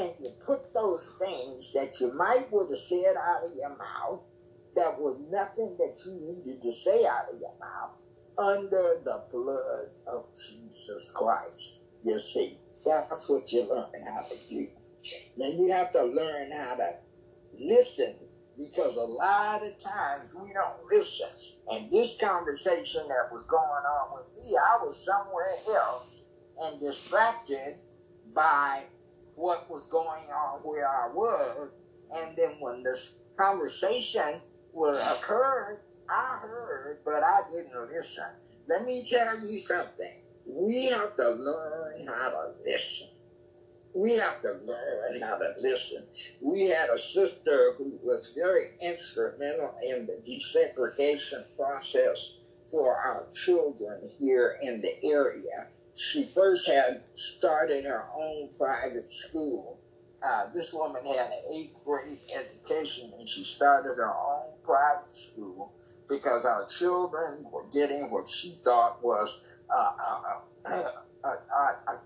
and 0.00 0.14
you 0.18 0.30
put 0.44 0.72
those 0.72 1.14
things 1.18 1.72
that 1.74 2.00
you 2.00 2.12
might 2.14 2.50
would 2.50 2.70
have 2.70 2.78
said 2.78 3.14
out 3.16 3.44
of 3.44 3.54
your 3.54 3.76
mouth 3.76 4.22
that 4.74 4.98
was 4.98 5.20
nothing 5.30 5.76
that 5.78 5.96
you 6.06 6.12
needed 6.20 6.62
to 6.62 6.72
say 6.72 7.04
out 7.06 7.26
of 7.32 7.38
your 7.40 7.54
mouth 7.60 7.90
under 8.38 9.00
the 9.04 9.22
blood 9.30 9.88
of 10.06 10.24
Jesus 10.38 11.12
Christ. 11.14 11.82
You 12.02 12.18
see, 12.18 12.58
that's 12.84 13.28
what 13.28 13.52
you 13.52 13.68
learn 13.68 13.90
how 14.08 14.22
to 14.22 14.36
do. 14.48 14.68
Then 15.36 15.58
you 15.58 15.70
have 15.70 15.92
to 15.92 16.04
learn 16.04 16.50
how 16.52 16.76
to 16.76 16.92
listen 17.58 18.14
because 18.58 18.96
a 18.96 19.00
lot 19.00 19.62
of 19.62 19.78
times 19.78 20.34
we 20.34 20.52
don't 20.52 20.84
listen. 20.90 21.28
And 21.70 21.90
this 21.90 22.18
conversation 22.18 23.02
that 23.08 23.32
was 23.32 23.44
going 23.44 23.62
on 23.62 24.14
with 24.14 24.44
me, 24.44 24.56
I 24.56 24.82
was 24.82 25.04
somewhere 25.04 25.54
else 25.68 26.24
and 26.62 26.80
distracted 26.80 27.76
by 28.34 28.84
what 29.40 29.70
was 29.70 29.86
going 29.86 30.28
on 30.30 30.60
where 30.60 30.88
I 30.88 31.08
was. 31.08 31.70
And 32.14 32.36
then 32.36 32.56
when 32.60 32.82
this 32.82 33.14
conversation 33.36 34.40
was 34.72 35.00
occurred, 35.00 35.80
I 36.08 36.38
heard, 36.42 36.98
but 37.04 37.22
I 37.22 37.42
didn't 37.50 37.90
listen. 37.90 38.24
Let 38.68 38.84
me 38.84 39.04
tell 39.08 39.40
you 39.48 39.58
something. 39.58 40.12
We 40.46 40.86
have 40.86 41.16
to 41.16 41.30
learn 41.30 42.06
how 42.06 42.30
to 42.30 42.52
listen. 42.64 43.08
We 43.94 44.12
have 44.12 44.40
to 44.42 44.52
learn 44.64 45.20
how 45.20 45.38
to 45.38 45.54
listen. 45.60 46.06
We 46.40 46.68
had 46.68 46.90
a 46.90 46.98
sister 46.98 47.74
who 47.76 47.98
was 48.02 48.32
very 48.36 48.70
instrumental 48.80 49.74
in 49.84 50.06
the 50.06 50.20
desegregation 50.24 51.44
process 51.56 52.38
for 52.70 52.96
our 52.96 53.26
children 53.34 54.10
here 54.18 54.58
in 54.62 54.80
the 54.80 54.94
area. 55.04 55.66
She 56.00 56.24
first 56.24 56.66
had 56.66 57.02
started 57.14 57.84
her 57.84 58.06
own 58.16 58.48
private 58.56 59.10
school. 59.10 59.78
Uh, 60.22 60.46
this 60.54 60.72
woman 60.72 61.04
had 61.04 61.26
an 61.26 61.42
eighth 61.52 61.84
grade 61.84 62.20
education 62.34 63.12
and 63.18 63.28
she 63.28 63.44
started 63.44 63.96
her 63.96 64.14
own 64.14 64.54
private 64.64 65.10
school 65.10 65.74
because 66.08 66.46
our 66.46 66.66
children 66.66 67.44
were 67.52 67.66
getting 67.70 68.10
what 68.10 68.26
she 68.28 68.52
thought 68.64 69.04
was 69.04 69.42
uh, 69.68 69.90
uh, 70.64 70.82
uh, 71.22 71.36
uh, 71.62 71.96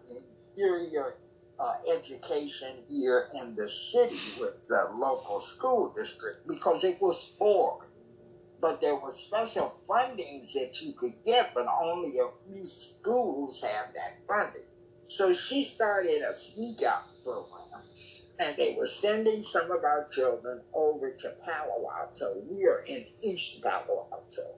inferior 0.56 1.14
uh, 1.60 1.74
education 1.96 2.78
here 2.88 3.28
in 3.40 3.54
the 3.54 3.68
city 3.68 4.18
with 4.40 4.66
the 4.66 4.90
local 4.96 5.38
school 5.38 5.92
district 5.96 6.48
because 6.48 6.82
it 6.82 7.00
was 7.00 7.30
for. 7.38 7.86
But 8.64 8.80
there 8.80 8.96
were 8.96 9.10
special 9.10 9.74
fundings 9.86 10.54
that 10.54 10.80
you 10.80 10.94
could 10.94 11.12
get, 11.26 11.52
but 11.52 11.66
only 11.82 12.18
a 12.18 12.30
few 12.48 12.64
schools 12.64 13.60
have 13.60 13.92
that 13.92 14.16
funding. 14.26 14.64
So 15.06 15.34
she 15.34 15.60
started 15.60 16.22
a 16.22 16.32
sneak 16.32 16.82
out 16.82 17.02
program, 17.22 17.82
and 18.38 18.56
they 18.56 18.74
were 18.74 18.86
sending 18.86 19.42
some 19.42 19.70
of 19.70 19.84
our 19.84 20.08
children 20.10 20.62
over 20.72 21.10
to 21.10 21.34
Palo 21.44 21.90
Alto. 21.94 22.42
We 22.48 22.64
are 22.64 22.82
in 22.86 23.04
East 23.22 23.62
Palo 23.62 24.06
Alto. 24.10 24.54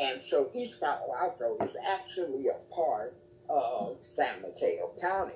And 0.00 0.22
so 0.22 0.48
East 0.54 0.80
Palo 0.80 1.14
Alto 1.20 1.58
is 1.62 1.76
actually 1.86 2.46
a 2.48 2.74
part 2.74 3.14
of 3.50 3.98
San 4.00 4.40
Mateo 4.40 4.92
County. 4.98 5.34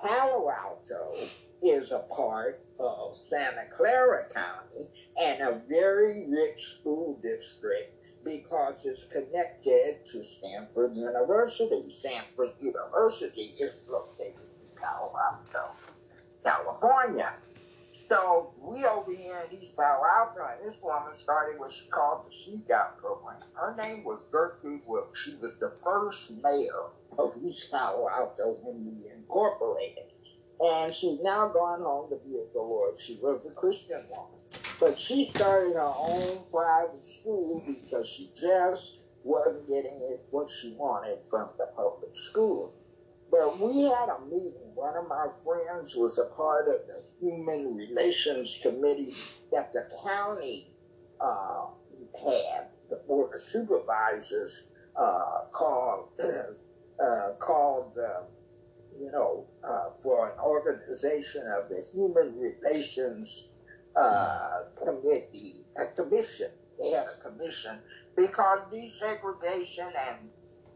Palo 0.00 0.48
Alto 0.48 1.16
is 1.62 1.92
a 1.92 2.00
part 2.14 2.60
of 2.78 3.16
Santa 3.16 3.64
Clara 3.76 4.28
County 4.32 4.88
and 5.20 5.40
a 5.40 5.62
very 5.68 6.26
rich 6.28 6.60
school 6.60 7.18
district 7.22 7.94
because 8.24 8.84
it's 8.84 9.04
connected 9.04 10.04
to 10.06 10.22
Stanford 10.22 10.94
University. 10.94 11.80
Stanford 11.90 12.50
University 12.60 13.52
is 13.60 13.74
located 13.88 14.34
in 14.36 14.80
Palo 14.80 15.12
Alto, 15.30 15.70
California. 16.44 17.32
So 17.92 18.52
we 18.60 18.84
over 18.84 19.12
here 19.12 19.44
in 19.50 19.58
East 19.58 19.76
Palo 19.76 20.02
Alto, 20.18 20.40
and 20.44 20.70
this 20.70 20.80
woman 20.82 21.16
started 21.16 21.58
what 21.58 21.72
she 21.72 21.86
called 21.88 22.26
the 22.28 22.32
Sneak 22.34 22.70
Out 22.70 22.98
Program. 22.98 23.42
Her 23.54 23.74
name 23.76 24.04
was 24.04 24.26
Gertrude 24.26 24.82
Wilkes. 24.86 25.20
She 25.20 25.36
was 25.40 25.58
the 25.58 25.72
first 25.82 26.40
mayor 26.42 26.90
of 27.18 27.34
East 27.42 27.70
Palo 27.72 28.08
Alto 28.08 28.56
when 28.62 28.84
we 28.86 29.10
incorporated. 29.10 30.12
And 30.60 30.92
she's 30.92 31.20
now 31.20 31.48
gone 31.48 31.80
home 31.80 32.10
to 32.10 32.16
be 32.16 32.32
with 32.32 32.52
the 32.52 32.60
Lord. 32.60 32.98
She 32.98 33.18
was 33.22 33.46
a 33.46 33.54
Christian 33.54 34.02
woman. 34.10 34.40
But 34.80 34.98
she 34.98 35.26
started 35.26 35.74
her 35.74 35.92
own 35.96 36.40
private 36.50 37.04
school 37.04 37.62
because 37.66 38.08
she 38.08 38.30
just 38.38 38.98
wasn't 39.24 39.68
getting 39.68 39.98
it 40.10 40.24
what 40.30 40.48
she 40.48 40.74
wanted 40.78 41.18
from 41.28 41.50
the 41.58 41.66
public 41.76 42.14
school. 42.14 42.74
But 43.30 43.60
we 43.60 43.82
had 43.82 44.08
a 44.08 44.24
meeting. 44.24 44.72
One 44.74 44.96
of 44.96 45.08
my 45.08 45.26
friends 45.44 45.94
was 45.94 46.18
a 46.18 46.34
part 46.34 46.68
of 46.68 46.86
the 46.86 47.02
Human 47.20 47.76
Relations 47.76 48.58
Committee 48.62 49.14
that 49.52 49.72
the 49.72 49.86
county 50.02 50.68
uh, 51.20 51.66
had, 52.14 52.68
the 52.88 52.96
Board 53.06 53.34
of 53.34 53.40
Supervisors 53.40 54.70
uh, 54.96 55.42
called, 55.52 56.08
uh, 57.02 57.32
called 57.38 57.98
uh, 57.98 58.22
you 59.00 59.10
know, 59.12 59.46
uh, 59.64 59.90
for 60.02 60.30
an 60.30 60.38
organization 60.40 61.42
of 61.56 61.68
the 61.68 61.82
Human 61.92 62.34
Relations 62.38 63.52
uh, 63.96 64.62
Committee, 64.82 65.66
a 65.76 65.94
commission. 65.94 66.50
They 66.80 66.90
had 66.90 67.06
a 67.06 67.28
commission 67.28 67.78
because 68.16 68.60
desegregation 68.72 69.90
and 70.08 70.16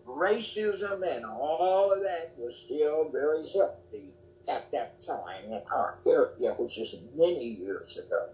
racism 0.06 1.02
and 1.08 1.24
all 1.24 1.92
of 1.92 2.02
that 2.02 2.34
was 2.36 2.56
still 2.56 3.08
very 3.10 3.48
healthy 3.52 4.12
at 4.48 4.70
that 4.72 5.00
time 5.00 5.44
in 5.46 5.62
our 5.70 5.98
area, 6.06 6.54
which 6.54 6.78
is 6.78 6.96
many 7.16 7.44
years 7.44 7.98
ago. 7.98 8.30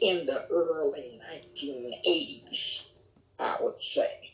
In 0.00 0.26
the 0.26 0.46
early 0.50 1.20
1980s, 1.32 2.90
I 3.38 3.56
would 3.60 3.80
say. 3.80 4.32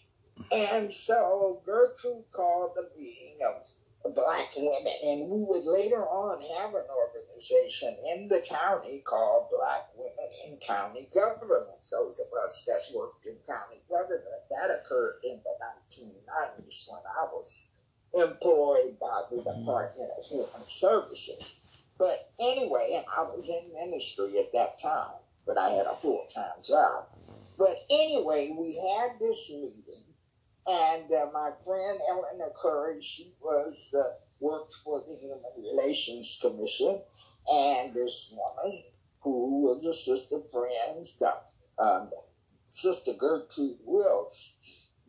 And 0.52 0.92
so 0.92 1.62
Gertrude 1.64 2.24
called 2.32 2.72
the 2.74 2.88
meeting 2.98 3.38
of 3.46 3.66
black 4.14 4.54
women, 4.56 4.92
and 5.04 5.28
we 5.28 5.42
would 5.44 5.64
later 5.64 6.04
on 6.04 6.40
have 6.58 6.74
an 6.74 6.86
organization 6.90 7.96
in 8.12 8.28
the 8.28 8.40
county 8.40 9.00
called 9.00 9.48
Black 9.50 9.88
Women 9.96 10.30
in 10.46 10.56
County 10.58 11.08
Government. 11.12 11.80
Those 11.90 12.20
of 12.20 12.26
us 12.44 12.64
that 12.64 12.82
worked 12.96 13.26
in 13.26 13.36
county 13.46 13.82
government, 13.88 14.24
that 14.50 14.70
occurred 14.70 15.20
in 15.24 15.40
the 15.42 15.54
1990s 15.98 16.90
when 16.90 17.02
I 17.06 17.24
was 17.32 17.68
employed 18.14 18.98
by 19.00 19.22
the 19.30 19.36
mm-hmm. 19.36 19.60
Department 19.60 20.10
of 20.18 20.24
Human 20.26 20.62
Services. 20.62 21.56
But 21.98 22.30
anyway, 22.40 22.92
and 22.96 23.04
I 23.16 23.22
was 23.22 23.48
in 23.48 23.72
ministry 23.72 24.38
at 24.38 24.52
that 24.52 24.78
time, 24.80 25.20
but 25.46 25.58
I 25.58 25.70
had 25.70 25.86
a 25.86 25.96
full 25.96 26.26
time 26.32 26.62
job. 26.62 27.06
Mm-hmm. 27.12 27.32
But 27.58 27.78
anyway, 27.90 28.54
we 28.58 28.76
had 28.76 29.18
this 29.18 29.50
meeting 29.50 30.05
and 30.68 31.10
uh, 31.12 31.26
my 31.32 31.50
friend 31.64 31.98
Eleanor 32.10 32.52
Curry, 32.54 33.00
she 33.00 33.32
was 33.40 33.94
uh, 33.96 34.14
worked 34.40 34.74
for 34.84 35.04
the 35.06 35.14
Human 35.14 35.42
Relations 35.56 36.38
Commission, 36.40 37.00
and 37.50 37.94
this 37.94 38.34
woman 38.36 38.82
who 39.20 39.62
was 39.62 39.86
a 39.86 39.94
sister 39.94 40.40
friend, 40.52 41.06
um, 41.78 42.10
Sister 42.64 43.12
Gertrude 43.18 43.78
Wilkes. 43.84 44.56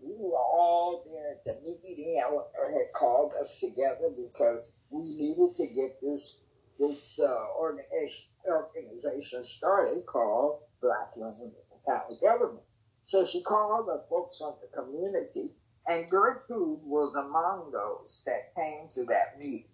We 0.02 0.14
were 0.18 0.38
all 0.38 1.04
there 1.08 1.32
at 1.34 1.44
the 1.44 1.60
meeting. 1.66 2.20
Eleanor 2.22 2.72
had 2.72 2.94
called 2.94 3.34
us 3.40 3.60
together 3.60 4.12
because 4.16 4.78
we 4.92 5.02
needed 5.02 5.56
to 5.56 5.68
get 5.68 6.00
this 6.02 6.38
this 6.80 7.20
uh, 7.20 7.36
organization, 7.60 9.44
started 9.44 10.06
called 10.06 10.60
Black 10.82 11.16
Women 11.16 11.52
County 11.88 12.18
Government. 12.22 12.67
So 13.08 13.24
she 13.24 13.42
called 13.42 13.88
the 13.88 14.04
folks 14.10 14.38
from 14.38 14.56
the 14.62 14.68
community, 14.78 15.52
and 15.88 16.10
Gertrude 16.10 16.82
was 16.84 17.16
among 17.16 17.72
those 17.72 18.22
that 18.26 18.54
came 18.54 18.90
to 18.90 19.06
that 19.06 19.40
meeting. 19.40 19.72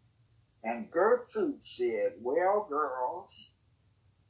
And 0.63 0.91
Gertrude 0.91 1.65
said, 1.65 2.13
Well, 2.21 2.67
girls, 2.69 3.53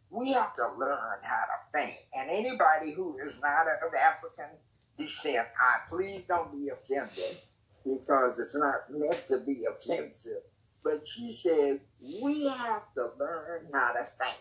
we 0.09 0.31
have 0.31 0.55
to 0.55 0.69
learn 0.79 1.19
how 1.21 1.43
to 1.49 1.71
think. 1.73 1.97
And 2.15 2.29
anybody 2.31 2.93
who 2.93 3.17
is 3.17 3.41
not 3.41 3.67
of 3.67 3.93
African 3.93 4.57
descent, 4.97 5.49
I 5.59 5.79
please 5.89 6.23
don't 6.23 6.53
be 6.53 6.69
offended 6.69 7.39
because 7.83 8.39
it's 8.39 8.55
not 8.55 8.89
meant 8.89 9.27
to 9.27 9.41
be 9.45 9.65
offensive. 9.69 10.43
But 10.81 11.05
she 11.05 11.29
said, 11.29 11.81
We 12.01 12.47
have 12.47 12.85
to 12.95 13.09
learn 13.19 13.65
how 13.73 13.91
to 13.97 14.03
think. 14.05 14.37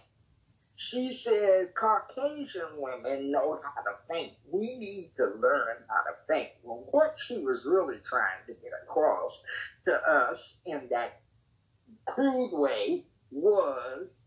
She 0.88 1.12
said 1.12 1.74
Caucasian 1.74 2.76
women 2.76 3.30
know 3.30 3.58
how 3.62 3.82
to 3.82 3.96
think. 4.08 4.32
We 4.50 4.76
need 4.76 5.12
to 5.16 5.24
learn 5.24 5.76
how 5.88 6.02
to 6.02 6.16
think. 6.26 6.50
Well, 6.62 6.86
what 6.90 7.18
she 7.18 7.38
was 7.38 7.64
really 7.64 7.98
trying 8.04 8.44
to 8.46 8.52
get 8.54 8.72
across 8.82 9.42
to 9.84 9.94
us 9.94 10.60
in 10.66 10.88
that 10.90 11.20
crude 12.06 12.50
way 12.52 13.04
was 13.30 14.18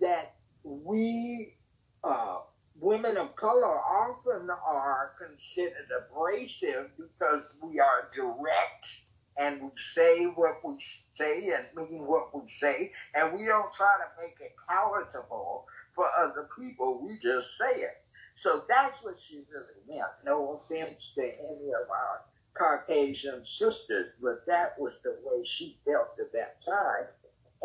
that 0.00 0.36
we, 0.62 1.54
uh, 2.02 2.38
women 2.80 3.16
of 3.16 3.36
color, 3.36 3.76
often 3.78 4.48
are 4.50 5.12
considered 5.18 5.88
abrasive 5.96 6.90
because 6.96 7.52
we 7.62 7.80
are 7.80 8.08
direct 8.14 9.02
and 9.38 9.62
we 9.62 9.70
say 9.76 10.24
what 10.24 10.56
we 10.64 10.76
say 11.14 11.52
and 11.52 11.66
mean 11.76 12.04
what 12.06 12.34
we 12.34 12.48
say, 12.48 12.90
and 13.14 13.32
we 13.38 13.44
don't 13.44 13.72
try 13.72 13.94
to 13.98 14.22
make 14.22 14.36
it 14.40 14.52
palatable 14.68 15.64
for 15.98 16.06
other 16.16 16.48
people. 16.56 17.04
We 17.04 17.18
just 17.18 17.58
say 17.58 17.80
it. 17.80 18.04
So 18.36 18.62
that's 18.68 19.02
what 19.02 19.16
she 19.18 19.42
really 19.50 19.82
meant. 19.88 20.12
No 20.24 20.62
offense 20.62 21.12
to 21.16 21.22
any 21.22 21.70
of 21.74 21.90
our 21.90 22.22
Caucasian 22.56 23.44
sisters, 23.44 24.14
but 24.22 24.46
that 24.46 24.74
was 24.78 25.00
the 25.02 25.16
way 25.24 25.44
she 25.44 25.80
felt 25.84 26.10
at 26.20 26.32
that 26.32 26.62
time. 26.64 27.08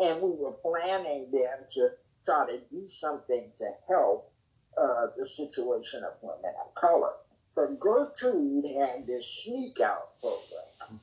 And 0.00 0.20
we 0.20 0.30
were 0.30 0.50
planning 0.50 1.28
then 1.32 1.64
to 1.74 1.90
try 2.24 2.46
to 2.46 2.58
do 2.72 2.88
something 2.88 3.52
to 3.56 3.70
help 3.88 4.32
uh, 4.76 5.06
the 5.16 5.24
situation 5.24 6.02
of 6.02 6.14
women 6.20 6.52
of 6.66 6.74
color. 6.74 7.12
But 7.54 7.78
Gertrude 7.78 8.64
had 8.80 9.06
this 9.06 9.44
sneak 9.44 9.78
out 9.78 10.20
program, 10.20 11.00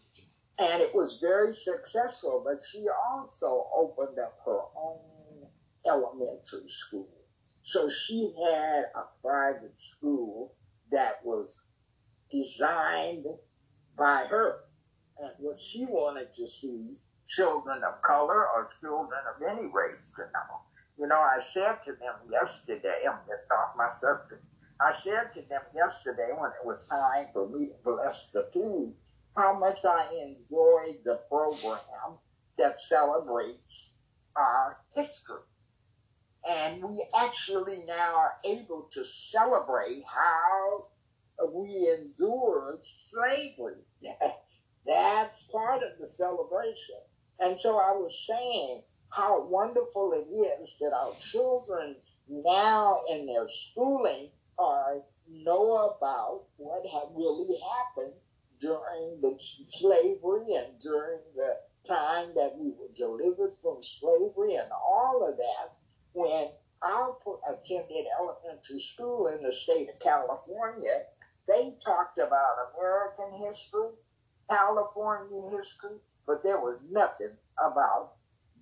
and 0.60 0.82
it 0.82 0.94
was 0.94 1.20
very 1.22 1.54
successful. 1.54 2.44
But 2.46 2.62
she 2.70 2.86
also 3.10 3.68
opened 3.74 4.20
up 4.20 4.38
her 4.46 4.60
own 4.76 5.48
elementary 5.88 6.68
school 6.68 7.21
so 7.62 7.90
she 7.90 8.34
had 8.44 8.86
a 8.96 9.04
private 9.22 9.80
school 9.80 10.56
that 10.92 11.24
was 11.24 11.66
designed 12.30 13.26
by 13.98 14.26
her. 14.30 14.62
And 15.20 15.32
what 15.40 15.60
she 15.60 15.86
wanted 15.86 16.34
to 16.34 16.48
see 16.48 16.96
children 17.28 17.82
of 17.84 18.02
color 18.02 18.48
or 18.48 18.70
children 18.82 19.20
of 19.36 19.42
any 19.48 19.68
race 19.68 20.12
to 20.16 20.24
know. 20.24 20.62
You 20.98 21.08
know, 21.08 21.20
I 21.20 21.40
said 21.40 21.84
to 21.86 21.92
them 21.92 22.16
yesterday, 22.30 23.06
I'm 23.08 23.20
getting 23.26 23.52
off 23.52 23.76
my 23.78 23.90
subject. 23.98 24.44
I 24.80 24.92
said 24.94 25.34
to 25.36 25.48
them 25.48 25.62
yesterday 25.76 26.30
when 26.36 26.52
it 26.52 26.66
was 26.66 26.86
time 26.88 27.28
for 27.32 27.48
me 27.48 27.68
to 27.68 27.74
bless 27.84 28.32
the 28.32 28.50
food, 28.52 28.94
how 29.38 29.58
much 29.58 29.86
I 29.86 30.06
enjoyed 30.22 31.04
the 31.06 31.22
program 31.30 32.18
that 32.58 32.80
celebrates 32.80 34.00
our 34.36 34.78
history. 34.96 35.38
And 36.50 36.84
we 36.84 37.06
actually 37.16 37.84
now 37.88 38.16
are 38.16 38.34
able 38.46 38.90
to 38.94 39.04
celebrate 39.04 40.02
how 40.08 40.88
we 41.54 41.98
endured 41.98 42.80
slavery. 42.84 43.84
That's 44.86 45.44
part 45.52 45.84
of 45.84 46.00
the 46.00 46.08
celebration. 46.08 47.02
And 47.40 47.60
so 47.60 47.78
I 47.78 47.92
was 47.92 48.28
saying 48.28 48.82
how 49.10 49.46
wonderful 49.46 50.14
it 50.14 50.30
is 50.30 50.78
that 50.80 50.94
our 50.94 51.14
children 51.20 51.96
now 52.28 53.00
in 53.12 53.26
their 53.26 53.48
schooling 53.48 54.30
are 54.58 55.02
know 55.30 55.96
about 55.98 56.44
what 56.58 56.86
had 56.92 57.16
really 57.16 57.58
happened 57.78 58.14
during 58.60 59.20
the 59.22 59.36
slavery 59.68 60.54
and 60.56 60.80
during 60.80 61.20
the 61.36 61.58
time 61.88 62.30
that 62.36 62.54
we 62.58 62.70
were 62.70 62.92
delivered 62.96 63.54
from 63.62 63.78
slavery 63.82 64.56
and 64.56 64.70
all 64.72 65.28
of 65.28 65.36
that 65.38 65.76
when 66.14 66.50
I 66.82 67.12
attended 67.50 68.06
elementary 68.20 68.80
school 68.80 69.28
in 69.28 69.44
the 69.44 69.52
state 69.52 69.90
of 69.90 70.00
California, 70.00 71.04
they 71.48 71.76
talked 71.84 72.18
about 72.18 72.74
American 72.76 73.46
history, 73.46 73.92
California 74.50 75.50
history, 75.58 75.98
but 76.26 76.44
there 76.44 76.60
was 76.60 76.80
nothing 76.90 77.38
about 77.58 78.14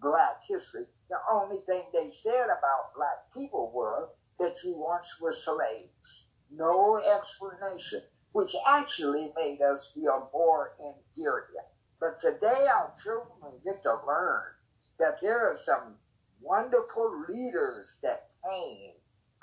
black 0.01 0.41
history. 0.47 0.85
The 1.09 1.17
only 1.31 1.59
thing 1.65 1.83
they 1.93 2.11
said 2.11 2.45
about 2.45 2.95
black 2.95 3.33
people 3.33 3.71
were 3.73 4.09
that 4.39 4.63
you 4.63 4.75
once 4.77 5.19
were 5.19 5.33
slaves. 5.33 6.27
No 6.51 6.97
explanation, 6.97 8.01
which 8.31 8.55
actually 8.67 9.31
made 9.35 9.61
us 9.61 9.91
feel 9.93 10.29
more 10.33 10.73
inferior. 10.79 11.65
But 11.99 12.19
today 12.19 12.67
our 12.67 12.93
children 13.03 13.59
get 13.63 13.83
to 13.83 13.95
learn 14.07 14.43
that 14.99 15.17
there 15.21 15.49
are 15.49 15.55
some 15.55 15.95
wonderful 16.41 17.25
leaders 17.29 17.99
that 18.03 18.29
came 18.43 18.91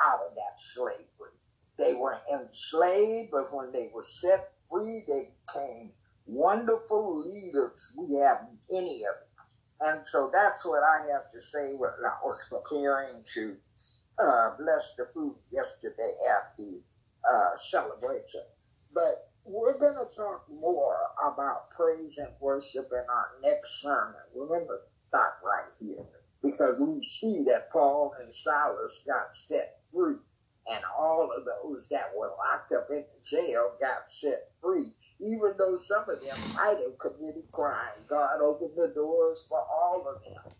out 0.00 0.20
of 0.28 0.34
that 0.34 0.58
slavery. 0.58 1.36
They 1.78 1.94
were 1.94 2.18
enslaved, 2.32 3.30
but 3.30 3.54
when 3.54 3.72
they 3.72 3.90
were 3.92 4.02
set 4.02 4.52
free, 4.70 5.04
they 5.06 5.30
became 5.46 5.92
wonderful 6.26 7.24
leaders. 7.26 7.92
We 7.96 8.16
have 8.16 8.38
many 8.70 9.04
of 9.04 9.14
them. 9.14 9.26
And 9.78 10.06
so 10.06 10.30
that's 10.32 10.64
what 10.64 10.82
I 10.82 11.12
have 11.12 11.30
to 11.32 11.40
say 11.40 11.74
when 11.74 11.90
I 11.90 12.16
was 12.24 12.40
preparing 12.48 13.22
to 13.34 13.56
uh, 14.18 14.50
bless 14.58 14.94
the 14.96 15.06
food 15.12 15.36
yesterday 15.52 16.12
at 16.30 16.56
the 16.56 16.80
uh, 17.30 17.56
celebration. 17.58 18.40
But 18.94 19.30
we're 19.44 19.78
going 19.78 19.94
to 19.94 20.16
talk 20.16 20.46
more 20.50 20.96
about 21.22 21.70
praise 21.70 22.16
and 22.16 22.30
worship 22.40 22.88
in 22.90 23.04
our 23.10 23.28
next 23.42 23.82
sermon. 23.82 24.14
We're 24.34 24.48
going 24.48 24.66
to 24.66 24.78
stop 25.08 25.40
right 25.44 25.70
here 25.78 26.06
because 26.50 26.80
we 26.80 27.02
see 27.02 27.44
that 27.48 27.70
Paul 27.72 28.14
and 28.20 28.32
Silas 28.32 29.02
got 29.06 29.34
set 29.36 29.78
free, 29.92 30.16
and 30.70 30.80
all 30.98 31.30
of 31.36 31.44
those 31.44 31.88
that 31.90 32.10
were 32.16 32.32
locked 32.38 32.72
up 32.72 32.88
in 32.90 33.04
the 33.04 33.24
jail 33.24 33.72
got 33.80 34.10
set 34.10 34.50
free. 34.62 34.92
Even 35.20 35.54
though 35.58 35.76
some 35.76 36.04
of 36.10 36.20
them 36.20 36.38
might 36.54 36.78
have 36.84 36.98
committed 36.98 37.50
crimes, 37.52 38.08
God 38.08 38.40
opened 38.42 38.72
the 38.76 38.92
doors 38.94 39.46
for 39.48 39.60
all 39.60 40.06
of 40.08 40.22
them 40.24 40.52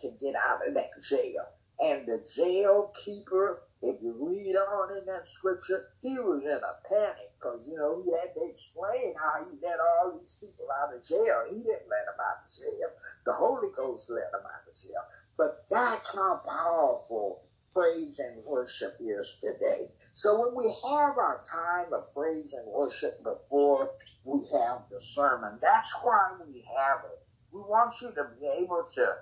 to 0.00 0.10
get 0.20 0.34
out 0.36 0.66
of 0.66 0.74
that 0.74 0.90
jail. 1.08 1.46
And 1.80 2.06
the 2.06 2.26
jail 2.36 2.92
keeper, 3.04 3.62
if 3.82 4.00
you 4.00 4.14
read 4.20 4.56
on 4.56 4.96
in 4.96 5.06
that 5.06 5.26
scripture, 5.26 5.90
he 6.00 6.14
was 6.18 6.42
in 6.44 6.50
a 6.62 6.74
panic 6.88 7.34
because, 7.38 7.68
you 7.68 7.76
know, 7.76 8.02
he 8.02 8.10
had 8.12 8.32
to 8.34 8.48
explain 8.48 9.14
how 9.18 9.44
he 9.44 9.58
let 9.62 9.78
all 9.80 10.16
these 10.18 10.38
people 10.40 10.66
out 10.70 10.94
of 10.94 11.02
jail. 11.04 11.42
He 11.50 11.58
didn't 11.58 11.90
let 11.90 12.06
them 12.06 12.20
out 12.22 12.46
of 12.46 12.50
jail. 12.50 12.90
The 13.26 13.32
Holy 13.32 13.68
Ghost 13.76 14.10
let 14.10 14.30
them 14.30 14.42
out 14.46 14.68
of 14.68 14.74
jail. 14.74 15.02
But 15.36 15.66
that's 15.68 16.14
how 16.14 16.42
powerful 16.46 17.42
praise 17.74 18.20
and 18.20 18.44
worship 18.44 18.96
is 19.00 19.38
today. 19.40 19.86
So 20.12 20.40
when 20.40 20.54
we 20.54 20.70
have 20.70 21.18
our 21.18 21.42
time 21.50 21.92
of 21.92 22.14
praise 22.14 22.52
and 22.52 22.70
worship 22.70 23.22
before 23.24 23.90
we 24.24 24.40
have 24.52 24.82
the 24.90 25.00
sermon, 25.00 25.58
that's 25.60 25.92
why 26.02 26.32
we 26.46 26.64
have 26.78 27.00
it. 27.04 27.26
We 27.50 27.60
want 27.60 28.00
you 28.00 28.12
to 28.12 28.26
be 28.38 28.46
able 28.46 28.84
to 28.94 29.14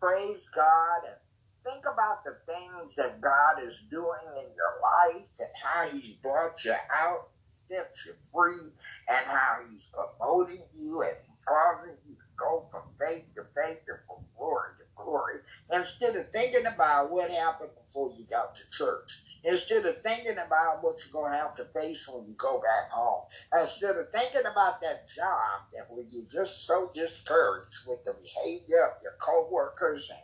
praise 0.00 0.48
God 0.54 1.06
and 1.06 1.16
think 1.64 1.84
about 1.84 2.24
the 2.24 2.36
things 2.46 2.94
that 2.96 3.20
God 3.20 3.62
is 3.66 3.76
doing 3.90 4.26
in 4.36 4.48
your 4.56 4.74
life 4.82 5.28
and 5.38 5.48
how 5.62 5.88
He's 5.88 6.14
brought 6.16 6.64
you 6.64 6.74
out, 6.92 7.28
set 7.50 7.94
you 8.06 8.12
free, 8.32 8.72
and 9.08 9.26
how 9.26 9.58
He's 9.70 9.88
promoting 9.92 10.62
you 10.78 11.02
and 11.02 11.16
causing 11.46 11.96
you 12.08 12.14
to 12.14 12.28
go 12.36 12.66
from 12.70 12.82
faith 12.98 13.24
to 13.34 13.42
faith 13.54 13.78
and 13.88 13.98
from 14.06 14.24
glory 14.36 14.70
to 14.78 14.84
glory. 14.96 15.40
Instead 15.72 16.16
of 16.16 16.30
thinking 16.30 16.66
about 16.66 17.10
what 17.10 17.30
happened 17.30 17.70
before 17.86 18.10
you 18.18 18.24
got 18.30 18.54
to 18.54 18.62
church. 18.70 19.22
Instead 19.42 19.86
of 19.86 20.02
thinking 20.02 20.36
about 20.36 20.82
what 20.82 20.98
you're 21.00 21.12
going 21.12 21.32
to 21.32 21.38
have 21.38 21.54
to 21.54 21.64
face 21.66 22.06
when 22.06 22.26
you 22.26 22.34
go 22.36 22.60
back 22.60 22.90
home. 22.90 23.22
Instead 23.58 23.96
of 23.96 24.10
thinking 24.12 24.42
about 24.42 24.82
that 24.82 25.08
job 25.08 25.62
that 25.72 25.86
when 25.88 26.06
you're 26.10 26.28
just 26.30 26.66
so 26.66 26.90
discouraged 26.92 27.86
with 27.86 28.04
the 28.04 28.12
behavior 28.12 28.84
of 28.84 29.02
your 29.02 29.14
co-workers 29.18 30.10
and 30.10 30.20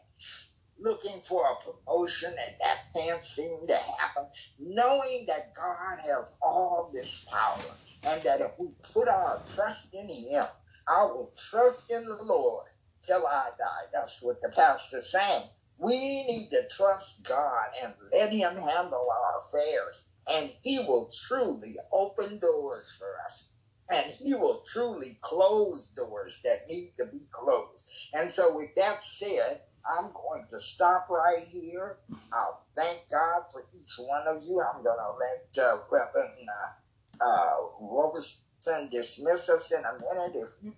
looking 0.80 1.22
for 1.22 1.44
a 1.46 1.56
promotion 1.64 2.30
and 2.30 2.56
that 2.60 2.78
can't 2.94 3.24
seem 3.24 3.66
to 3.68 3.76
happen, 4.00 4.28
knowing 4.58 5.26
that 5.28 5.54
God 5.54 6.00
has 6.00 6.32
all 6.42 6.90
this 6.94 7.24
power 7.30 7.76
and 8.04 8.22
that 8.24 8.40
if 8.42 8.52
we 8.58 8.68
put 8.92 9.08
our 9.08 9.42
trust 9.54 9.94
in 9.94 10.08
Him, 10.08 10.46
I 10.88 11.04
will 11.04 11.32
trust 11.50 11.90
in 11.90 12.04
the 12.06 12.18
Lord 12.22 12.66
till 13.04 13.26
I 13.26 13.50
die. 13.58 13.86
That's 13.92 14.22
what 14.22 14.40
the 14.42 14.50
pastor's 14.54 15.10
saying. 15.12 15.44
We 15.78 16.24
need 16.26 16.50
to 16.52 16.68
trust 16.68 17.24
God 17.24 17.68
and 17.82 17.94
let 18.12 18.32
Him 18.32 18.56
handle 18.56 19.08
our 19.10 19.38
affairs, 19.38 20.04
and 20.30 20.52
He 20.62 20.78
will 20.80 21.10
truly 21.28 21.76
open 21.92 22.40
doors 22.40 22.92
for 22.98 23.14
us. 23.26 23.48
And 23.90 24.10
he 24.12 24.34
will 24.34 24.64
truly 24.72 25.18
close 25.22 25.90
doors 25.90 26.40
that 26.44 26.68
need 26.68 26.94
to 26.98 27.06
be 27.06 27.28
closed. 27.32 27.90
And 28.14 28.30
so, 28.30 28.56
with 28.56 28.70
that 28.76 29.02
said, 29.04 29.62
I'm 29.88 30.10
going 30.12 30.46
to 30.50 30.58
stop 30.58 31.08
right 31.08 31.46
here. 31.48 31.98
I'll 32.32 32.62
thank 32.76 33.02
God 33.10 33.42
for 33.52 33.62
each 33.78 33.94
one 33.98 34.26
of 34.26 34.42
you. 34.44 34.60
I'm 34.60 34.82
going 34.82 34.98
to 34.98 35.12
let 35.18 35.66
uh, 35.66 35.78
Reverend 35.90 36.48
uh, 37.20 37.24
uh, 37.24 37.56
Roberson 37.80 38.88
dismiss 38.90 39.48
us 39.48 39.72
in 39.72 39.80
a 39.80 39.92
minute. 39.94 40.36
If 40.36 40.50
you 40.62 40.72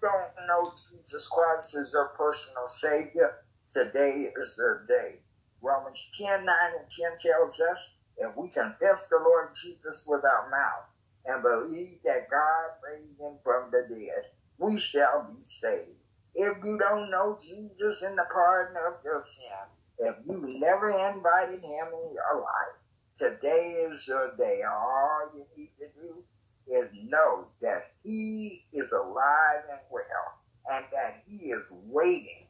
don't 0.00 0.46
know 0.46 0.72
Jesus 0.90 1.26
Christ 1.26 1.74
as 1.76 1.90
your 1.92 2.08
personal 2.16 2.68
Savior, 2.68 3.36
today 3.72 4.30
is 4.40 4.56
their 4.56 4.84
day. 4.88 5.16
Romans 5.62 6.10
10 6.18 6.44
9 6.44 6.48
and 6.78 6.90
10 7.22 7.32
tells 7.32 7.60
us 7.60 7.96
if 8.18 8.36
we 8.36 8.48
confess 8.48 9.08
the 9.08 9.18
Lord 9.18 9.48
Jesus 9.60 10.04
with 10.06 10.24
our 10.24 10.50
mouth 10.50 10.86
and 11.26 11.42
believe 11.42 11.98
that 12.04 12.30
God 12.30 12.70
raised 12.86 13.18
him 13.18 13.38
from 13.42 13.70
the 13.72 13.86
dead, 13.88 14.24
we 14.58 14.78
shall 14.78 15.26
be 15.32 15.42
saved. 15.42 16.03
If 16.34 16.58
you 16.64 16.78
don't 16.78 17.10
know 17.10 17.38
Jesus 17.40 18.02
and 18.02 18.18
the 18.18 18.24
pardon 18.32 18.76
of 18.76 18.94
your 19.04 19.22
sin, 19.22 20.06
if 20.06 20.16
you 20.26 20.58
never 20.58 20.90
invited 20.90 21.62
him 21.62 21.86
in 21.92 22.12
your 22.12 22.42
life, 22.42 22.74
today 23.18 23.86
is 23.88 24.06
your 24.08 24.34
day. 24.36 24.62
All 24.68 25.30
you 25.34 25.44
need 25.56 25.70
to 25.78 25.86
do 25.94 26.24
is 26.66 26.90
know 27.08 27.46
that 27.62 27.92
he 28.02 28.64
is 28.72 28.90
alive 28.90 29.62
and 29.70 29.80
well 29.90 30.02
and 30.70 30.84
that 30.92 31.22
he 31.28 31.46
is 31.46 31.62
waiting. 31.70 32.48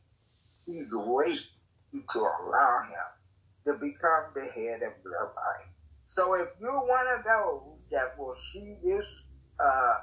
He's 0.66 0.90
waiting 0.94 1.44
to 1.92 2.18
allow 2.18 2.80
him 2.88 3.66
to 3.66 3.72
become 3.74 4.32
the 4.34 4.46
head 4.54 4.82
of 4.82 4.92
your 5.04 5.32
life. 5.36 5.68
So 6.06 6.34
if 6.34 6.48
you're 6.58 6.72
one 6.72 7.06
of 7.18 7.24
those 7.24 7.86
that 7.90 8.18
will 8.18 8.34
see 8.34 8.76
this 8.82 9.24
uh, 9.60 9.94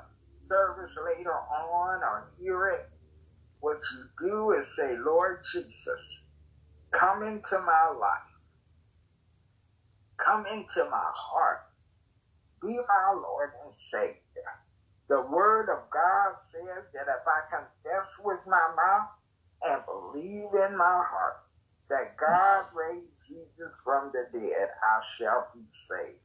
service 0.48 0.92
later 1.18 1.34
on 1.34 2.04
or 2.04 2.32
hear 2.40 2.68
it 2.68 2.91
what 3.62 3.80
you 3.94 4.06
do 4.28 4.52
is 4.60 4.76
say, 4.76 4.96
Lord 4.98 5.40
Jesus, 5.54 6.24
come 6.92 7.24
into 7.24 7.60
my 7.60 7.94
life. 8.00 8.32
Come 10.24 10.46
into 10.48 10.90
my 10.90 11.12
heart. 11.16 11.62
Be 12.62 12.78
my 12.78 13.14
Lord 13.14 13.52
and 13.64 13.74
Savior. 13.74 14.52
The 15.10 15.22
Word 15.22 15.70
of 15.70 15.90
God 15.92 16.38
says 16.52 16.86
that 16.94 17.08
if 17.10 17.26
I 17.28 17.42
confess 17.50 18.10
with 18.24 18.40
my 18.48 18.74
mouth 18.76 19.10
and 19.64 19.82
believe 19.86 20.54
in 20.54 20.78
my 20.78 21.04
heart 21.06 21.44
that 21.90 22.18
God 22.18 22.66
raised 22.74 23.12
Jesus 23.28 23.76
from 23.84 24.12
the 24.14 24.26
dead, 24.32 24.70
I 24.82 25.02
shall 25.18 25.50
be 25.54 25.62
saved. 25.90 26.20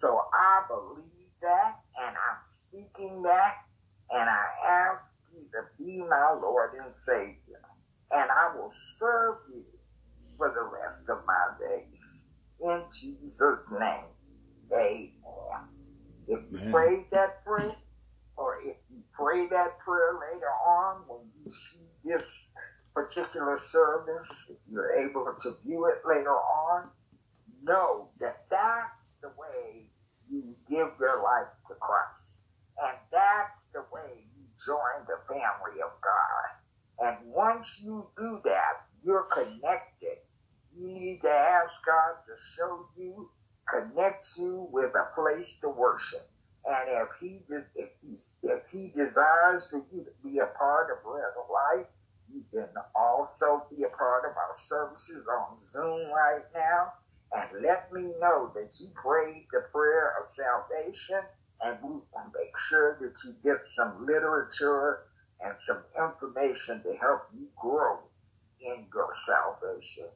So 0.00 0.22
I 0.32 0.62
believe 0.68 1.30
that 1.42 1.80
and 2.00 2.16
I'm 2.16 2.40
speaking 2.66 3.22
that 3.22 3.54
and 4.10 4.30
I 4.30 4.44
ask 4.66 5.04
to 5.52 5.82
be 5.82 5.98
my 6.08 6.36
Lord 6.40 6.70
and 6.82 6.94
Savior, 6.94 7.62
and 8.10 8.30
I 8.30 8.56
will 8.56 8.72
serve 8.98 9.36
you 9.52 9.64
for 10.36 10.48
the 10.48 10.62
rest 10.62 11.08
of 11.08 11.24
my 11.26 11.58
days. 11.58 12.24
In 12.62 12.82
Jesus' 12.92 13.64
name, 13.70 14.04
amen. 14.72 15.10
If 16.28 16.40
you 16.50 16.70
prayed 16.70 17.06
that 17.12 17.44
prayer, 17.44 17.74
or 18.36 18.58
if 18.62 18.76
you 18.90 19.02
pray 19.12 19.48
that 19.48 19.78
prayer 19.78 20.18
later 20.32 20.50
on 20.66 21.02
when 21.08 21.20
you 21.44 21.52
see 21.52 21.86
this 22.04 22.26
particular 22.94 23.58
service, 23.58 24.30
if 24.48 24.56
you're 24.70 24.92
able 24.92 25.26
to 25.42 25.56
view 25.64 25.86
it 25.86 26.06
later 26.06 26.36
on, 26.36 26.88
know 27.62 28.08
that 28.20 28.44
that's 28.50 29.10
the 29.22 29.28
way 29.28 29.90
you 30.30 30.54
give 30.68 30.88
your 30.98 31.22
life 31.22 31.50
to 31.68 31.74
Christ. 31.74 32.40
And 32.82 32.96
that's 33.12 33.58
the 33.72 33.84
way 33.92 34.19
join 34.64 35.06
the 35.06 35.18
family 35.28 35.80
of 35.82 35.92
God. 36.00 36.46
And 37.00 37.32
once 37.32 37.80
you 37.82 38.06
do 38.16 38.40
that, 38.44 38.86
you're 39.04 39.28
connected. 39.32 40.18
You 40.76 40.88
need 40.88 41.20
to 41.22 41.30
ask 41.30 41.74
God 41.84 42.20
to 42.26 42.34
show 42.56 42.86
you, 42.96 43.30
connect 43.68 44.28
you 44.36 44.68
with 44.70 44.92
a 44.94 45.14
place 45.14 45.54
to 45.62 45.68
worship. 45.68 46.28
And 46.64 46.88
if 46.90 47.08
he 47.20 47.40
if 47.48 47.88
he 48.02 48.16
if 48.42 48.62
he 48.70 48.92
desires 48.94 49.64
for 49.70 49.82
you 49.92 50.04
to 50.04 50.12
be 50.22 50.38
a 50.38 50.46
part 50.58 50.90
of 50.92 51.02
Bread 51.02 51.32
of 51.40 51.48
Life, 51.48 51.86
you 52.32 52.44
can 52.52 52.68
also 52.94 53.64
be 53.70 53.82
a 53.82 53.96
part 53.96 54.24
of 54.28 54.36
our 54.36 54.56
services 54.58 55.24
on 55.26 55.56
Zoom 55.72 56.12
right 56.12 56.44
now. 56.54 56.92
And 57.32 57.62
let 57.62 57.92
me 57.92 58.12
know 58.20 58.52
that 58.54 58.74
you 58.78 58.88
prayed 58.94 59.46
the 59.52 59.62
prayer 59.72 60.14
of 60.20 60.34
salvation, 60.34 61.22
and 61.62 61.78
we 61.82 61.90
will 61.90 62.30
make 62.34 62.54
sure 62.68 62.98
that 63.00 63.14
you 63.24 63.34
get 63.44 63.68
some 63.68 64.06
literature 64.06 65.00
and 65.40 65.54
some 65.66 65.82
information 65.96 66.82
to 66.82 66.96
help 67.00 67.28
you 67.34 67.48
grow 67.56 67.98
in 68.60 68.86
your 68.94 69.12
salvation. 69.26 70.08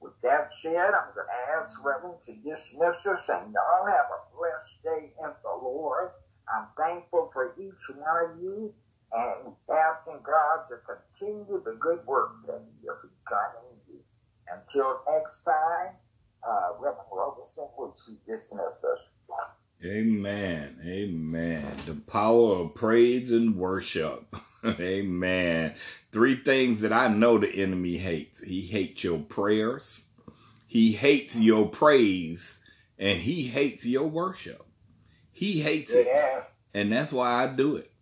With 0.00 0.14
that 0.22 0.50
said, 0.62 0.94
I'm 0.94 1.14
going 1.14 1.26
to 1.26 1.52
ask 1.58 1.76
Reverend 1.84 2.22
to 2.26 2.34
dismiss 2.34 3.06
us, 3.06 3.28
and 3.28 3.52
y'all 3.52 3.86
have 3.86 4.06
a 4.10 4.36
blessed 4.36 4.82
day 4.84 5.12
in 5.18 5.30
the 5.42 5.54
Lord. 5.62 6.10
I'm 6.48 6.68
thankful 6.78 7.30
for 7.32 7.54
each 7.58 7.96
one 7.96 8.30
of 8.30 8.42
you 8.42 8.74
and 9.12 9.54
asking 9.70 10.20
God 10.24 10.66
to 10.68 10.76
continue 10.86 11.62
the 11.64 11.76
good 11.80 12.06
work 12.06 12.46
that 12.46 12.62
He 12.80 12.86
has 12.88 13.02
begun 13.02 13.50
in 13.72 13.94
you. 13.94 14.00
Until 14.52 15.00
next 15.10 15.44
time, 15.44 15.96
uh, 16.46 16.74
Reverend 16.78 17.08
Roberson, 17.12 17.68
would 17.78 17.92
you 18.08 18.16
dismiss 18.26 18.84
us? 18.84 19.12
Amen. 19.84 20.80
Amen. 20.84 21.64
The 21.86 21.94
power 21.94 22.56
of 22.56 22.74
praise 22.74 23.30
and 23.30 23.56
worship. 23.56 24.34
Amen. 24.64 25.74
Three 26.10 26.34
things 26.34 26.80
that 26.80 26.92
I 26.92 27.06
know 27.06 27.38
the 27.38 27.48
enemy 27.48 27.96
hates. 27.98 28.40
He 28.42 28.62
hates 28.62 29.04
your 29.04 29.20
prayers. 29.20 30.08
He 30.66 30.92
hates 30.92 31.36
your 31.36 31.68
praise 31.68 32.60
and 32.98 33.22
he 33.22 33.44
hates 33.48 33.86
your 33.86 34.08
worship. 34.08 34.66
He 35.30 35.60
hates 35.60 35.92
it. 35.92 36.08
And 36.74 36.90
that's 36.90 37.12
why 37.12 37.44
I 37.44 37.46
do 37.46 37.76
it 37.76 37.92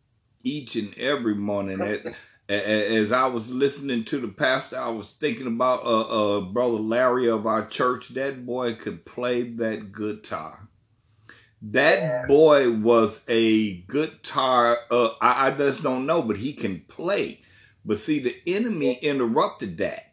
each 0.42 0.76
and 0.76 0.94
every 0.96 1.34
morning. 1.34 1.80
As 2.48 3.12
I 3.12 3.26
was 3.26 3.52
listening 3.52 4.04
to 4.04 4.20
the 4.20 4.28
pastor, 4.28 4.78
I 4.78 4.88
was 4.88 5.12
thinking 5.12 5.48
about 5.48 5.84
uh, 5.84 6.38
uh, 6.38 6.40
brother 6.40 6.78
Larry 6.78 7.28
of 7.28 7.44
our 7.44 7.66
church. 7.66 8.10
That 8.10 8.46
boy 8.46 8.76
could 8.76 9.04
play 9.04 9.42
that 9.42 9.92
guitar. 9.92 10.65
That 11.62 12.28
boy 12.28 12.70
was 12.70 13.24
a 13.28 13.78
guitar. 13.82 14.78
Uh, 14.90 15.10
I, 15.20 15.48
I 15.48 15.50
just 15.52 15.82
don't 15.82 16.06
know, 16.06 16.22
but 16.22 16.36
he 16.36 16.52
can 16.52 16.80
play. 16.88 17.42
But 17.84 17.98
see, 17.98 18.18
the 18.18 18.36
enemy 18.46 18.94
interrupted 19.02 19.78
that. 19.78 20.12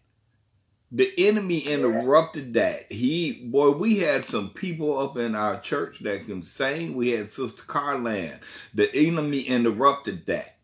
The 0.91 1.11
enemy 1.17 1.59
interrupted 1.59 2.53
that. 2.53 2.91
He, 2.91 3.43
boy, 3.45 3.71
we 3.71 3.97
had 3.97 4.25
some 4.25 4.51
people 4.51 4.99
up 4.99 5.17
in 5.17 5.33
our 5.33 5.59
church 5.59 5.99
that 6.01 6.25
can 6.25 6.43
sing. 6.43 6.95
We 6.95 7.09
had 7.09 7.31
Sister 7.31 7.63
Carlan. 7.63 8.39
The 8.75 8.95
enemy 8.95 9.41
interrupted 9.41 10.27
that 10.27 10.57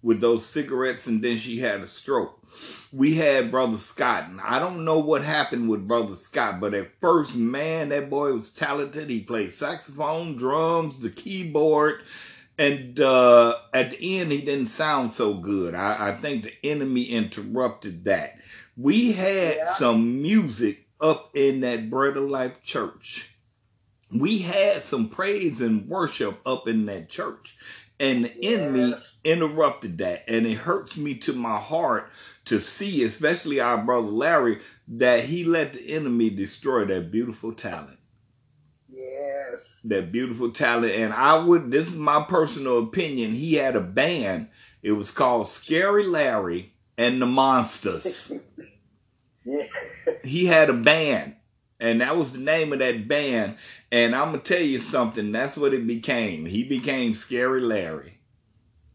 with 0.00 0.20
those 0.20 0.46
cigarettes, 0.46 1.06
and 1.06 1.22
then 1.22 1.36
she 1.36 1.60
had 1.60 1.82
a 1.82 1.86
stroke 1.86 2.43
we 2.94 3.16
had 3.16 3.50
Brother 3.50 3.78
Scott, 3.78 4.28
and 4.28 4.40
I 4.40 4.60
don't 4.60 4.84
know 4.84 5.00
what 5.00 5.24
happened 5.24 5.68
with 5.68 5.88
Brother 5.88 6.14
Scott, 6.14 6.60
but 6.60 6.74
at 6.74 7.00
first, 7.00 7.34
man, 7.34 7.88
that 7.88 8.08
boy 8.08 8.32
was 8.34 8.50
talented. 8.50 9.10
He 9.10 9.20
played 9.20 9.50
saxophone, 9.50 10.36
drums, 10.36 10.98
the 10.98 11.10
keyboard, 11.10 12.02
and 12.56 13.00
uh, 13.00 13.56
at 13.72 13.90
the 13.90 14.20
end, 14.20 14.30
he 14.30 14.42
didn't 14.42 14.66
sound 14.66 15.12
so 15.12 15.34
good. 15.34 15.74
I, 15.74 16.10
I 16.10 16.12
think 16.12 16.44
the 16.44 16.54
enemy 16.62 17.06
interrupted 17.06 18.04
that. 18.04 18.38
We 18.76 19.12
had 19.12 19.56
yeah. 19.56 19.72
some 19.72 20.22
music 20.22 20.86
up 21.00 21.30
in 21.34 21.62
that 21.62 21.90
Bread 21.90 22.16
of 22.16 22.30
Life 22.30 22.62
church. 22.62 23.34
We 24.16 24.38
had 24.38 24.82
some 24.82 25.08
praise 25.08 25.60
and 25.60 25.88
worship 25.88 26.40
up 26.46 26.68
in 26.68 26.86
that 26.86 27.08
church. 27.08 27.56
And 28.00 28.24
the 28.24 28.32
yes. 28.40 28.60
enemy 28.60 28.94
interrupted 29.24 29.98
that. 29.98 30.24
And 30.28 30.46
it 30.46 30.54
hurts 30.54 30.96
me 30.96 31.14
to 31.16 31.32
my 31.32 31.58
heart 31.58 32.10
to 32.46 32.60
see, 32.60 33.04
especially 33.04 33.60
our 33.60 33.78
brother 33.78 34.08
Larry, 34.08 34.60
that 34.88 35.24
he 35.24 35.44
let 35.44 35.74
the 35.74 35.88
enemy 35.90 36.30
destroy 36.30 36.84
that 36.86 37.10
beautiful 37.10 37.52
talent. 37.52 37.98
Yes. 38.88 39.80
That 39.84 40.12
beautiful 40.12 40.50
talent. 40.50 40.92
And 40.92 41.12
I 41.12 41.38
would, 41.38 41.70
this 41.70 41.88
is 41.88 41.94
my 41.94 42.24
personal 42.24 42.80
opinion. 42.80 43.32
He 43.32 43.54
had 43.54 43.76
a 43.76 43.80
band. 43.80 44.48
It 44.82 44.92
was 44.92 45.10
called 45.10 45.48
Scary 45.48 46.06
Larry 46.06 46.74
and 46.98 47.20
the 47.20 47.26
Monsters. 47.26 48.32
He 50.24 50.46
had 50.46 50.70
a 50.70 50.74
band. 50.74 51.36
And 51.84 52.00
that 52.00 52.16
was 52.16 52.32
the 52.32 52.38
name 52.38 52.72
of 52.72 52.78
that 52.78 53.06
band. 53.06 53.56
And 53.92 54.16
I'm 54.16 54.30
going 54.30 54.40
to 54.40 54.54
tell 54.54 54.62
you 54.62 54.78
something. 54.78 55.32
That's 55.32 55.56
what 55.56 55.74
it 55.74 55.86
became. 55.86 56.46
He 56.46 56.64
became 56.64 57.14
Scary 57.14 57.60
Larry. 57.60 58.18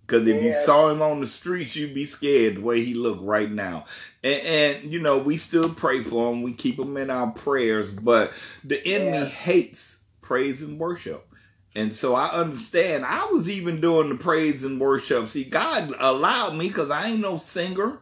Because 0.01 0.25
if 0.25 0.41
you 0.41 0.51
saw 0.51 0.89
him 0.89 1.03
on 1.03 1.19
the 1.19 1.27
streets, 1.27 1.75
you'd 1.75 1.93
be 1.93 2.03
scared 2.03 2.55
the 2.55 2.61
way 2.61 2.83
he 2.83 2.95
looked 2.95 3.21
right 3.21 3.51
now. 3.51 3.85
And, 4.23 4.41
and, 4.41 4.91
you 4.91 4.99
know, 4.99 5.19
we 5.19 5.37
still 5.37 5.69
pray 5.69 6.01
for 6.01 6.33
him. 6.33 6.41
We 6.41 6.53
keep 6.53 6.79
him 6.79 6.97
in 6.97 7.11
our 7.11 7.27
prayers. 7.27 7.91
But 7.91 8.33
the 8.63 8.83
enemy 8.87 9.29
hates 9.29 9.99
praise 10.21 10.63
and 10.63 10.79
worship. 10.79 11.31
And 11.75 11.93
so 11.93 12.15
I 12.15 12.31
understand. 12.31 13.05
I 13.05 13.25
was 13.25 13.47
even 13.47 13.79
doing 13.79 14.09
the 14.09 14.15
praise 14.15 14.63
and 14.63 14.81
worship. 14.81 15.29
See, 15.29 15.43
God 15.43 15.93
allowed 15.99 16.55
me 16.55 16.69
because 16.69 16.89
I 16.89 17.09
ain't 17.09 17.21
no 17.21 17.37
singer. 17.37 17.99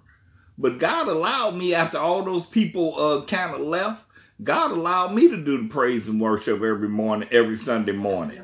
But 0.57 0.79
God 0.79 1.09
allowed 1.09 1.55
me 1.55 1.75
after 1.75 1.97
all 1.97 2.23
those 2.23 2.45
people 2.45 2.97
uh, 2.97 3.25
kind 3.25 3.53
of 3.53 3.59
left. 3.59 4.06
God 4.43 4.71
allowed 4.71 5.15
me 5.15 5.29
to 5.29 5.37
do 5.37 5.63
the 5.63 5.67
praise 5.67 6.07
and 6.07 6.21
worship 6.21 6.61
every 6.61 6.89
morning, 6.89 7.27
every 7.31 7.57
Sunday 7.57 7.93
morning. 7.93 8.41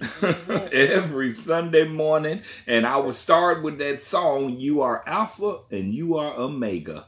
every 0.72 1.32
Sunday 1.32 1.86
morning. 1.86 2.42
And 2.66 2.86
I 2.86 2.96
would 2.96 3.14
start 3.14 3.62
with 3.62 3.78
that 3.78 4.02
song, 4.02 4.56
You 4.58 4.80
Are 4.80 5.06
Alpha 5.06 5.60
and 5.70 5.94
You 5.94 6.16
Are 6.16 6.34
Omega. 6.34 7.06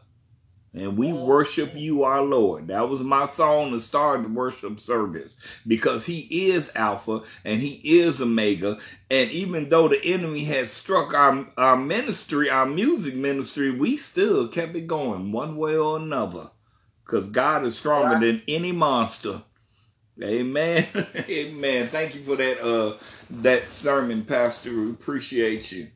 And 0.75 0.99
we 0.99 1.13
oh, 1.13 1.25
worship 1.25 1.73
you, 1.75 2.05
our 2.05 2.23
Lord. 2.23 2.69
That 2.69 2.91
was 2.91 3.01
my 3.01 3.25
song 3.27 3.73
to 3.73 3.81
start 3.81 4.23
the 4.23 4.29
worship 4.29 4.79
service 4.79 5.33
because 5.67 6.05
he 6.05 6.51
is 6.51 6.71
Alpha 6.75 7.23
and 7.43 7.63
he 7.63 8.01
is 8.01 8.21
Omega. 8.21 8.79
And 9.11 9.31
even 9.31 9.71
though 9.71 9.89
the 9.89 10.05
enemy 10.05 10.45
had 10.45 10.69
struck 10.69 11.15
our, 11.15 11.49
our 11.57 11.77
ministry, 11.77 12.51
our 12.51 12.67
music 12.67 13.15
ministry, 13.15 13.71
we 13.71 13.97
still 13.97 14.47
kept 14.47 14.77
it 14.77 14.87
going 14.87 15.33
one 15.33 15.57
way 15.57 15.75
or 15.75 15.97
another 15.97 16.51
because 17.09 17.29
God 17.31 17.65
is 17.65 17.77
stronger 17.77 18.21
than 18.21 18.43
any 18.47 18.71
monster. 18.71 19.43
Amen. 20.23 20.87
Amen. 21.31 21.89
Thank 21.89 22.15
you 22.15 22.23
for 22.23 22.37
that 22.37 22.61
uh 22.63 22.99
that 23.31 23.73
sermon, 23.73 24.25
Pastor. 24.25 24.73
We 24.73 24.91
appreciate 24.91 25.73
you. 25.73 25.89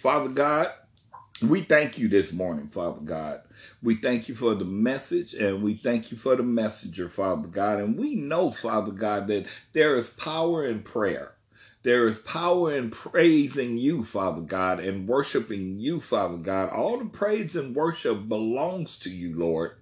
Father 0.00 0.28
God, 0.28 0.72
we 1.42 1.62
thank 1.62 1.98
you 1.98 2.08
this 2.08 2.32
morning, 2.32 2.68
Father 2.68 3.00
God. 3.00 3.40
We 3.82 3.96
thank 3.96 4.28
you 4.28 4.34
for 4.36 4.54
the 4.54 4.64
message 4.64 5.34
and 5.34 5.62
we 5.62 5.74
thank 5.74 6.12
you 6.12 6.16
for 6.16 6.36
the 6.36 6.42
messenger, 6.42 7.08
Father 7.08 7.48
God. 7.48 7.80
And 7.80 7.96
we 7.96 8.14
know, 8.14 8.52
Father 8.52 8.92
God, 8.92 9.26
that 9.26 9.46
there 9.72 9.96
is 9.96 10.10
power 10.10 10.64
in 10.64 10.82
prayer. 10.82 11.32
There 11.82 12.06
is 12.06 12.18
power 12.18 12.76
in 12.76 12.90
praising 12.90 13.78
you, 13.78 14.04
Father 14.04 14.42
God, 14.42 14.80
and 14.80 15.08
worshiping 15.08 15.78
you, 15.78 16.00
Father 16.00 16.36
God. 16.36 16.70
All 16.70 16.98
the 16.98 17.06
praise 17.06 17.56
and 17.56 17.74
worship 17.74 18.28
belongs 18.28 18.98
to 19.00 19.10
you, 19.10 19.36
Lord. 19.36 19.72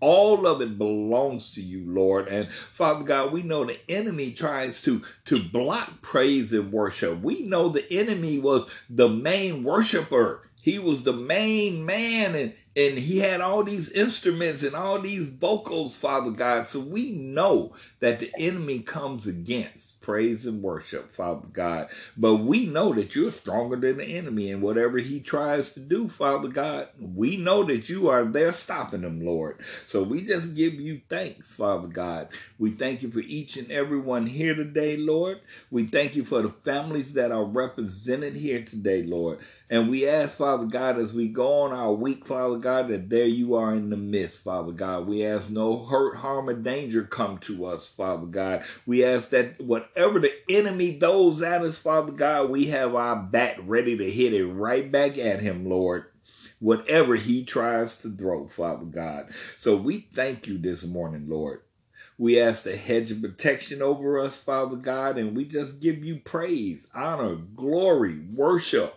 All 0.00 0.46
of 0.46 0.60
it 0.62 0.78
belongs 0.78 1.50
to 1.50 1.62
you, 1.62 1.84
Lord. 1.86 2.28
And 2.28 2.50
Father 2.50 3.04
God, 3.04 3.32
we 3.32 3.42
know 3.42 3.64
the 3.64 3.78
enemy 3.88 4.32
tries 4.32 4.82
to, 4.82 5.02
to 5.26 5.42
block 5.42 6.02
praise 6.02 6.52
and 6.52 6.72
worship. 6.72 7.20
We 7.20 7.42
know 7.42 7.68
the 7.68 7.90
enemy 7.92 8.38
was 8.38 8.68
the 8.88 9.08
main 9.08 9.62
worshiper. 9.62 10.48
He 10.62 10.78
was 10.78 11.04
the 11.04 11.12
main 11.12 11.84
man 11.84 12.34
and, 12.34 12.54
and 12.76 12.98
he 12.98 13.18
had 13.18 13.40
all 13.40 13.64
these 13.64 13.90
instruments 13.90 14.62
and 14.62 14.74
all 14.76 15.00
these 15.00 15.28
vocals, 15.28 15.96
Father 15.96 16.30
God. 16.30 16.68
So 16.68 16.78
we 16.78 17.10
know 17.10 17.74
that 17.98 18.20
the 18.20 18.32
enemy 18.38 18.80
comes 18.80 19.26
against 19.26 20.00
praise 20.00 20.46
and 20.46 20.62
worship, 20.62 21.12
Father 21.12 21.48
God. 21.52 21.88
But 22.16 22.36
we 22.36 22.66
know 22.66 22.92
that 22.94 23.14
you're 23.14 23.32
stronger 23.32 23.76
than 23.76 23.98
the 23.98 24.04
enemy 24.04 24.50
and 24.50 24.62
whatever 24.62 24.98
he 24.98 25.20
tries 25.20 25.72
to 25.74 25.80
do, 25.80 26.08
Father 26.08 26.48
God, 26.48 26.88
we 26.98 27.36
know 27.36 27.64
that 27.64 27.88
you 27.88 28.08
are 28.08 28.24
there 28.24 28.52
stopping 28.52 29.02
him, 29.02 29.24
Lord. 29.24 29.60
So 29.86 30.02
we 30.02 30.22
just 30.22 30.54
give 30.54 30.74
you 30.74 31.00
thanks, 31.08 31.54
Father 31.54 31.88
God. 31.88 32.28
We 32.58 32.70
thank 32.70 33.02
you 33.02 33.10
for 33.10 33.20
each 33.20 33.56
and 33.56 33.70
every 33.70 33.98
one 33.98 34.26
here 34.26 34.54
today, 34.54 34.96
Lord. 34.96 35.40
We 35.70 35.86
thank 35.86 36.14
you 36.14 36.24
for 36.24 36.42
the 36.42 36.50
families 36.50 37.14
that 37.14 37.32
are 37.32 37.44
represented 37.44 38.36
here 38.36 38.62
today, 38.62 39.02
Lord. 39.02 39.40
And 39.70 39.88
we 39.88 40.08
ask, 40.08 40.36
Father 40.38 40.66
God, 40.66 40.98
as 40.98 41.14
we 41.14 41.28
go 41.28 41.60
on 41.62 41.72
our 41.72 41.92
week, 41.92 42.26
Father 42.26 42.58
God, 42.58 42.88
that 42.88 43.08
there 43.08 43.26
you 43.26 43.54
are 43.54 43.72
in 43.72 43.90
the 43.90 43.96
midst, 43.96 44.42
Father 44.42 44.72
God. 44.72 45.06
We 45.06 45.24
ask 45.24 45.50
no 45.52 45.78
hurt, 45.84 46.16
harm, 46.16 46.48
or 46.48 46.54
danger 46.54 47.04
come 47.04 47.38
to 47.40 47.66
us, 47.66 47.88
Father 47.88 48.26
God. 48.26 48.64
We 48.84 49.04
ask 49.04 49.30
that 49.30 49.60
whatever 49.60 50.18
the 50.18 50.32
enemy 50.50 50.98
throws 50.98 51.42
at 51.42 51.62
us, 51.62 51.78
Father 51.78 52.12
God, 52.12 52.50
we 52.50 52.66
have 52.66 52.96
our 52.96 53.16
bat 53.16 53.56
ready 53.64 53.96
to 53.96 54.10
hit 54.10 54.34
it 54.34 54.46
right 54.46 54.90
back 54.90 55.16
at 55.18 55.40
him, 55.40 55.68
Lord. 55.68 56.06
whatever 56.58 57.16
he 57.16 57.44
tries 57.44 57.96
to 57.98 58.10
throw, 58.10 58.46
Father 58.46 58.86
God. 58.86 59.30
So 59.58 59.76
we 59.76 60.08
thank 60.14 60.46
you 60.46 60.58
this 60.58 60.84
morning, 60.84 61.26
Lord. 61.28 61.62
We 62.18 62.38
ask 62.40 62.64
the 62.64 62.76
hedge 62.76 63.10
of 63.10 63.22
protection 63.22 63.80
over 63.80 64.18
us, 64.20 64.38
Father 64.38 64.76
God, 64.76 65.16
and 65.16 65.34
we 65.34 65.46
just 65.46 65.80
give 65.80 66.04
you 66.04 66.16
praise, 66.18 66.86
honor, 66.94 67.36
glory, 67.36 68.20
worship, 68.34 68.94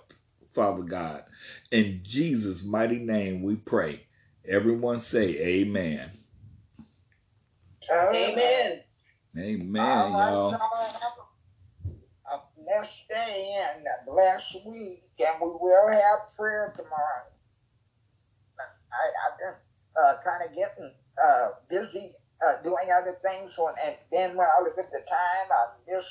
Father 0.54 0.84
God. 0.84 1.24
In 1.72 2.01
Jesus' 2.04 2.64
mighty 2.64 2.99
name 2.99 3.41
we 3.41 3.56
pray. 3.56 4.06
Everyone 4.47 5.01
say 5.01 5.36
amen. 5.38 6.12
Amen. 7.91 8.82
Amen, 9.38 9.82
All 9.82 10.12
right, 10.12 10.30
y'all. 10.32 10.51
y'all 10.51 10.60
have 11.01 11.14
a 12.32 12.41
blessed 12.56 13.08
day 13.10 13.56
and 13.76 13.84
a 13.86 14.12
blessed 14.12 14.58
week, 14.68 15.01
and 15.20 15.41
we 15.41 15.47
will 15.60 15.91
have 15.91 16.36
prayer 16.38 16.72
tomorrow. 16.76 17.26
I, 18.60 19.10
I've 19.26 19.38
been 19.39 19.56
uh, 20.01 20.14
kind 20.24 20.43
of 20.47 20.56
getting 20.56 20.91
uh, 21.18 21.47
busy 21.68 22.12
uh, 22.45 22.62
doing 22.62 22.89
other 22.91 23.18
things, 23.24 23.54
when, 23.58 23.74
and 23.84 23.95
then 24.12 24.36
when 24.36 24.47
I 24.47 24.62
look 24.62 24.78
at 24.78 24.91
the 24.91 24.99
time, 25.10 25.47
I 25.49 25.66
miss 25.88 26.06